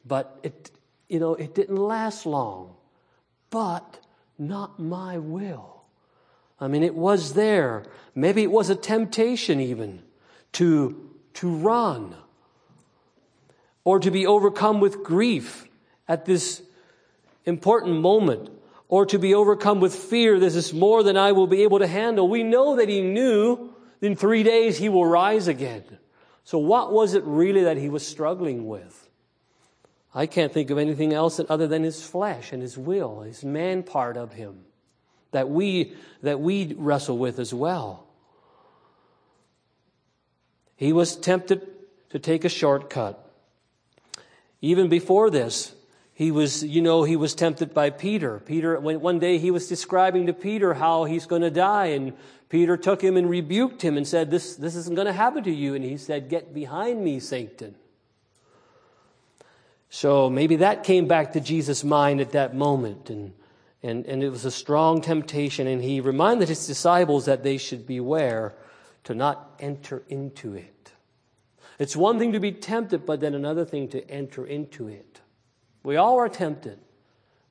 But 0.06 0.40
it, 0.44 0.72
you 1.10 1.20
know, 1.20 1.36
it 1.36 1.56
didn't 1.56 1.78
last 1.78 2.26
long. 2.26 2.76
But 3.50 4.00
not 4.38 4.80
my 4.80 5.18
will. 5.18 5.84
I 6.60 6.68
mean, 6.68 6.84
it 6.84 6.96
was 6.96 7.34
there. 7.34 7.84
Maybe 8.14 8.44
it 8.44 8.52
was 8.52 8.70
a 8.70 8.76
temptation 8.76 9.60
even 9.60 10.02
to, 10.54 11.10
to 11.36 11.50
run 11.50 12.16
or 13.84 14.00
to 14.00 14.10
be 14.10 14.26
overcome 14.26 14.80
with 14.80 15.04
grief 15.04 15.68
at 16.08 16.26
this 16.26 16.62
important 17.46 18.00
moment 18.00 18.50
or 18.88 19.06
to 19.06 19.20
be 19.20 19.34
overcome 19.34 19.80
with 19.80 19.94
fear. 19.94 20.40
This 20.40 20.56
is 20.56 20.74
more 20.74 21.04
than 21.04 21.18
I 21.18 21.32
will 21.32 21.48
be 21.48 21.64
able 21.64 21.80
to 21.80 21.88
handle. 21.88 22.28
We 22.28 22.44
know 22.44 22.78
that 22.78 22.90
he 22.90 23.02
knew 23.02 23.74
in 24.02 24.16
three 24.16 24.44
days 24.44 24.78
he 24.78 24.90
will 24.90 25.06
rise 25.06 25.48
again. 25.48 25.84
So 26.44 26.58
what 26.58 26.94
was 26.94 27.16
it 27.16 27.24
really 27.26 27.64
that 27.64 27.78
he 27.78 27.90
was 27.90 28.06
struggling 28.06 28.68
with? 28.68 29.05
I 30.16 30.26
can't 30.26 30.54
think 30.54 30.70
of 30.70 30.78
anything 30.78 31.14
else 31.14 31.42
other 31.50 31.68
than 31.68 31.84
his 31.84 32.02
flesh 32.02 32.54
and 32.54 32.62
his 32.62 32.78
will, 32.78 33.22
his 33.22 33.44
man 33.44 33.84
part 33.84 34.16
of 34.16 34.32
him 34.32 34.64
that 35.36 35.50
we, 35.50 35.94
that 36.24 36.40
we 36.40 36.74
wrestle 36.78 37.18
with 37.18 37.40
as 37.40 37.54
well. 37.54 38.08
He 40.78 40.94
was 40.94 41.18
tempted 41.18 41.68
to 42.12 42.20
take 42.20 42.46
a 42.46 42.50
shortcut. 42.50 43.22
Even 44.62 44.88
before 44.88 45.30
this, 45.30 45.74
he 46.14 46.32
was, 46.32 46.64
you 46.64 46.82
know, 46.82 47.04
he 47.04 47.18
was 47.18 47.36
tempted 47.36 47.74
by 47.74 47.90
Peter. 47.90 48.40
Peter, 48.40 48.80
when, 48.80 49.02
one 49.02 49.20
day 49.20 49.38
he 49.38 49.52
was 49.52 49.68
describing 49.68 50.28
to 50.28 50.34
Peter 50.34 50.74
how 50.76 51.04
he's 51.04 51.26
going 51.26 51.42
to 51.42 51.52
die, 51.52 51.88
and 51.88 52.14
Peter 52.48 52.78
took 52.78 53.02
him 53.02 53.18
and 53.18 53.30
rebuked 53.30 53.82
him 53.82 53.98
and 53.98 54.08
said, 54.08 54.32
This, 54.32 54.56
this 54.56 54.78
isn't 54.78 54.96
going 54.96 55.08
to 55.08 55.14
happen 55.14 55.44
to 55.44 55.52
you. 55.52 55.76
And 55.76 55.84
he 55.84 55.98
said, 55.98 56.30
Get 56.30 56.54
behind 56.54 57.04
me, 57.04 57.20
Satan. 57.20 57.76
So 59.90 60.30
maybe 60.30 60.58
that 60.58 60.84
came 60.84 61.08
back 61.08 61.34
to 61.34 61.40
Jesus' 61.40 61.84
mind 61.84 62.20
at 62.20 62.32
that 62.32 62.56
moment, 62.56 63.10
and, 63.10 63.34
and, 63.82 64.06
and 64.06 64.24
it 64.24 64.30
was 64.30 64.46
a 64.46 64.52
strong 64.52 65.02
temptation, 65.02 65.68
and 65.68 65.82
he 65.82 66.02
reminded 66.02 66.50
his 66.50 66.68
disciples 66.68 67.26
that 67.26 67.44
they 67.44 67.58
should 67.58 67.88
beware 67.88 68.54
to 69.06 69.16
not 69.16 69.56
enter 69.60 70.04
into 70.10 70.54
it. 70.54 70.92
It's 71.78 71.96
one 71.96 72.20
thing 72.20 72.32
to 72.34 72.40
be 72.40 72.52
tempted, 72.52 73.06
but 73.06 73.20
then 73.20 73.34
another 73.34 73.66
thing 73.66 73.88
to 73.90 74.10
enter 74.10 74.46
into 74.46 74.88
it. 74.88 75.22
We 75.84 75.98
all 75.98 76.18
are 76.18 76.30
tempted, 76.30 76.80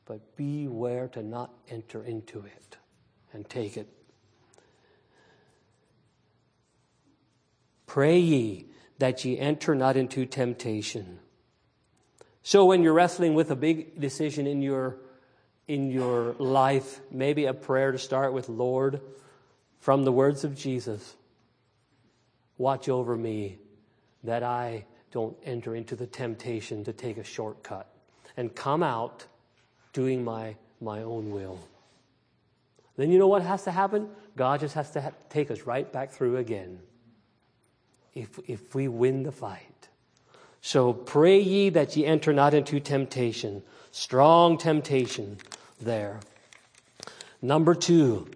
but 0.06 0.36
beware 0.36 1.08
to 1.08 1.22
not 1.22 1.52
enter 1.68 2.02
into 2.02 2.40
it 2.40 2.76
and 3.32 3.48
take 3.48 3.76
it. 3.76 3.88
Pray 7.86 8.18
ye 8.18 8.66
that 8.98 9.24
ye 9.24 9.38
enter 9.38 9.74
not 9.74 9.96
into 9.96 10.26
temptation. 10.26 11.20
So 12.44 12.66
when 12.66 12.82
you're 12.82 12.92
wrestling 12.92 13.34
with 13.34 13.50
a 13.50 13.56
big 13.56 13.98
decision 14.00 14.46
in 14.46 14.62
your 14.62 14.98
in 15.66 15.90
your 15.90 16.34
life, 16.34 17.00
maybe 17.10 17.46
a 17.46 17.54
prayer 17.54 17.90
to 17.90 17.98
start 17.98 18.34
with, 18.34 18.48
Lord, 18.50 19.00
from 19.80 20.04
the 20.04 20.12
words 20.12 20.44
of 20.44 20.54
Jesus, 20.54 21.14
watch 22.58 22.88
over 22.88 23.16
me 23.16 23.56
that 24.24 24.42
I 24.42 24.84
don't 25.10 25.36
enter 25.44 25.74
into 25.74 25.96
the 25.96 26.06
temptation 26.06 26.84
to 26.84 26.92
take 26.92 27.16
a 27.16 27.24
shortcut 27.24 27.88
and 28.36 28.54
come 28.54 28.82
out 28.82 29.24
doing 29.94 30.22
my, 30.22 30.56
my 30.80 31.02
own 31.02 31.30
will. 31.30 31.58
Then 32.96 33.10
you 33.10 33.18
know 33.18 33.28
what 33.28 33.42
has 33.42 33.64
to 33.64 33.70
happen? 33.70 34.08
God 34.36 34.60
just 34.60 34.74
has 34.74 34.90
to 34.90 35.00
ha- 35.00 35.12
take 35.30 35.50
us 35.50 35.62
right 35.62 35.90
back 35.90 36.12
through 36.12 36.36
again 36.36 36.78
if, 38.12 38.38
if 38.46 38.74
we 38.74 38.88
win 38.88 39.22
the 39.22 39.32
fight. 39.32 39.73
So 40.66 40.94
pray 40.94 41.40
ye 41.40 41.68
that 41.68 41.94
ye 41.94 42.06
enter 42.06 42.32
not 42.32 42.54
into 42.54 42.80
temptation. 42.80 43.62
Strong 43.90 44.56
temptation 44.56 45.36
there. 45.78 46.20
Number 47.42 47.74
two, 47.74 48.30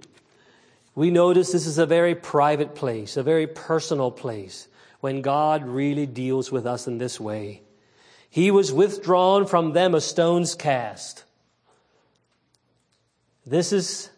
we 0.94 1.10
notice 1.10 1.52
this 1.52 1.64
is 1.64 1.78
a 1.78 1.86
very 1.86 2.14
private 2.14 2.74
place, 2.74 3.16
a 3.16 3.22
very 3.22 3.46
personal 3.46 4.10
place 4.10 4.68
when 5.00 5.22
God 5.22 5.66
really 5.66 6.04
deals 6.04 6.52
with 6.52 6.66
us 6.66 6.86
in 6.86 6.98
this 6.98 7.18
way. 7.18 7.62
He 8.28 8.50
was 8.50 8.74
withdrawn 8.74 9.46
from 9.46 9.72
them 9.72 9.94
a 9.94 10.00
stone's 10.02 10.54
cast. 10.54 11.24
This 13.46 13.72
is 13.72 14.10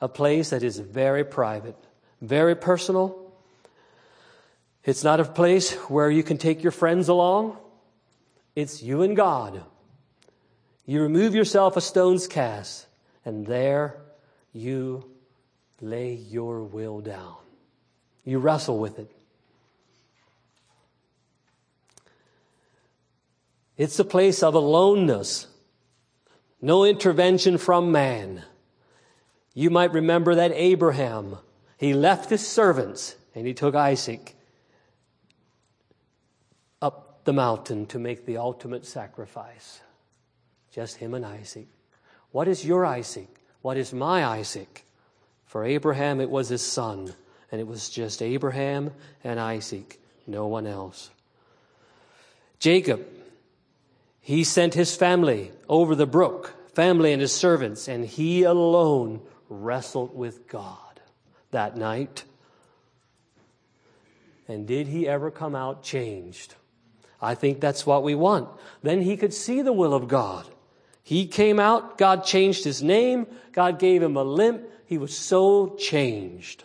a 0.00 0.08
place 0.08 0.50
that 0.50 0.62
is 0.62 0.78
very 0.78 1.24
private, 1.24 1.76
very 2.22 2.54
personal. 2.54 3.25
It's 4.86 5.02
not 5.02 5.18
a 5.18 5.24
place 5.24 5.72
where 5.90 6.08
you 6.08 6.22
can 6.22 6.38
take 6.38 6.62
your 6.62 6.70
friends 6.70 7.08
along. 7.08 7.58
It's 8.54 8.84
you 8.84 9.02
and 9.02 9.16
God. 9.16 9.64
You 10.86 11.02
remove 11.02 11.34
yourself 11.34 11.76
a 11.76 11.80
stone's 11.80 12.28
cast, 12.28 12.86
and 13.24 13.44
there 13.44 13.96
you 14.52 15.10
lay 15.80 16.14
your 16.14 16.62
will 16.62 17.00
down. 17.00 17.34
You 18.24 18.38
wrestle 18.38 18.78
with 18.78 19.00
it. 19.00 19.10
It's 23.76 23.98
a 23.98 24.04
place 24.04 24.40
of 24.44 24.54
aloneness, 24.54 25.48
no 26.62 26.84
intervention 26.84 27.58
from 27.58 27.90
man. 27.90 28.44
You 29.52 29.68
might 29.68 29.92
remember 29.92 30.36
that 30.36 30.52
Abraham, 30.52 31.38
he 31.76 31.92
left 31.92 32.30
his 32.30 32.46
servants 32.46 33.16
and 33.34 33.48
he 33.48 33.52
took 33.52 33.74
Isaac 33.74 34.35
the 37.26 37.32
mountain 37.32 37.84
to 37.86 37.98
make 37.98 38.24
the 38.24 38.38
ultimate 38.38 38.86
sacrifice. 38.86 39.80
Just 40.72 40.96
him 40.96 41.12
and 41.12 41.26
Isaac. 41.26 41.66
What 42.30 42.48
is 42.48 42.64
your 42.64 42.86
Isaac? 42.86 43.28
What 43.60 43.76
is 43.76 43.92
my 43.92 44.24
Isaac? 44.24 44.84
For 45.44 45.64
Abraham, 45.64 46.20
it 46.20 46.30
was 46.30 46.48
his 46.48 46.62
son, 46.62 47.12
and 47.52 47.60
it 47.60 47.66
was 47.66 47.90
just 47.90 48.22
Abraham 48.22 48.92
and 49.22 49.38
Isaac, 49.38 50.00
no 50.26 50.46
one 50.46 50.66
else. 50.66 51.10
Jacob, 52.58 53.06
he 54.20 54.44
sent 54.44 54.74
his 54.74 54.96
family 54.96 55.52
over 55.68 55.94
the 55.94 56.06
brook, 56.06 56.54
family 56.74 57.12
and 57.12 57.20
his 57.20 57.32
servants, 57.32 57.88
and 57.88 58.04
he 58.04 58.44
alone 58.44 59.20
wrestled 59.48 60.16
with 60.16 60.48
God 60.48 61.00
that 61.50 61.76
night. 61.76 62.24
And 64.48 64.66
did 64.66 64.86
he 64.88 65.08
ever 65.08 65.30
come 65.30 65.54
out 65.54 65.82
changed? 65.82 66.54
I 67.20 67.34
think 67.34 67.60
that's 67.60 67.86
what 67.86 68.02
we 68.02 68.14
want. 68.14 68.48
Then 68.82 69.02
he 69.02 69.16
could 69.16 69.32
see 69.32 69.62
the 69.62 69.72
will 69.72 69.94
of 69.94 70.08
God. 70.08 70.46
He 71.02 71.26
came 71.26 71.60
out, 71.60 71.98
God 71.98 72.24
changed 72.24 72.64
his 72.64 72.82
name, 72.82 73.26
God 73.52 73.78
gave 73.78 74.02
him 74.02 74.16
a 74.16 74.24
limp, 74.24 74.62
he 74.86 74.98
was 74.98 75.16
so 75.16 75.76
changed. 75.76 76.64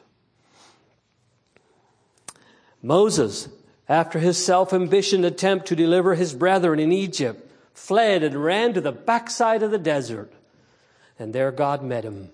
Moses, 2.81 3.49
after 3.87 4.19
his 4.19 4.43
self 4.43 4.71
ambitioned 4.71 5.25
attempt 5.25 5.67
to 5.67 5.75
deliver 5.75 6.15
his 6.15 6.33
brethren 6.33 6.79
in 6.79 6.91
Egypt, 6.91 7.51
fled 7.73 8.23
and 8.23 8.43
ran 8.43 8.73
to 8.73 8.81
the 8.81 8.91
backside 8.91 9.63
of 9.63 9.71
the 9.71 9.77
desert. 9.77 10.33
And 11.19 11.33
there 11.33 11.51
God 11.51 11.83
met 11.83 12.03
him 12.03 12.31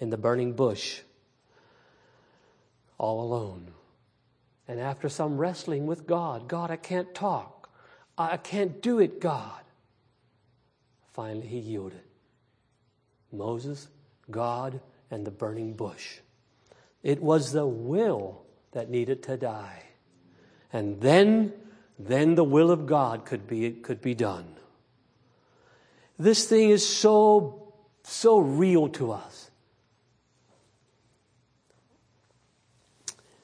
in 0.00 0.10
the 0.10 0.16
burning 0.16 0.54
bush, 0.54 1.00
all 2.98 3.22
alone. 3.22 3.68
And 4.66 4.80
after 4.80 5.08
some 5.08 5.36
wrestling 5.36 5.86
with 5.86 6.06
God, 6.06 6.48
God, 6.48 6.70
I 6.70 6.76
can't 6.76 7.14
talk. 7.14 7.53
I 8.16 8.36
can't 8.36 8.80
do 8.80 9.00
it, 9.00 9.20
God. 9.20 9.60
Finally, 11.12 11.46
he 11.46 11.58
yielded. 11.58 12.02
Moses, 13.32 13.88
God, 14.30 14.80
and 15.10 15.26
the 15.26 15.30
burning 15.30 15.74
bush. 15.74 16.18
It 17.02 17.22
was 17.22 17.52
the 17.52 17.66
will 17.66 18.42
that 18.72 18.88
needed 18.88 19.22
to 19.24 19.36
die. 19.36 19.82
And 20.72 21.00
then, 21.00 21.52
then 21.98 22.34
the 22.34 22.44
will 22.44 22.70
of 22.70 22.86
God 22.86 23.24
could 23.24 23.46
be, 23.46 23.70
could 23.72 24.00
be 24.00 24.14
done. 24.14 24.46
This 26.18 26.46
thing 26.46 26.70
is 26.70 26.86
so, 26.86 27.74
so 28.04 28.38
real 28.38 28.88
to 28.90 29.12
us. 29.12 29.50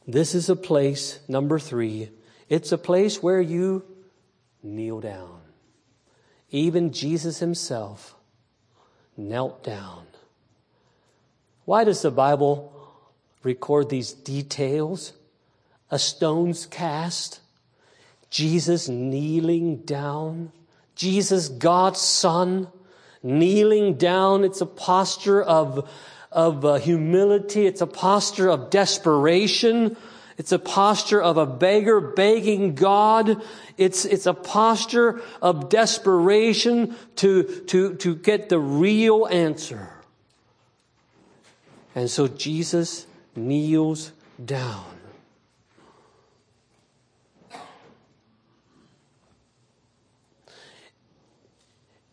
This 0.07 0.35
is 0.35 0.49
a 0.49 0.57
place, 0.57 1.21
number 1.29 1.59
three, 1.59 2.11
it's 2.49 2.73
a 2.73 2.79
place 2.79 3.23
where 3.23 3.41
you 3.41 3.85
kneel 4.63 5.01
down. 5.01 5.41
Even 6.51 6.93
Jesus 6.93 7.39
himself 7.39 8.17
knelt 9.17 9.63
down. 9.63 10.07
Why 11.65 11.85
does 11.85 12.03
the 12.03 12.11
Bible 12.11 12.73
record 13.43 13.89
these 13.89 14.13
details? 14.13 15.13
A 15.91 15.99
stone's 15.99 16.67
cast, 16.67 17.41
Jesus 18.31 18.89
kneeling 18.89 19.79
down, 19.79 20.53
Jesus, 20.95 21.49
God's 21.49 22.01
Son, 22.01 22.69
kneeling 23.23 23.95
down. 23.95 24.45
It's 24.45 24.61
a 24.61 24.67
posture 24.67 25.43
of, 25.43 25.89
of 26.31 26.65
uh, 26.65 26.75
humility. 26.75 27.67
It's 27.67 27.81
a 27.81 27.87
posture 27.87 28.51
of 28.51 28.71
desperation. 28.71 29.97
It's 30.41 30.53
a 30.53 30.59
posture 30.59 31.21
of 31.21 31.37
a 31.37 31.45
beggar 31.45 32.01
begging 32.01 32.75
God. 32.75 33.43
It's, 33.77 34.07
it's 34.07 34.25
a 34.25 34.33
posture 34.33 35.21
of 35.43 35.69
desperation 35.69 36.97
to, 37.17 37.43
to, 37.67 37.97
to 37.97 38.15
get 38.15 38.49
the 38.49 38.59
real 38.59 39.27
answer. 39.27 39.93
And 41.95 42.09
so 42.09 42.27
Jesus 42.27 43.07
kneels 43.37 44.13
down. 44.43 44.87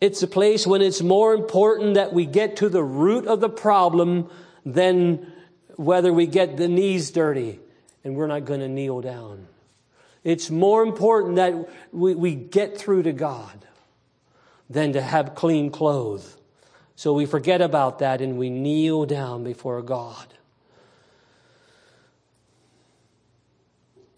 It's 0.02 0.22
a 0.22 0.28
place 0.28 0.68
when 0.68 0.82
it's 0.82 1.02
more 1.02 1.34
important 1.34 1.94
that 1.94 2.12
we 2.12 2.26
get 2.26 2.58
to 2.58 2.68
the 2.68 2.84
root 2.84 3.26
of 3.26 3.40
the 3.40 3.48
problem 3.48 4.30
than 4.66 5.32
whether 5.78 6.12
we 6.12 6.28
get 6.28 6.58
the 6.58 6.68
knees 6.68 7.10
dirty 7.12 7.62
and 8.08 8.16
we're 8.16 8.28
not 8.28 8.46
going 8.46 8.62
to 8.62 8.70
kneel 8.70 9.02
down. 9.02 9.48
It's 10.24 10.50
more 10.50 10.82
important 10.82 11.36
that 11.36 11.70
we, 11.92 12.16
we 12.16 12.36
get 12.36 12.78
through 12.78 13.04
to 13.04 13.12
God 13.12 13.66
than 14.70 14.94
to 14.94 15.02
have 15.02 15.36
clean 15.36 15.72
clothes. 15.72 16.38
So 16.96 17.12
we 17.12 17.26
forget 17.26 17.62
about 17.62 18.00
that 18.00 18.22
and 18.22 18.38
we 18.38 18.50
kneel 18.50 19.06
down 19.06 19.44
before 19.44 19.82
God. 19.82 20.26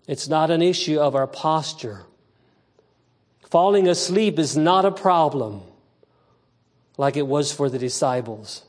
It's 0.06 0.28
not 0.28 0.52
an 0.52 0.62
issue 0.62 1.00
of 1.00 1.16
our 1.16 1.28
posture. 1.28 2.04
Falling 3.50 3.88
asleep 3.88 4.38
is 4.38 4.56
not 4.56 4.86
a 4.86 4.92
problem 4.92 5.64
like 6.96 7.18
it 7.18 7.26
was 7.26 7.52
for 7.52 7.72
the 7.72 7.80
disciples. 7.80 8.64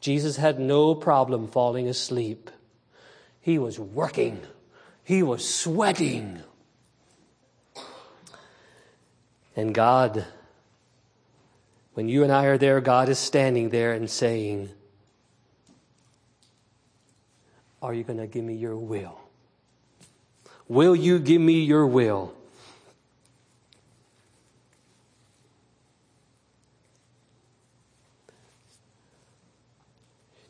Jesus 0.00 0.38
had 0.38 0.58
no 0.58 0.94
problem 0.94 1.48
falling 1.48 1.86
asleep. 1.86 2.50
He 3.42 3.58
was 3.58 3.78
working. 3.78 4.40
He 5.04 5.22
was 5.22 5.46
sweating. 5.46 6.40
And 9.54 9.74
God, 9.74 10.24
when 11.92 12.08
you 12.08 12.22
and 12.22 12.32
I 12.32 12.46
are 12.46 12.58
there, 12.58 12.80
God 12.80 13.08
is 13.08 13.18
standing 13.18 13.68
there 13.68 13.92
and 13.92 14.10
saying, 14.10 14.70
Are 17.82 17.92
you 17.92 18.02
going 18.02 18.18
to 18.18 18.26
give 18.26 18.42
me 18.42 18.54
your 18.54 18.76
will? 18.76 19.20
Will 20.68 20.96
you 20.96 21.18
give 21.18 21.40
me 21.40 21.62
your 21.64 21.86
will? 21.86 22.32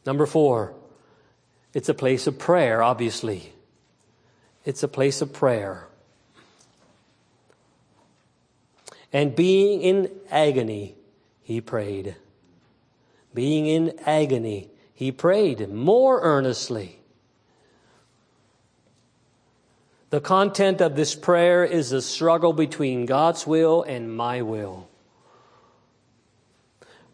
Number 0.06 0.26
four, 0.26 0.74
it's 1.72 1.88
a 1.88 1.94
place 1.94 2.26
of 2.26 2.38
prayer, 2.38 2.82
obviously. 2.82 3.53
It's 4.64 4.82
a 4.82 4.88
place 4.88 5.20
of 5.20 5.32
prayer. 5.32 5.86
And 9.12 9.36
being 9.36 9.82
in 9.82 10.10
agony, 10.30 10.96
he 11.42 11.60
prayed. 11.60 12.16
Being 13.32 13.66
in 13.66 13.98
agony, 14.06 14.70
he 14.94 15.12
prayed 15.12 15.68
more 15.68 16.20
earnestly. 16.22 17.00
The 20.10 20.20
content 20.20 20.80
of 20.80 20.94
this 20.94 21.14
prayer 21.14 21.64
is 21.64 21.92
a 21.92 22.00
struggle 22.00 22.52
between 22.52 23.04
God's 23.04 23.46
will 23.46 23.82
and 23.82 24.16
my 24.16 24.42
will. 24.42 24.88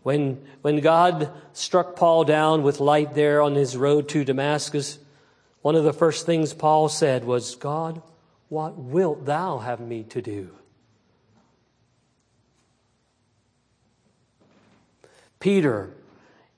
When, 0.02 0.42
when 0.62 0.80
God 0.80 1.30
struck 1.52 1.96
Paul 1.96 2.24
down 2.24 2.62
with 2.62 2.80
light 2.80 3.14
there 3.14 3.42
on 3.42 3.54
his 3.54 3.76
road 3.76 4.08
to 4.10 4.24
Damascus, 4.24 4.98
one 5.62 5.74
of 5.74 5.84
the 5.84 5.92
first 5.92 6.26
things 6.26 6.54
Paul 6.54 6.88
said 6.88 7.24
was, 7.24 7.54
God, 7.54 8.02
what 8.48 8.76
wilt 8.76 9.26
thou 9.26 9.58
have 9.58 9.80
me 9.80 10.02
to 10.04 10.22
do? 10.22 10.50
Peter, 15.38 15.94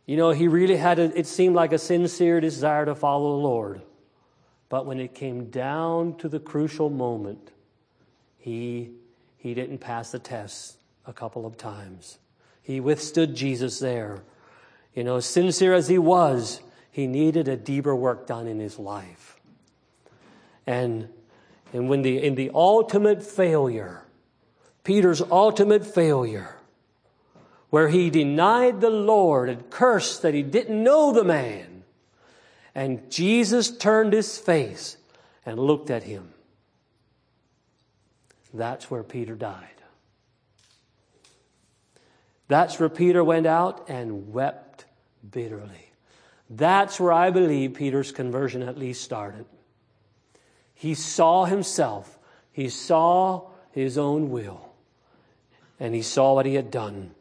You 0.07 0.17
know, 0.17 0.31
he 0.31 0.49
really 0.49 0.77
had, 0.77 0.99
a, 0.99 1.17
it 1.19 1.27
seemed 1.27 1.55
like 1.55 1.73
a 1.73 1.79
sincere 1.79 2.41
desire 2.41 2.85
to 2.85 2.95
follow 2.95 3.37
the 3.37 3.43
Lord. 3.43 3.83
But 4.69 4.87
when 4.87 4.99
it 5.01 5.15
came 5.15 5.47
down 5.47 6.17
to 6.19 6.29
the 6.29 6.41
crucial 6.41 6.91
moment, 6.91 7.51
he, 8.39 8.91
he 9.37 9.55
didn't 9.55 9.79
pass 9.79 10.11
the 10.11 10.19
test 10.19 10.79
a 11.07 11.13
couple 11.13 11.47
of 11.47 11.57
times. 11.57 12.19
He 12.63 12.81
withstood 12.81 13.35
Jesus 13.35 13.79
there. 13.79 14.23
You 14.95 15.05
know, 15.05 15.21
sincere 15.21 15.75
as 15.75 15.89
he 15.89 15.99
was, 15.99 16.61
he 16.93 17.07
needed 17.07 17.49
a 17.49 17.57
deeper 17.57 17.97
work 17.97 18.27
done 18.27 18.47
in 18.47 18.61
his 18.61 18.79
life. 18.79 19.41
And, 20.67 21.09
and 21.73 21.89
when 21.89 22.03
the, 22.03 22.23
in 22.23 22.35
the 22.35 22.51
ultimate 22.55 23.23
failure, 23.23 24.03
Peter's 24.85 25.23
ultimate 25.23 25.87
failure, 25.87 26.57
where 27.71 27.89
he 27.89 28.11
denied 28.11 28.83
the 28.83 28.91
Lord 28.91 29.49
and 29.49 29.71
cursed 29.71 30.21
that 30.23 30.35
he 30.35 30.43
didn't 30.43 30.85
know 30.85 31.13
the 31.13 31.25
man. 31.25 31.85
And 32.75 33.11
Jesus 33.11 33.75
turned 33.75 34.13
his 34.13 34.39
face 34.39 34.99
and 35.47 35.59
looked 35.59 35.89
at 35.89 36.03
him. 36.03 36.35
That's 38.53 38.91
where 38.91 39.03
Peter 39.03 39.35
died. 39.35 39.67
That's 42.49 42.79
where 42.79 42.91
Peter 42.91 43.25
went 43.25 43.47
out 43.47 43.89
and 43.89 44.31
wept 44.31 44.85
bitterly. 45.31 45.92
That's 46.55 47.01
where 47.01 47.13
I 47.13 47.31
believe 47.31 47.73
Peter's 47.73 48.13
conversion 48.13 48.63
at 48.63 48.77
least 48.77 49.03
started. 49.03 49.47
He 50.75 50.95
saw 50.95 51.47
himself, 51.47 52.19
he 52.53 52.69
saw 52.69 53.49
his 53.71 53.97
own 53.97 54.29
will, 54.31 54.75
and 55.81 55.95
he 55.95 56.03
saw 56.03 56.35
what 56.35 56.45
he 56.45 56.55
had 56.55 56.71
done. 56.71 57.15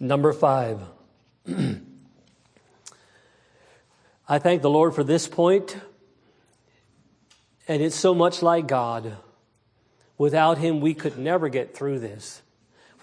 Number 0.00 0.32
five. 0.32 0.80
I 4.26 4.38
thank 4.38 4.62
the 4.62 4.70
Lord 4.70 4.94
for 4.94 5.04
this 5.04 5.28
point, 5.28 5.76
and 7.68 7.82
it's 7.82 7.94
so 7.94 8.14
much 8.14 8.40
like 8.40 8.66
God. 8.66 9.18
Without 10.16 10.56
Him, 10.56 10.80
we 10.80 10.94
could 10.94 11.18
never 11.18 11.50
get 11.50 11.76
through 11.76 11.98
this. 11.98 12.40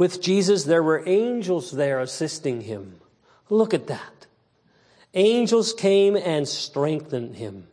With 0.01 0.19
Jesus, 0.19 0.63
there 0.63 0.81
were 0.81 1.07
angels 1.07 1.69
there 1.69 1.99
assisting 1.99 2.61
Him. 2.61 2.95
Look 3.51 3.71
at 3.71 3.85
that. 3.85 4.25
Angels 5.13 5.73
came 5.73 6.15
and 6.15 6.47
strengthened 6.47 7.35
Him. 7.35 7.67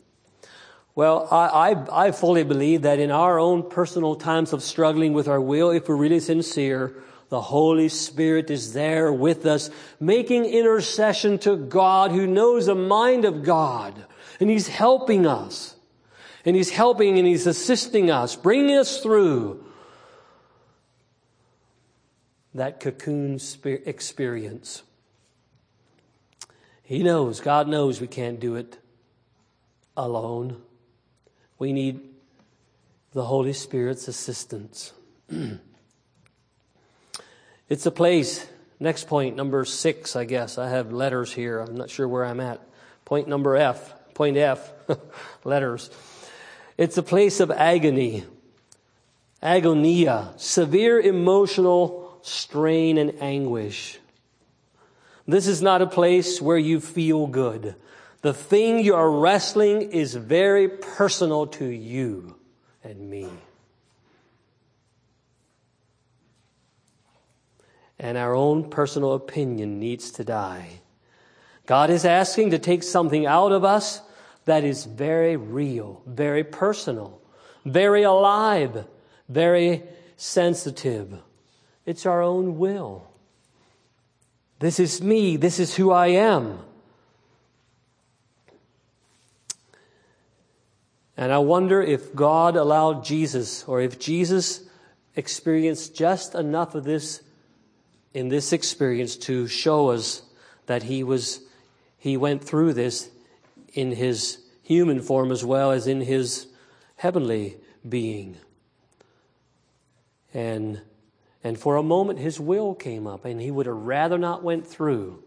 Well, 0.94 1.26
I, 1.30 1.70
I, 1.70 2.08
I 2.08 2.12
fully 2.12 2.44
believe 2.44 2.82
that 2.82 2.98
in 2.98 3.10
our 3.10 3.38
own 3.38 3.70
personal 3.70 4.14
times 4.14 4.52
of 4.52 4.62
struggling 4.62 5.14
with 5.14 5.26
our 5.26 5.40
will, 5.40 5.70
if 5.70 5.88
we're 5.88 5.96
really 5.96 6.20
sincere, 6.20 7.02
the 7.30 7.40
Holy 7.40 7.88
Spirit 7.88 8.50
is 8.50 8.74
there 8.74 9.10
with 9.10 9.46
us, 9.46 9.70
making 9.98 10.44
intercession 10.44 11.38
to 11.38 11.56
God 11.56 12.10
who 12.10 12.26
knows 12.26 12.66
the 12.66 12.74
mind 12.74 13.24
of 13.24 13.42
God. 13.42 14.04
And 14.38 14.50
He's 14.50 14.68
helping 14.68 15.26
us. 15.26 15.76
And 16.44 16.54
He's 16.54 16.68
helping 16.68 17.16
and 17.16 17.26
He's 17.26 17.46
assisting 17.46 18.10
us, 18.10 18.36
bringing 18.36 18.76
us 18.76 19.00
through 19.00 19.64
that 22.54 22.80
cocoon 22.80 23.38
experience. 23.64 24.82
He 26.82 27.02
knows, 27.02 27.40
God 27.40 27.68
knows 27.68 28.00
we 28.00 28.06
can't 28.06 28.40
do 28.40 28.56
it 28.56 28.78
alone. 29.96 30.62
We 31.58 31.72
need 31.72 32.00
the 33.12 33.24
Holy 33.24 33.52
Spirit's 33.52 34.08
assistance. 34.08 34.92
It's 37.68 37.84
a 37.84 37.90
place. 37.90 38.46
Next 38.80 39.08
point, 39.08 39.36
number 39.36 39.64
six, 39.64 40.16
I 40.16 40.24
guess. 40.24 40.56
I 40.56 40.70
have 40.70 40.90
letters 40.90 41.32
here. 41.32 41.60
I'm 41.60 41.76
not 41.76 41.90
sure 41.90 42.08
where 42.08 42.24
I'm 42.24 42.40
at. 42.40 42.60
Point 43.04 43.28
number 43.28 43.56
F. 43.56 43.92
Point 44.14 44.38
F. 44.38 44.72
letters. 45.44 45.90
It's 46.78 46.96
a 46.96 47.02
place 47.02 47.40
of 47.40 47.50
agony. 47.50 48.24
Agonia. 49.42 50.38
Severe 50.40 50.98
emotional 50.98 51.97
strain 52.22 52.98
and 52.98 53.14
anguish. 53.20 53.98
This 55.26 55.46
is 55.46 55.60
not 55.60 55.82
a 55.82 55.86
place 55.86 56.40
where 56.40 56.58
you 56.58 56.80
feel 56.80 57.26
good. 57.26 57.74
The 58.22 58.34
thing 58.34 58.80
you 58.80 58.94
are 58.94 59.10
wrestling 59.10 59.82
is 59.92 60.14
very 60.14 60.68
personal 60.68 61.46
to 61.48 61.66
you 61.66 62.36
and 62.82 63.10
me. 63.10 63.28
and 67.98 68.16
our 68.16 68.34
own 68.34 68.70
personal 68.70 69.14
opinion 69.14 69.80
needs 69.80 70.10
to 70.12 70.24
die. 70.24 70.80
God 71.66 71.90
is 71.90 72.04
asking 72.04 72.50
to 72.50 72.58
take 72.58 72.82
something 72.82 73.26
out 73.26 73.52
of 73.52 73.64
us 73.64 74.00
that 74.44 74.64
is 74.64 74.84
very 74.84 75.36
real, 75.36 76.02
very 76.06 76.44
personal, 76.44 77.20
very 77.64 78.04
alive, 78.04 78.86
very 79.28 79.82
sensitive. 80.16 81.18
It's 81.88 82.04
our 82.04 82.20
own 82.20 82.58
will. 82.58 83.08
This 84.58 84.78
is 84.78 85.00
me. 85.00 85.38
This 85.38 85.58
is 85.58 85.76
who 85.76 85.90
I 85.90 86.08
am. 86.08 86.58
And 91.16 91.32
I 91.32 91.38
wonder 91.38 91.80
if 91.80 92.14
God 92.14 92.56
allowed 92.56 93.06
Jesus, 93.06 93.64
or 93.64 93.80
if 93.80 93.98
Jesus 93.98 94.68
experienced 95.16 95.96
just 95.96 96.34
enough 96.34 96.74
of 96.74 96.84
this 96.84 97.22
in 98.12 98.28
this 98.28 98.52
experience 98.52 99.16
to 99.16 99.46
show 99.48 99.88
us 99.88 100.20
that 100.66 100.82
he 100.82 101.02
was 101.02 101.40
he 101.96 102.18
went 102.18 102.44
through 102.44 102.74
this 102.74 103.08
in 103.72 103.92
his 103.92 104.44
human 104.62 105.00
form 105.00 105.32
as 105.32 105.42
well 105.42 105.70
as 105.70 105.86
in 105.86 106.02
his 106.02 106.48
heavenly 106.96 107.56
being. 107.88 108.36
And 110.34 110.82
and 111.42 111.58
for 111.58 111.76
a 111.76 111.82
moment 111.82 112.18
his 112.18 112.40
will 112.40 112.74
came 112.74 113.06
up 113.06 113.24
and 113.24 113.40
he 113.40 113.50
would 113.50 113.66
have 113.66 113.76
rather 113.76 114.18
not 114.18 114.42
went 114.42 114.66
through. 114.66 115.22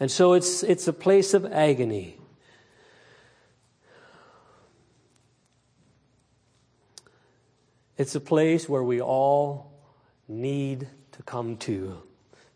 And 0.00 0.10
so 0.10 0.32
it's 0.32 0.62
it's 0.62 0.88
a 0.88 0.92
place 0.92 1.34
of 1.34 1.46
agony. 1.46 2.18
It's 7.96 8.14
a 8.16 8.20
place 8.20 8.68
where 8.68 8.82
we 8.82 9.00
all 9.00 9.70
need 10.26 10.88
to 11.12 11.22
come 11.22 11.56
to, 11.58 12.02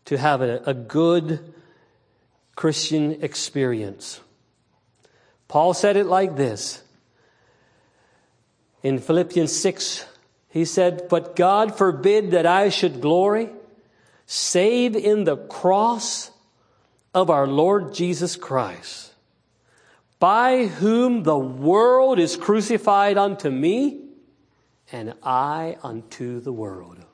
to 0.05 0.17
have 0.17 0.41
a, 0.41 0.61
a 0.65 0.73
good 0.73 1.53
Christian 2.55 3.23
experience. 3.23 4.19
Paul 5.47 5.73
said 5.73 5.95
it 5.95 6.05
like 6.05 6.35
this. 6.35 6.83
In 8.83 8.99
Philippians 8.99 9.55
6, 9.55 10.05
he 10.57 10.65
said, 10.65 11.07
But 11.07 11.35
God 11.35 11.77
forbid 11.77 12.31
that 12.31 12.47
I 12.47 12.69
should 12.69 12.99
glory, 12.99 13.49
save 14.25 14.95
in 14.95 15.23
the 15.23 15.37
cross 15.37 16.31
of 17.13 17.29
our 17.29 17.45
Lord 17.45 17.93
Jesus 17.93 18.35
Christ, 18.35 19.13
by 20.19 20.65
whom 20.65 21.21
the 21.21 21.37
world 21.37 22.17
is 22.17 22.35
crucified 22.35 23.19
unto 23.19 23.51
me, 23.51 24.01
and 24.91 25.13
I 25.21 25.77
unto 25.83 26.39
the 26.39 26.53
world. 26.53 27.05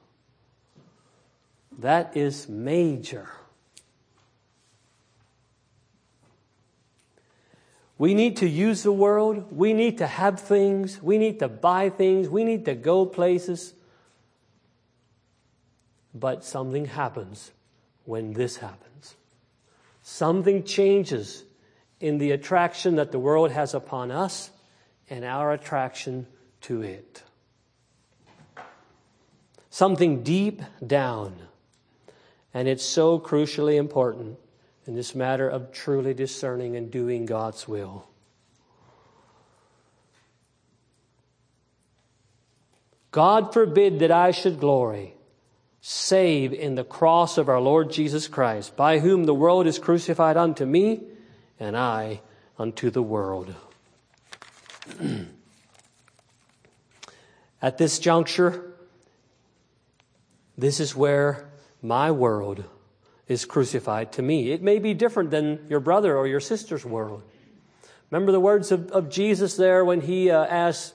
That 1.80 2.16
is 2.16 2.48
major. 2.48 3.30
We 7.98 8.14
need 8.14 8.38
to 8.38 8.48
use 8.48 8.84
the 8.84 8.92
world. 8.92 9.52
We 9.52 9.74
need 9.74 10.00
to 10.00 10.08
have 10.08 10.40
things. 10.40 11.02
We 11.02 11.18
need 11.18 11.40
to 11.40 11.48
buy 11.48 11.90
things. 11.90 12.28
We 12.28 12.44
need 12.44 12.66
to 12.66 12.76
go 12.76 13.06
places. 13.06 13.74
But 16.14 16.44
something 16.44 16.86
happens 16.86 17.52
when 18.06 18.34
this 18.34 18.58
happens. 18.58 19.16
Something 20.02 20.64
changes 20.64 21.44
in 22.00 22.18
the 22.18 22.32
attraction 22.32 22.96
that 22.96 23.12
the 23.12 23.20
world 23.20 23.52
has 23.52 23.74
upon 23.74 24.12
us 24.12 24.52
and 25.10 25.24
our 25.24 25.54
attraction 25.54 26.28
to 26.62 26.82
it. 26.82 27.24
Something 29.70 30.24
deep 30.24 30.62
down 30.86 31.36
and 32.54 32.68
it's 32.68 32.84
so 32.84 33.20
crucially 33.20 33.76
important 33.76 34.38
in 34.86 34.96
this 34.96 35.16
matter 35.16 35.48
of 35.48 35.72
truly 35.72 36.14
discerning 36.14 36.76
and 36.76 36.92
doing 36.92 37.26
God's 37.26 37.68
will. 37.68 38.08
God 43.12 43.54
forbid 43.54 44.00
that 44.00 44.12
I 44.12 44.32
should 44.32 44.60
glory, 44.60 45.14
save 45.82 46.52
in 46.52 46.76
the 46.76 46.84
cross 46.84 47.38
of 47.38 47.48
our 47.48 47.62
Lord 47.62 47.92
Jesus 47.92 48.28
Christ, 48.28 48.76
by 48.76 49.00
whom 49.00 49.26
the 49.26 49.36
world 49.36 49.68
is 49.68 49.78
crucified 49.78 50.36
unto 50.36 50.66
me, 50.66 51.04
and 51.60 51.78
I 51.78 52.22
unto 52.58 52.90
the 52.90 53.04
world. 53.04 53.54
At 57.62 57.78
this 57.78 58.00
juncture, 58.00 58.74
this 60.58 60.80
is 60.80 60.96
where 60.96 61.50
my 61.82 62.10
world 62.12 62.66
is 63.28 63.46
crucified 63.46 64.12
to 64.14 64.22
me. 64.22 64.52
It 64.52 64.62
may 64.62 64.80
be 64.80 64.94
different 64.94 65.32
than 65.32 65.66
your 65.70 65.80
brother 65.80 66.18
or 66.18 66.28
your 66.28 66.40
sister's 66.40 66.86
world. 66.86 67.24
Remember 68.12 68.32
the 68.32 68.40
words 68.40 68.72
of, 68.72 68.92
of 68.92 69.10
Jesus 69.10 69.56
there 69.56 69.84
when 69.84 70.02
he 70.02 70.30
uh, 70.30 70.46
asked, 70.46 70.94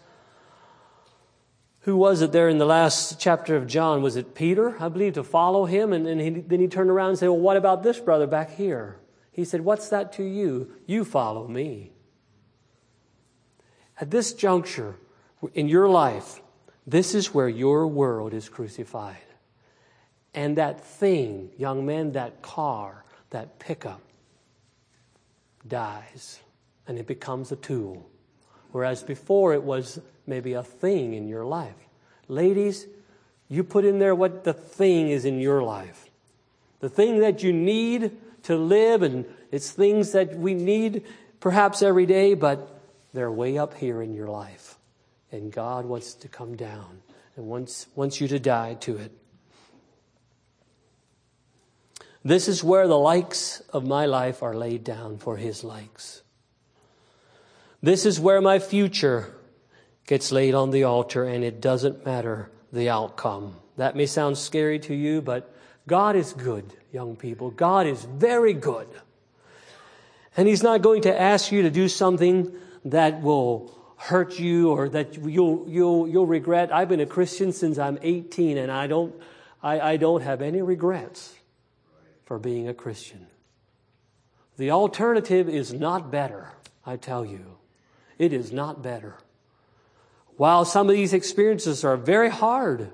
who 1.89 1.97
was 1.97 2.21
it 2.21 2.33
there 2.33 2.51
in 2.51 2.59
the 2.59 2.67
last 2.67 3.19
chapter 3.19 3.57
of 3.57 3.67
John? 3.67 4.03
Was 4.03 4.17
it 4.17 4.35
Peter, 4.35 4.77
I 4.79 4.91
believe, 4.91 5.15
to 5.15 5.25
follow 5.25 5.65
him? 5.65 5.95
And, 5.95 6.07
and 6.07 6.21
he, 6.21 6.31
then 6.31 6.61
he 6.61 6.69
turned 6.69 6.91
around 6.91 7.11
and 7.11 7.19
said, 7.19 7.29
Well, 7.29 7.39
what 7.39 7.57
about 7.57 7.83
this 7.83 7.99
brother 7.99 8.27
back 8.27 8.51
here? 8.51 8.99
He 9.33 9.45
said, 9.45 9.63
What's 9.63 9.89
that 9.89 10.13
to 10.15 10.23
you? 10.23 10.71
You 10.87 11.05
follow 11.05 11.49
me. 11.49 11.93
At 13.99 14.11
this 14.11 14.35
juncture 14.35 14.97
in 15.55 15.67
your 15.67 15.89
life, 15.89 16.43
this 16.87 17.15
is 17.15 17.33
where 17.33 17.49
your 17.49 17.87
world 17.87 18.35
is 18.35 18.51
crucified. 18.51 19.17
And 20.35 20.57
that 20.57 20.85
thing, 20.85 21.51
young 21.57 21.87
man, 21.87 22.13
that 22.13 22.43
car, 22.43 23.05
that 23.31 23.59
pickup, 23.59 24.01
dies 25.67 26.41
and 26.87 26.99
it 26.99 27.07
becomes 27.07 27.53
a 27.53 27.57
tool. 27.57 28.09
Whereas 28.73 29.03
before 29.03 29.53
it 29.53 29.63
was 29.63 30.01
maybe 30.27 30.55
a 30.55 30.63
thing 30.63 31.15
in 31.15 31.29
your 31.29 31.45
life. 31.45 31.77
Ladies, 32.29 32.87
you 33.49 33.63
put 33.63 33.85
in 33.85 33.99
there 33.99 34.15
what 34.15 34.45
the 34.45 34.53
thing 34.53 35.09
is 35.09 35.25
in 35.25 35.41
your 35.41 35.63
life. 35.63 36.07
The 36.81 36.89
thing 36.89 37.21
that 37.21 37.43
you 37.43 37.53
need 37.53 38.17
to 38.45 38.57
live, 38.57 39.03
and 39.03 39.25
it's 39.51 39.71
things 39.71 40.13
that 40.13 40.37
we 40.37 40.55
need 40.55 41.05
perhaps 41.41 41.83
every 41.83 42.07
day, 42.07 42.35
but 42.35 42.81
they're 43.13 43.33
way 43.33 43.59
up 43.59 43.75
here 43.75 44.03
in 44.03 44.15
your 44.15 44.29
life. 44.29 44.79
And 45.33 45.53
God 45.53 45.87
wants 45.87 46.15
to 46.15 46.29
come 46.29 46.57
down 46.57 47.03
and 47.37 47.47
wants, 47.47 47.87
wants 47.95 48.21
you 48.21 48.29
to 48.29 48.39
die 48.39 48.75
to 48.81 48.97
it. 48.97 49.13
This 52.25 52.49
is 52.49 52.65
where 52.65 52.89
the 52.89 52.99
likes 52.99 53.61
of 53.73 53.87
my 53.87 54.07
life 54.07 54.43
are 54.43 54.55
laid 54.55 54.85
down 54.85 55.19
for 55.19 55.37
His 55.37 55.63
likes. 55.63 56.23
This 57.81 58.05
is 58.05 58.19
where 58.19 58.41
my 58.41 58.59
future 58.59 59.35
gets 60.07 60.33
laid 60.33 60.55
on 60.55 60.71
the 60.71 60.85
altar, 60.85 61.25
and 61.25 61.45
it 61.45 61.61
doesn't 61.61 62.05
matter 62.05 62.51
the 62.73 62.89
outcome. 62.89 63.57
That 63.77 63.95
may 63.95 64.07
sound 64.07 64.37
scary 64.37 64.81
to 64.81 64.95
you, 64.95 65.23
but 65.23 65.55
God 65.87 66.17
is 66.17 66.33
good, 66.33 66.75
young 66.93 67.15
people. 67.15 67.51
God 67.51 67.87
is 67.87 68.05
very 68.05 68.53
good. 68.53 68.89
And 70.37 70.49
He's 70.49 70.63
not 70.63 70.83
going 70.83 71.03
to 71.03 71.21
ask 71.21 71.53
you 71.53 71.63
to 71.63 71.71
do 71.71 71.89
something 71.89 72.53
that 72.87 73.23
will 73.23 73.73
hurt 73.97 74.39
you 74.39 74.71
or 74.71 74.89
that 74.89 75.15
you'll, 75.15 75.69
you'll, 75.69 76.09
you'll 76.09 76.27
regret. 76.27 76.73
I've 76.73 76.89
been 76.89 77.01
a 77.01 77.07
Christian 77.07 77.53
since 77.53 77.79
I'm 77.79 77.99
18, 78.03 78.59
and 78.59 78.73
I 78.73 78.89
don't, 78.89 79.15
I, 79.63 79.81
I 79.81 79.97
don't 79.97 80.23
have 80.23 80.43
any 80.43 80.63
regrets 80.63 81.38
for 82.29 82.39
being 82.39 82.69
a 82.69 82.75
Christian. 82.75 83.27
The 84.59 84.71
alternative 84.71 85.49
is 85.49 85.73
not 85.73 86.11
better, 86.11 86.53
I 86.85 86.97
tell 86.97 87.25
you. 87.25 87.57
It 88.19 88.35
is 88.35 88.53
not 88.53 88.83
better. 88.83 89.15
While 90.37 90.67
some 90.67 90.91
of 90.91 90.95
these 90.95 91.15
experiences 91.15 91.85
are 91.85 91.97
very 91.97 92.29
hard, 92.29 92.91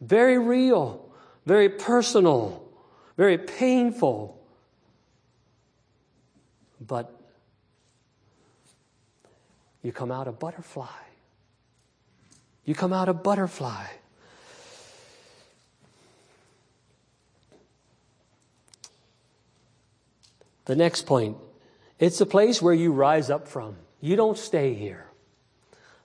very 0.00 0.38
real, 0.38 1.06
very 1.44 1.68
personal, 1.68 2.66
very 3.18 3.36
painful, 3.36 4.40
but 6.80 7.14
you 9.82 9.92
come 9.92 10.10
out 10.10 10.28
a 10.28 10.32
butterfly. 10.32 10.86
You 12.64 12.74
come 12.74 12.94
out 12.94 13.10
a 13.10 13.14
butterfly. 13.14 13.84
The 20.68 20.76
next 20.76 21.06
point 21.06 21.38
it's 21.98 22.20
a 22.20 22.26
place 22.26 22.62
where 22.62 22.74
you 22.74 22.92
rise 22.92 23.30
up 23.30 23.48
from. 23.48 23.76
You 24.00 24.14
don't 24.14 24.38
stay 24.38 24.74
here. 24.74 25.06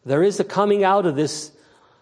There 0.05 0.23
is 0.23 0.39
a 0.39 0.43
coming 0.43 0.83
out 0.83 1.05
of 1.05 1.15
this 1.15 1.51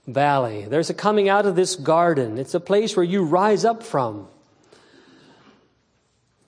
valley. 0.07 0.65
There's 0.65 0.89
a 0.89 0.93
coming 0.93 1.27
out 1.27 1.45
of 1.45 1.55
this 1.55 1.75
garden. 1.75 2.37
It's 2.37 2.53
a 2.53 2.59
place 2.59 2.95
where 2.95 3.03
you 3.03 3.23
rise 3.23 3.65
up 3.65 3.83
from. 3.83 4.27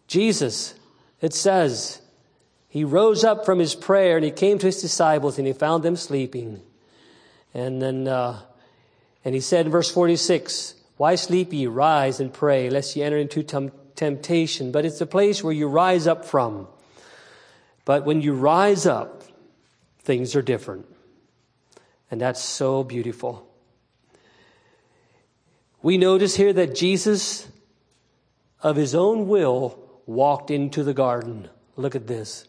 Jesus, 0.07 0.75
it 1.19 1.33
says, 1.33 1.99
he 2.69 2.83
rose 2.83 3.23
up 3.23 3.43
from 3.43 3.57
his 3.57 3.73
prayer 3.75 4.15
and 4.15 4.23
he 4.23 4.31
came 4.31 4.59
to 4.59 4.67
his 4.67 4.81
disciples 4.81 5.37
and 5.39 5.47
he 5.47 5.53
found 5.53 5.83
them 5.83 5.95
sleeping. 5.95 6.61
And 7.53 7.81
then, 7.81 8.07
uh, 8.07 8.39
and 9.25 9.33
he 9.33 9.41
said 9.41 9.65
in 9.65 9.71
verse 9.71 9.91
46, 9.91 10.75
Why 10.97 11.15
sleep 11.15 11.51
ye? 11.51 11.65
Rise 11.65 12.19
and 12.19 12.31
pray, 12.31 12.69
lest 12.69 12.95
ye 12.95 13.03
enter 13.03 13.17
into 13.17 13.41
temptation 13.41 13.82
temptation, 13.95 14.71
but 14.71 14.85
it's 14.85 15.01
a 15.01 15.05
place 15.05 15.43
where 15.43 15.53
you 15.53 15.67
rise 15.67 16.07
up 16.07 16.25
from. 16.25 16.67
But 17.85 18.05
when 18.05 18.21
you 18.21 18.33
rise 18.33 18.85
up, 18.85 19.23
things 19.99 20.35
are 20.35 20.41
different. 20.41 20.85
And 22.11 22.21
that's 22.21 22.41
so 22.41 22.83
beautiful. 22.83 23.49
We 25.81 25.97
notice 25.97 26.35
here 26.35 26.53
that 26.53 26.75
Jesus, 26.75 27.47
of 28.61 28.75
his 28.75 28.95
own 28.95 29.27
will, 29.27 29.77
walked 30.05 30.49
into 30.49 30.83
the 30.83 30.93
garden. 30.93 31.49
Look 31.75 31.95
at 31.95 32.07
this. 32.07 32.47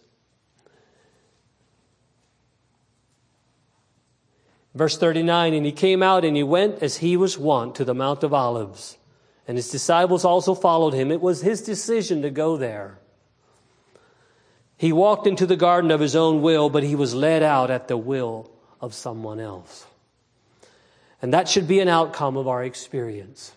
Verse 4.74 4.99
39 4.99 5.55
And 5.55 5.66
he 5.66 5.72
came 5.72 6.03
out 6.03 6.24
and 6.24 6.36
he 6.36 6.42
went 6.42 6.82
as 6.82 6.99
he 6.99 7.16
was 7.16 7.38
wont 7.38 7.74
to 7.76 7.84
the 7.84 7.95
Mount 7.95 8.22
of 8.22 8.34
Olives. 8.34 8.99
And 9.47 9.59
his 9.59 9.70
disciples 9.70 10.24
also 10.24 10.55
followed 10.55 10.95
him. 10.95 11.11
It 11.11 11.20
was 11.20 11.42
his 11.42 11.61
decision 11.61 12.22
to 12.22 12.30
go 12.30 12.57
there. 12.57 12.99
He 14.76 14.92
walked 14.92 15.26
into 15.26 15.47
the 15.47 15.57
garden 15.57 15.90
of 15.90 16.01
his 16.01 16.16
own 16.16 16.42
will, 16.42 16.70
but 16.70 16.82
he 16.82 16.97
was 16.97 17.14
led 17.14 17.42
out 17.42 17.70
at 17.70 17.88
the 17.88 17.97
will 17.97 18.51
of 18.80 18.95
someone 18.95 19.40
else. 19.40 19.86
And 21.22 21.32
that 21.32 21.49
should 21.49 21.68
be 21.68 21.80
an 21.80 21.88
outcome 21.88 22.36
of 22.36 22.49
our 22.49 22.62
experience. 22.64 23.53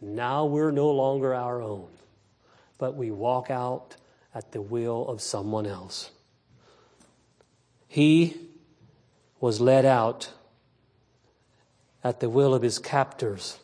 Now 0.00 0.44
we're 0.44 0.70
no 0.70 0.90
longer 0.90 1.34
our 1.34 1.62
own, 1.62 1.88
but 2.78 2.96
we 2.96 3.10
walk 3.10 3.50
out 3.50 3.96
at 4.34 4.52
the 4.52 4.60
will 4.60 5.08
of 5.08 5.20
someone 5.20 5.66
else. 5.66 6.10
He 7.88 8.36
was 9.40 9.60
led 9.60 9.84
out 9.84 10.32
at 12.02 12.20
the 12.20 12.28
will 12.28 12.54
of 12.54 12.62
his 12.62 12.78
captors 12.78 13.58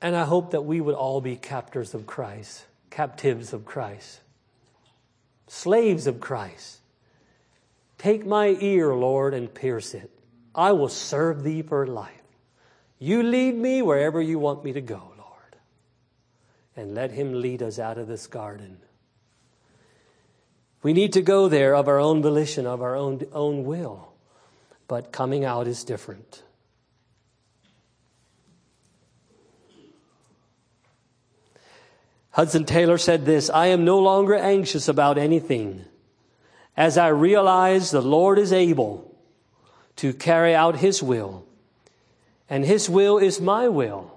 And 0.00 0.14
I 0.14 0.24
hope 0.24 0.52
that 0.52 0.62
we 0.62 0.80
would 0.80 0.94
all 0.94 1.20
be 1.20 1.36
captors 1.36 1.94
of 1.94 2.06
Christ, 2.06 2.64
captives 2.90 3.52
of 3.52 3.64
Christ, 3.64 4.20
slaves 5.48 6.06
of 6.06 6.20
Christ. 6.20 6.78
Take 7.98 8.24
my 8.24 8.56
ear, 8.60 8.94
Lord, 8.94 9.34
and 9.34 9.52
pierce 9.52 9.94
it. 9.94 10.10
I 10.54 10.72
will 10.72 10.88
serve 10.88 11.42
thee 11.42 11.62
for 11.62 11.86
life. 11.86 12.12
You 13.00 13.22
lead 13.22 13.56
me 13.56 13.82
wherever 13.82 14.20
you 14.20 14.38
want 14.38 14.64
me 14.64 14.72
to 14.72 14.80
go, 14.80 15.12
Lord. 15.16 15.56
And 16.76 16.94
let 16.94 17.10
him 17.10 17.40
lead 17.40 17.62
us 17.62 17.78
out 17.78 17.98
of 17.98 18.06
this 18.06 18.26
garden. 18.26 18.78
We 20.82 20.92
need 20.92 21.12
to 21.14 21.22
go 21.22 21.48
there 21.48 21.74
of 21.74 21.88
our 21.88 21.98
own 21.98 22.22
volition, 22.22 22.66
of 22.66 22.82
our 22.82 22.94
own, 22.94 23.22
own 23.32 23.64
will. 23.64 24.12
But 24.86 25.12
coming 25.12 25.44
out 25.44 25.66
is 25.66 25.82
different. 25.82 26.42
Hudson 32.38 32.64
Taylor 32.64 32.98
said 32.98 33.26
this 33.26 33.50
I 33.50 33.66
am 33.66 33.84
no 33.84 33.98
longer 33.98 34.36
anxious 34.36 34.86
about 34.86 35.18
anything 35.18 35.84
as 36.76 36.96
I 36.96 37.08
realize 37.08 37.90
the 37.90 38.00
Lord 38.00 38.38
is 38.38 38.52
able 38.52 39.12
to 39.96 40.12
carry 40.12 40.54
out 40.54 40.76
His 40.76 41.02
will, 41.02 41.44
and 42.48 42.64
His 42.64 42.88
will 42.88 43.18
is 43.18 43.40
my 43.40 43.66
will. 43.66 44.16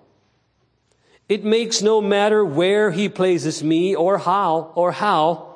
It 1.28 1.44
makes 1.44 1.82
no 1.82 2.00
matter 2.00 2.46
where 2.46 2.92
He 2.92 3.10
places 3.10 3.64
me 3.64 3.96
or 3.96 4.20
how 4.20 4.72
or 4.76 4.92
how. 4.92 5.56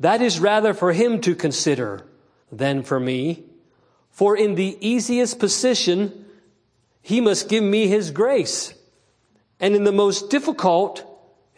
That 0.00 0.20
is 0.22 0.40
rather 0.40 0.74
for 0.74 0.92
Him 0.92 1.20
to 1.20 1.36
consider 1.36 2.04
than 2.50 2.82
for 2.82 2.98
me. 2.98 3.44
For 4.10 4.36
in 4.36 4.56
the 4.56 4.76
easiest 4.80 5.38
position, 5.38 6.24
He 7.00 7.20
must 7.20 7.48
give 7.48 7.62
me 7.62 7.86
His 7.86 8.10
grace. 8.10 8.74
And 9.60 9.76
in 9.76 9.84
the 9.84 9.92
most 9.92 10.30
difficult, 10.30 11.06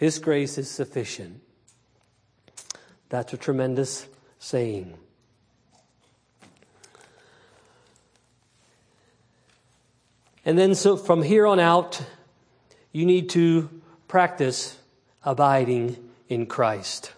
his 0.03 0.19
grace 0.19 0.59
is 0.59 0.69
sufficient. 0.69 1.41
That's 3.09 3.33
a 3.35 3.37
tremendous 3.37 4.09
saying. 4.41 4.95
And 10.45 10.59
then, 10.59 10.75
so 10.75 10.97
from 10.97 11.23
here 11.23 11.47
on 11.47 11.61
out, 11.61 12.05
you 12.91 13.07
need 13.07 13.31
to 13.31 13.71
practice 14.09 14.77
abiding 15.23 15.97
in 16.29 16.47
Christ. 16.47 17.13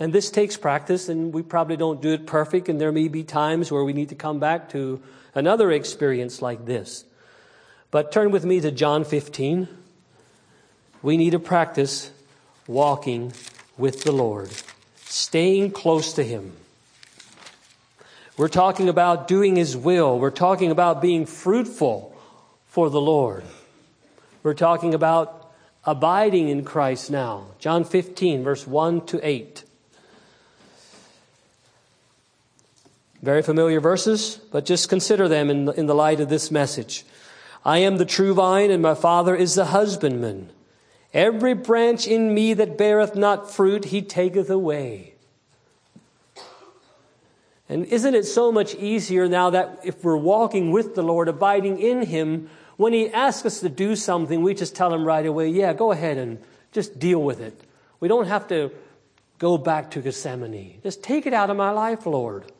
And 0.00 0.12
this 0.12 0.32
takes 0.32 0.56
practice, 0.56 1.08
and 1.08 1.32
we 1.32 1.44
probably 1.44 1.76
don't 1.76 2.02
do 2.02 2.12
it 2.12 2.26
perfect, 2.26 2.68
and 2.68 2.80
there 2.80 2.90
may 2.90 3.06
be 3.06 3.22
times 3.22 3.70
where 3.70 3.84
we 3.84 3.92
need 3.92 4.08
to 4.08 4.16
come 4.16 4.40
back 4.40 4.70
to 4.70 5.00
another 5.32 5.70
experience 5.70 6.42
like 6.42 6.66
this. 6.66 7.04
But 7.94 8.10
turn 8.10 8.32
with 8.32 8.44
me 8.44 8.60
to 8.60 8.72
John 8.72 9.04
15. 9.04 9.68
We 11.00 11.16
need 11.16 11.30
to 11.30 11.38
practice 11.38 12.10
walking 12.66 13.32
with 13.78 14.02
the 14.02 14.10
Lord, 14.10 14.50
staying 15.04 15.70
close 15.70 16.12
to 16.14 16.24
Him. 16.24 16.54
We're 18.36 18.48
talking 18.48 18.88
about 18.88 19.28
doing 19.28 19.54
His 19.54 19.76
will. 19.76 20.18
We're 20.18 20.32
talking 20.32 20.72
about 20.72 21.00
being 21.00 21.24
fruitful 21.24 22.12
for 22.66 22.90
the 22.90 23.00
Lord. 23.00 23.44
We're 24.42 24.54
talking 24.54 24.92
about 24.92 25.52
abiding 25.84 26.48
in 26.48 26.64
Christ 26.64 27.12
now. 27.12 27.44
John 27.60 27.84
15, 27.84 28.42
verse 28.42 28.66
1 28.66 29.06
to 29.06 29.20
8. 29.24 29.62
Very 33.22 33.42
familiar 33.42 33.78
verses, 33.78 34.40
but 34.50 34.66
just 34.66 34.88
consider 34.88 35.28
them 35.28 35.48
in 35.48 35.66
the, 35.66 35.72
in 35.74 35.86
the 35.86 35.94
light 35.94 36.18
of 36.18 36.28
this 36.28 36.50
message. 36.50 37.04
I 37.64 37.78
am 37.78 37.96
the 37.96 38.04
true 38.04 38.34
vine, 38.34 38.70
and 38.70 38.82
my 38.82 38.94
Father 38.94 39.34
is 39.34 39.54
the 39.54 39.66
husbandman. 39.66 40.50
Every 41.14 41.54
branch 41.54 42.06
in 42.06 42.34
me 42.34 42.54
that 42.54 42.76
beareth 42.76 43.14
not 43.14 43.50
fruit, 43.50 43.86
he 43.86 44.02
taketh 44.02 44.50
away. 44.50 45.14
And 47.68 47.86
isn't 47.86 48.14
it 48.14 48.24
so 48.24 48.52
much 48.52 48.74
easier 48.74 49.28
now 49.28 49.50
that 49.50 49.80
if 49.84 50.04
we're 50.04 50.16
walking 50.16 50.70
with 50.70 50.94
the 50.94 51.02
Lord, 51.02 51.28
abiding 51.28 51.80
in 51.80 52.04
Him, 52.04 52.50
when 52.76 52.92
He 52.92 53.10
asks 53.10 53.46
us 53.46 53.60
to 53.60 53.68
do 53.68 53.96
something, 53.96 54.42
we 54.42 54.52
just 54.52 54.76
tell 54.76 54.92
Him 54.92 55.04
right 55.04 55.24
away, 55.24 55.48
yeah, 55.48 55.72
go 55.72 55.90
ahead 55.90 56.18
and 56.18 56.38
just 56.72 56.98
deal 56.98 57.22
with 57.22 57.40
it. 57.40 57.58
We 58.00 58.08
don't 58.08 58.26
have 58.26 58.48
to 58.48 58.70
go 59.38 59.56
back 59.56 59.90
to 59.92 60.02
Gethsemane. 60.02 60.80
Just 60.82 61.02
take 61.02 61.26
it 61.26 61.32
out 61.32 61.48
of 61.48 61.56
my 61.56 61.70
life, 61.70 62.04
Lord. 62.04 62.52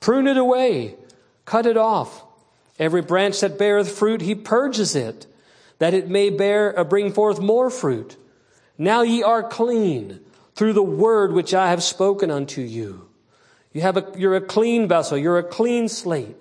Prune 0.00 0.26
it 0.26 0.36
away, 0.36 0.96
cut 1.44 1.66
it 1.66 1.76
off. 1.76 2.24
Every 2.78 3.02
branch 3.02 3.40
that 3.40 3.58
beareth 3.58 3.96
fruit, 3.96 4.20
he 4.20 4.34
purges 4.34 4.96
it, 4.96 5.26
that 5.78 5.94
it 5.94 6.08
may 6.08 6.30
bear, 6.30 6.78
uh, 6.78 6.84
bring 6.84 7.12
forth 7.12 7.40
more 7.40 7.70
fruit. 7.70 8.16
Now 8.76 9.02
ye 9.02 9.22
are 9.22 9.42
clean 9.42 10.20
through 10.54 10.72
the 10.72 10.82
word 10.82 11.32
which 11.32 11.54
I 11.54 11.70
have 11.70 11.82
spoken 11.82 12.30
unto 12.30 12.60
you. 12.60 13.08
You 13.72 13.82
have 13.82 13.96
a, 13.96 14.12
you're 14.16 14.36
a 14.36 14.40
clean 14.40 14.88
vessel. 14.88 15.18
You're 15.18 15.38
a 15.38 15.42
clean 15.42 15.88
slate. 15.88 16.40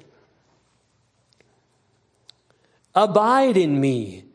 Abide 2.96 3.58
in 3.58 3.80
me, 3.80 4.26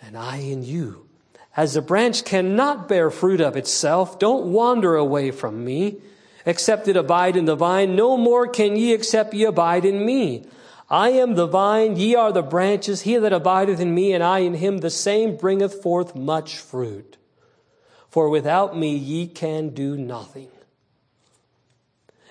and 0.00 0.16
I 0.16 0.38
in 0.38 0.62
you. 0.62 1.06
As 1.54 1.74
the 1.74 1.82
branch 1.82 2.24
cannot 2.24 2.88
bear 2.88 3.10
fruit 3.10 3.42
of 3.42 3.56
itself, 3.56 4.18
don't 4.18 4.46
wander 4.46 4.96
away 4.96 5.30
from 5.30 5.64
me 5.64 5.98
except 6.44 6.88
it 6.88 6.96
abide 6.96 7.36
in 7.36 7.44
the 7.44 7.56
vine, 7.56 7.94
no 7.94 8.16
more 8.16 8.48
can 8.48 8.76
ye 8.76 8.92
except 8.92 9.34
ye 9.34 9.44
abide 9.44 9.84
in 9.84 10.04
me. 10.04 10.44
I 10.92 11.08
am 11.12 11.34
the 11.34 11.46
vine, 11.46 11.96
ye 11.96 12.14
are 12.14 12.32
the 12.32 12.42
branches. 12.42 13.02
He 13.02 13.16
that 13.16 13.32
abideth 13.32 13.80
in 13.80 13.94
me, 13.94 14.12
and 14.12 14.22
I 14.22 14.40
in 14.40 14.52
him, 14.52 14.78
the 14.78 14.90
same 14.90 15.36
bringeth 15.36 15.82
forth 15.82 16.14
much 16.14 16.58
fruit. 16.58 17.16
For 18.10 18.28
without 18.28 18.76
me 18.76 18.94
ye 18.94 19.26
can 19.26 19.70
do 19.70 19.96
nothing. 19.96 20.50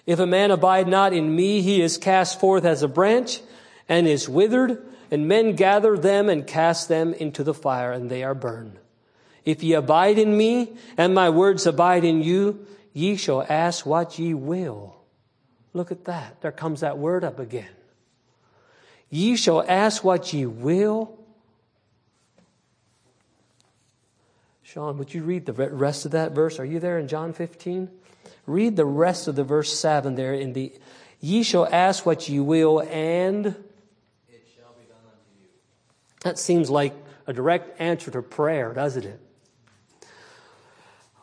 If 0.05 0.19
a 0.19 0.27
man 0.27 0.51
abide 0.51 0.87
not 0.87 1.11
in 1.11 1.35
me, 1.35 1.61
he 1.61 1.81
is 1.81 1.97
cast 1.97 2.39
forth 2.39 2.63
as 2.63 2.83
a 2.83 2.87
branch, 2.87 3.41
and 3.89 4.07
is 4.07 4.29
withered, 4.29 4.81
and 5.09 5.27
men 5.27 5.55
gather 5.55 5.97
them 5.97 6.29
and 6.29 6.45
cast 6.45 6.87
them 6.87 7.15
into 7.15 7.43
the 7.43 7.55
fire, 7.55 7.91
and 7.91 8.11
they 8.11 8.23
are 8.23 8.35
burned. 8.35 8.77
If 9.43 9.63
ye 9.63 9.73
abide 9.73 10.19
in 10.19 10.37
me, 10.37 10.77
and 10.97 11.15
my 11.15 11.31
words 11.31 11.65
abide 11.65 12.05
in 12.05 12.21
you, 12.21 12.65
Ye 12.93 13.15
shall 13.15 13.45
ask 13.47 13.85
what 13.85 14.19
ye 14.19 14.33
will. 14.33 14.95
Look 15.73 15.91
at 15.91 16.05
that. 16.05 16.41
There 16.41 16.51
comes 16.51 16.81
that 16.81 16.97
word 16.97 17.23
up 17.23 17.39
again. 17.39 17.69
Ye 19.11 19.35
shall 19.35 19.63
ask 19.67 20.03
what 20.03 20.31
ye 20.31 20.45
will. 20.45 21.19
Sean, 24.63 24.97
would 24.97 25.13
you 25.13 25.21
read 25.21 25.45
the 25.45 25.53
rest 25.53 26.05
of 26.05 26.11
that 26.11 26.31
verse? 26.31 26.57
Are 26.57 26.65
you 26.65 26.79
there 26.79 26.97
in 26.97 27.09
John 27.09 27.33
15? 27.33 27.89
Read 28.47 28.77
the 28.77 28.85
rest 28.85 29.27
of 29.27 29.35
the 29.35 29.43
verse 29.43 29.77
7 29.77 30.15
there 30.15 30.33
in 30.33 30.53
the 30.53 30.73
Ye 31.19 31.43
shall 31.43 31.67
ask 31.71 32.05
what 32.05 32.27
ye 32.27 32.39
will, 32.39 32.79
and 32.79 33.45
it 33.45 34.47
shall 34.55 34.73
be 34.73 34.85
done 34.85 34.97
unto 35.05 35.39
you. 35.39 35.49
That 36.21 36.39
seems 36.39 36.69
like 36.69 36.95
a 37.27 37.33
direct 37.33 37.79
answer 37.79 38.09
to 38.11 38.23
prayer, 38.23 38.73
doesn't 38.73 39.05
it? 39.05 39.19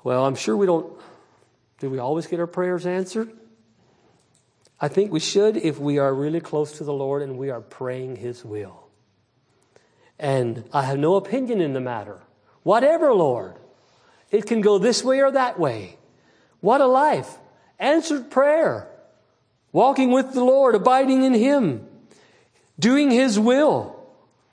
Well, 0.05 0.24
I'm 0.24 0.36
sure 0.36 0.57
we 0.57 0.66
don't 0.66 0.93
do 1.80 1.89
we 1.89 1.99
always 1.99 2.26
get 2.26 2.39
our 2.39 2.47
prayers 2.47 2.86
answered? 2.86 3.30
I 4.80 4.88
think 4.88 5.12
we 5.12 5.20
should 5.20 5.56
if 5.56 5.78
we 5.78 5.98
are 5.98 6.14
really 6.14 6.40
close 6.40 6.78
to 6.78 6.84
the 6.84 6.92
Lord 6.92 7.22
and 7.22 7.36
we 7.36 7.50
are 7.50 7.60
praying 7.60 8.16
His 8.16 8.44
will. 8.44 8.88
And 10.18 10.64
I 10.72 10.82
have 10.82 10.98
no 10.98 11.16
opinion 11.16 11.60
in 11.60 11.72
the 11.72 11.80
matter. 11.80 12.20
Whatever, 12.62 13.12
Lord. 13.12 13.54
It 14.30 14.46
can 14.46 14.60
go 14.60 14.78
this 14.78 15.02
way 15.02 15.20
or 15.20 15.30
that 15.30 15.58
way. 15.58 15.96
What 16.60 16.80
a 16.80 16.86
life. 16.86 17.38
Answered 17.78 18.30
prayer. 18.30 18.88
Walking 19.72 20.12
with 20.12 20.32
the 20.32 20.44
Lord, 20.44 20.74
abiding 20.74 21.22
in 21.22 21.34
Him. 21.34 21.86
Doing 22.78 23.10
His 23.10 23.38
will. 23.38 23.98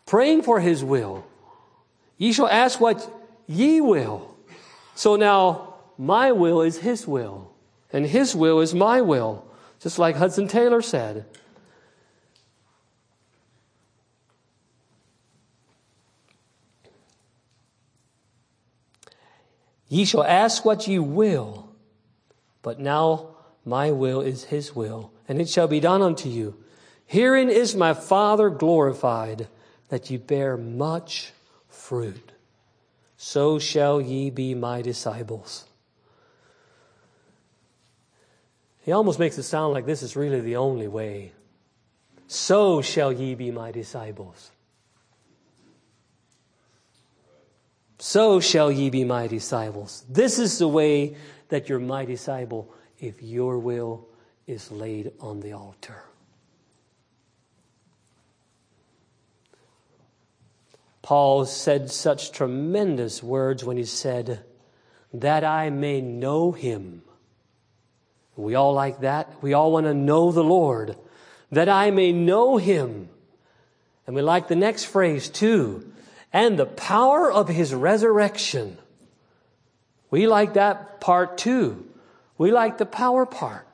Praying 0.06 0.44
for 0.44 0.60
His 0.60 0.84
will. 0.84 1.26
Ye 2.18 2.32
shall 2.32 2.48
ask 2.48 2.80
what 2.80 3.10
ye 3.48 3.82
will. 3.82 4.36
So 4.96 5.16
now, 5.16 5.76
my 5.98 6.32
will 6.32 6.62
is 6.62 6.78
His 6.78 7.08
will, 7.08 7.52
and 7.92 8.06
His 8.06 8.36
will 8.36 8.62
is 8.62 8.74
my 8.74 9.02
will, 9.02 9.46
just 9.86 10.00
like 10.00 10.16
Hudson 10.16 10.48
Taylor 10.48 10.82
said. 10.82 11.28
Ye 19.88 20.06
shall 20.06 20.24
ask 20.24 20.66
what 20.66 20.88
ye 20.88 20.98
will, 20.98 21.70
but 22.64 22.80
now 22.80 23.36
my 23.64 23.92
will 23.92 24.22
is 24.22 24.46
his 24.46 24.76
will, 24.76 25.12
and 25.28 25.40
it 25.40 25.50
shall 25.50 25.68
be 25.68 25.80
done 25.80 26.02
unto 26.02 26.30
you. 26.30 26.56
Herein 27.06 27.52
is 27.52 27.76
my 27.76 27.94
Father 27.94 28.50
glorified, 28.50 29.48
that 29.90 30.10
ye 30.10 30.18
bear 30.18 30.58
much 30.58 31.32
fruit. 31.70 32.32
So 33.18 33.60
shall 33.60 34.02
ye 34.02 34.32
be 34.32 34.56
my 34.56 34.82
disciples. 34.82 35.66
He 38.86 38.92
almost 38.92 39.18
makes 39.18 39.36
it 39.40 39.44
sound 39.44 39.74
like 39.74 39.88
this 39.88 40.04
is 40.04 40.16
really 40.16 40.42
the 40.42 40.58
only 40.58 40.88
way. 40.88 41.32
So 42.28 42.84
shall 42.84 43.12
ye 43.12 43.34
be 43.34 43.50
my 43.50 43.72
disciples. 43.72 44.52
So 47.98 48.40
shall 48.40 48.72
ye 48.72 48.92
be 48.92 49.04
my 49.04 49.26
disciples. 49.26 50.06
This 50.08 50.38
is 50.38 50.60
the 50.60 50.68
way 50.68 51.16
that 51.50 51.68
you're 51.68 51.80
my 51.80 52.06
disciple 52.06 52.72
if 53.00 53.24
your 53.24 53.58
will 53.58 54.08
is 54.46 54.70
laid 54.70 55.14
on 55.20 55.40
the 55.40 55.54
altar. 55.54 56.04
Paul 61.02 61.46
said 61.46 61.90
such 61.90 62.32
tremendous 62.32 63.24
words 63.24 63.64
when 63.64 63.78
he 63.78 63.86
said, 63.86 64.46
That 65.12 65.44
I 65.44 65.72
may 65.72 66.02
know 66.02 66.52
him 66.52 67.02
we 68.36 68.56
all 68.56 68.74
like 68.74 69.02
that. 69.02 69.42
We 69.42 69.54
all 69.54 69.72
want 69.72 69.86
to 69.86 69.94
know 69.94 70.32
the 70.32 70.44
Lord, 70.44 70.96
that 71.52 71.70
I 71.70 71.92
may 71.92 72.12
know 72.12 72.58
him. 72.58 73.10
And 74.06 74.16
we 74.16 74.22
like 74.22 74.48
the 74.48 74.56
next 74.56 74.86
phrase 74.86 75.30
too, 75.30 75.92
and 76.32 76.60
the 76.60 76.66
power 76.66 77.32
of 77.32 77.48
his 77.48 77.74
resurrection. 77.74 78.78
We 80.12 80.28
like 80.28 80.54
that 80.54 81.00
part 81.02 81.38
too. 81.38 81.88
We 82.38 82.52
like 82.52 82.78
the 82.78 82.86
power 82.86 83.26
part, 83.26 83.68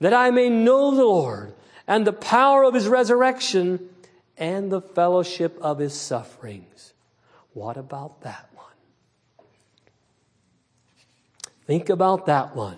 that 0.00 0.14
I 0.14 0.30
may 0.30 0.48
know 0.48 0.94
the 0.94 1.04
Lord 1.04 1.54
and 1.86 2.06
the 2.06 2.12
power 2.12 2.64
of 2.64 2.74
his 2.74 2.88
resurrection 2.88 3.88
and 4.38 4.70
the 4.70 4.80
fellowship 4.80 5.58
of 5.60 5.78
his 5.78 5.94
sufferings. 5.94 6.92
What 7.52 7.76
about 7.76 8.22
that 8.22 8.48
one? 8.54 9.46
Think 11.66 11.88
about 11.88 12.26
that 12.26 12.54
one. 12.54 12.76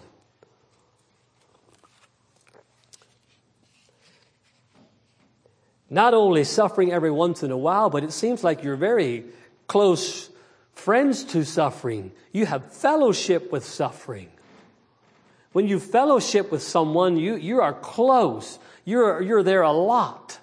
Not 5.90 6.14
only 6.14 6.44
suffering 6.44 6.92
every 6.92 7.10
once 7.10 7.42
in 7.42 7.50
a 7.50 7.56
while, 7.56 7.90
but 7.90 8.04
it 8.04 8.12
seems 8.12 8.44
like 8.44 8.62
you're 8.62 8.76
very 8.76 9.24
close 9.66 10.30
friends 10.74 11.24
to 11.24 11.44
suffering. 11.44 12.12
You 12.32 12.46
have 12.46 12.72
fellowship 12.72 13.50
with 13.50 13.64
suffering. 13.64 14.28
When 15.52 15.66
you 15.66 15.80
fellowship 15.80 16.52
with 16.52 16.62
someone, 16.62 17.16
you, 17.16 17.36
you 17.36 17.60
are 17.60 17.72
close. 17.72 18.58
You're, 18.84 19.20
you're 19.22 19.42
there 19.42 19.62
a 19.62 19.72
lot. 19.72 20.38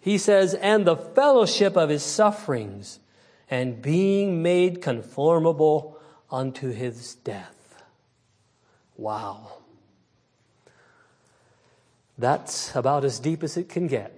He 0.00 0.16
says, 0.16 0.54
and 0.54 0.86
the 0.86 0.96
fellowship 0.96 1.76
of 1.76 1.90
his 1.90 2.02
sufferings 2.02 3.00
and 3.50 3.82
being 3.82 4.42
made 4.42 4.80
conformable 4.80 5.98
unto 6.30 6.70
his 6.70 7.14
death. 7.16 7.82
Wow. 8.96 9.58
That's 12.18 12.74
about 12.74 13.04
as 13.04 13.20
deep 13.20 13.44
as 13.44 13.56
it 13.56 13.68
can 13.68 13.86
get. 13.86 14.12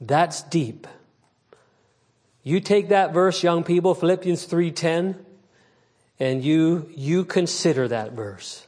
That's 0.00 0.42
deep. 0.42 0.86
You 2.42 2.60
take 2.60 2.88
that 2.88 3.14
verse, 3.14 3.42
young 3.42 3.64
people, 3.64 3.94
Philippians 3.94 4.44
3:10, 4.46 5.24
and 6.20 6.44
you 6.44 6.90
you 6.94 7.24
consider 7.24 7.88
that 7.88 8.12
verse. 8.12 8.66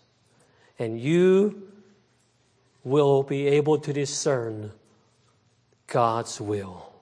And 0.78 1.00
you 1.00 1.70
will 2.84 3.22
be 3.22 3.48
able 3.48 3.78
to 3.78 3.92
discern 3.92 4.72
God's 5.88 6.40
will. 6.40 6.92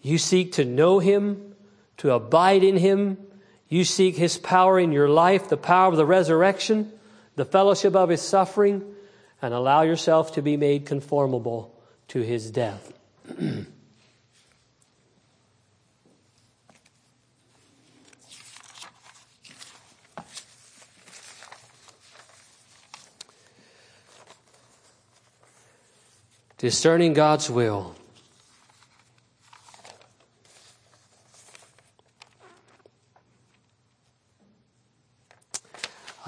You 0.00 0.18
seek 0.18 0.52
to 0.52 0.64
know 0.64 0.98
him, 1.00 1.54
to 1.98 2.12
abide 2.12 2.64
in 2.64 2.78
him. 2.78 3.27
You 3.68 3.84
seek 3.84 4.16
his 4.16 4.38
power 4.38 4.78
in 4.78 4.92
your 4.92 5.08
life, 5.08 5.48
the 5.48 5.56
power 5.56 5.88
of 5.88 5.96
the 5.96 6.06
resurrection, 6.06 6.92
the 7.36 7.44
fellowship 7.44 7.94
of 7.94 8.08
his 8.08 8.22
suffering, 8.22 8.94
and 9.42 9.52
allow 9.52 9.82
yourself 9.82 10.32
to 10.34 10.42
be 10.42 10.56
made 10.56 10.86
conformable 10.86 11.74
to 12.08 12.22
his 12.22 12.50
death. 12.50 12.92
Discerning 26.58 27.12
God's 27.12 27.48
will. 27.48 27.94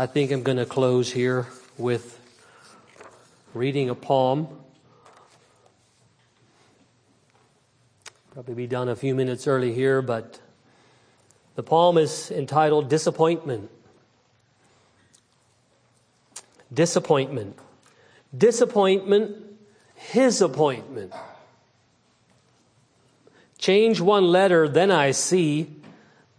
I 0.00 0.06
think 0.06 0.30
I'm 0.30 0.42
going 0.42 0.56
to 0.56 0.64
close 0.64 1.12
here 1.12 1.46
with 1.76 2.18
reading 3.52 3.90
a 3.90 3.94
poem. 3.94 4.48
Probably 8.32 8.54
be 8.54 8.66
done 8.66 8.88
a 8.88 8.96
few 8.96 9.14
minutes 9.14 9.46
early 9.46 9.74
here, 9.74 10.00
but 10.00 10.40
the 11.54 11.62
poem 11.62 11.98
is 11.98 12.30
entitled 12.30 12.88
Disappointment. 12.88 13.70
Disappointment. 16.72 17.58
Disappointment 18.34 19.36
his 19.96 20.40
appointment. 20.40 21.12
Change 23.58 24.00
one 24.00 24.28
letter, 24.28 24.66
then 24.66 24.90
I 24.90 25.10
see 25.10 25.79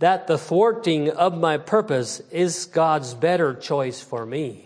that 0.02 0.28
the 0.28 0.38
thwarting 0.38 1.10
of 1.10 1.38
my 1.38 1.58
purpose 1.58 2.20
is 2.32 2.66
God's 2.66 3.14
better 3.14 3.54
choice 3.54 4.02
for 4.02 4.26
me. 4.26 4.66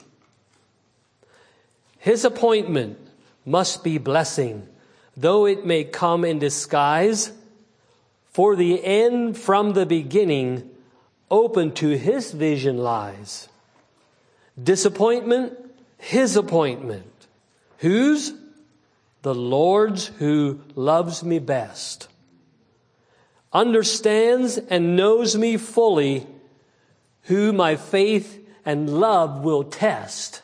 His 2.00 2.26
appointment 2.26 2.98
must 3.46 3.84
be 3.84 3.98
blessing, 3.98 4.68
though 5.16 5.46
it 5.46 5.66
may 5.66 5.84
come 5.84 6.26
in 6.26 6.40
disguise, 6.40 7.32
for 8.32 8.56
the 8.56 8.84
end 8.84 9.38
from 9.38 9.74
the 9.74 9.86
beginning 9.86 10.70
open 11.30 11.72
to 11.74 11.90
his 11.90 12.32
vision 12.32 12.78
lies. 12.78 13.48
Disappointment, 14.62 15.54
his 15.98 16.36
appointment. 16.36 17.28
Whose? 17.80 18.34
the 19.26 19.34
Lord's 19.34 20.06
who 20.20 20.60
loves 20.76 21.24
me 21.24 21.40
best, 21.40 22.08
understands 23.56 24.58
and 24.58 24.98
knows 24.98 25.38
me 25.38 25.56
fully, 25.56 26.28
who 27.24 27.54
my 27.54 27.78
faith 27.78 28.46
and 28.66 29.00
love 29.00 29.46
will 29.46 29.64
test. 29.64 30.42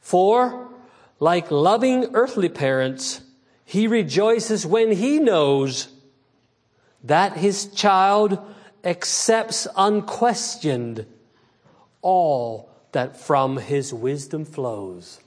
For, 0.00 0.68
like 1.20 1.52
loving 1.52 2.14
earthly 2.14 2.48
parents, 2.48 3.20
he 3.64 3.86
rejoices 3.86 4.66
when 4.66 4.90
he 4.92 5.20
knows 5.20 5.88
that 7.04 7.36
his 7.36 7.66
child 7.66 8.38
accepts 8.82 9.68
unquestioned 9.76 11.06
all 12.02 12.70
that 12.92 13.16
from 13.16 13.58
his 13.58 13.94
wisdom 13.94 14.44
flows. 14.44 15.20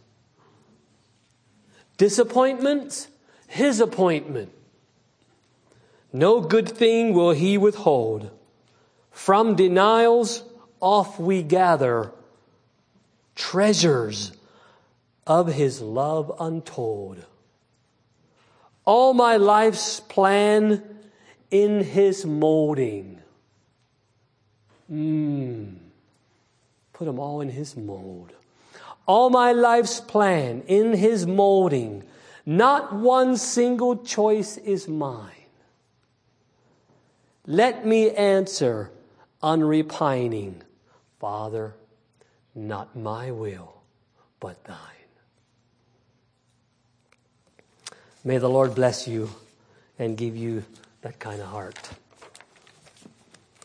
Disappointments, 1.97 3.07
his 3.47 3.79
appointment. 3.79 4.51
No 6.13 6.41
good 6.41 6.69
thing 6.69 7.13
will 7.13 7.31
he 7.31 7.57
withhold. 7.57 8.31
From 9.11 9.55
denials, 9.55 10.43
off 10.79 11.19
we 11.19 11.43
gather 11.43 12.11
treasures 13.35 14.31
of 15.25 15.47
his 15.47 15.81
love 15.81 16.31
untold. 16.39 17.25
All 18.83 19.13
my 19.13 19.37
life's 19.37 19.99
plan 19.99 20.83
in 21.49 21.83
his 21.83 22.25
molding. 22.25 23.19
Mm. 24.91 25.75
Put 26.93 27.05
them 27.05 27.19
all 27.19 27.41
in 27.41 27.49
his 27.49 27.77
mold 27.77 28.33
all 29.11 29.29
my 29.29 29.51
life's 29.51 29.99
plan 29.99 30.63
in 30.67 30.93
his 30.93 31.27
molding. 31.27 32.03
Not 32.45 32.93
one 32.93 33.35
single 33.35 33.97
choice 33.97 34.57
is 34.57 34.87
mine. 34.87 35.40
Let 37.45 37.85
me 37.85 38.11
answer 38.11 38.91
unrepining, 39.41 40.61
Father, 41.19 41.75
not 42.53 42.95
my 42.95 43.31
will, 43.31 43.81
but 44.39 44.63
thine. 44.65 44.77
May 48.23 48.37
the 48.37 48.49
Lord 48.49 48.75
bless 48.75 49.07
you 49.07 49.29
and 49.97 50.15
give 50.15 50.35
you 50.35 50.63
that 51.01 51.19
kind 51.19 51.41
of 51.41 51.47
heart. 51.47 51.89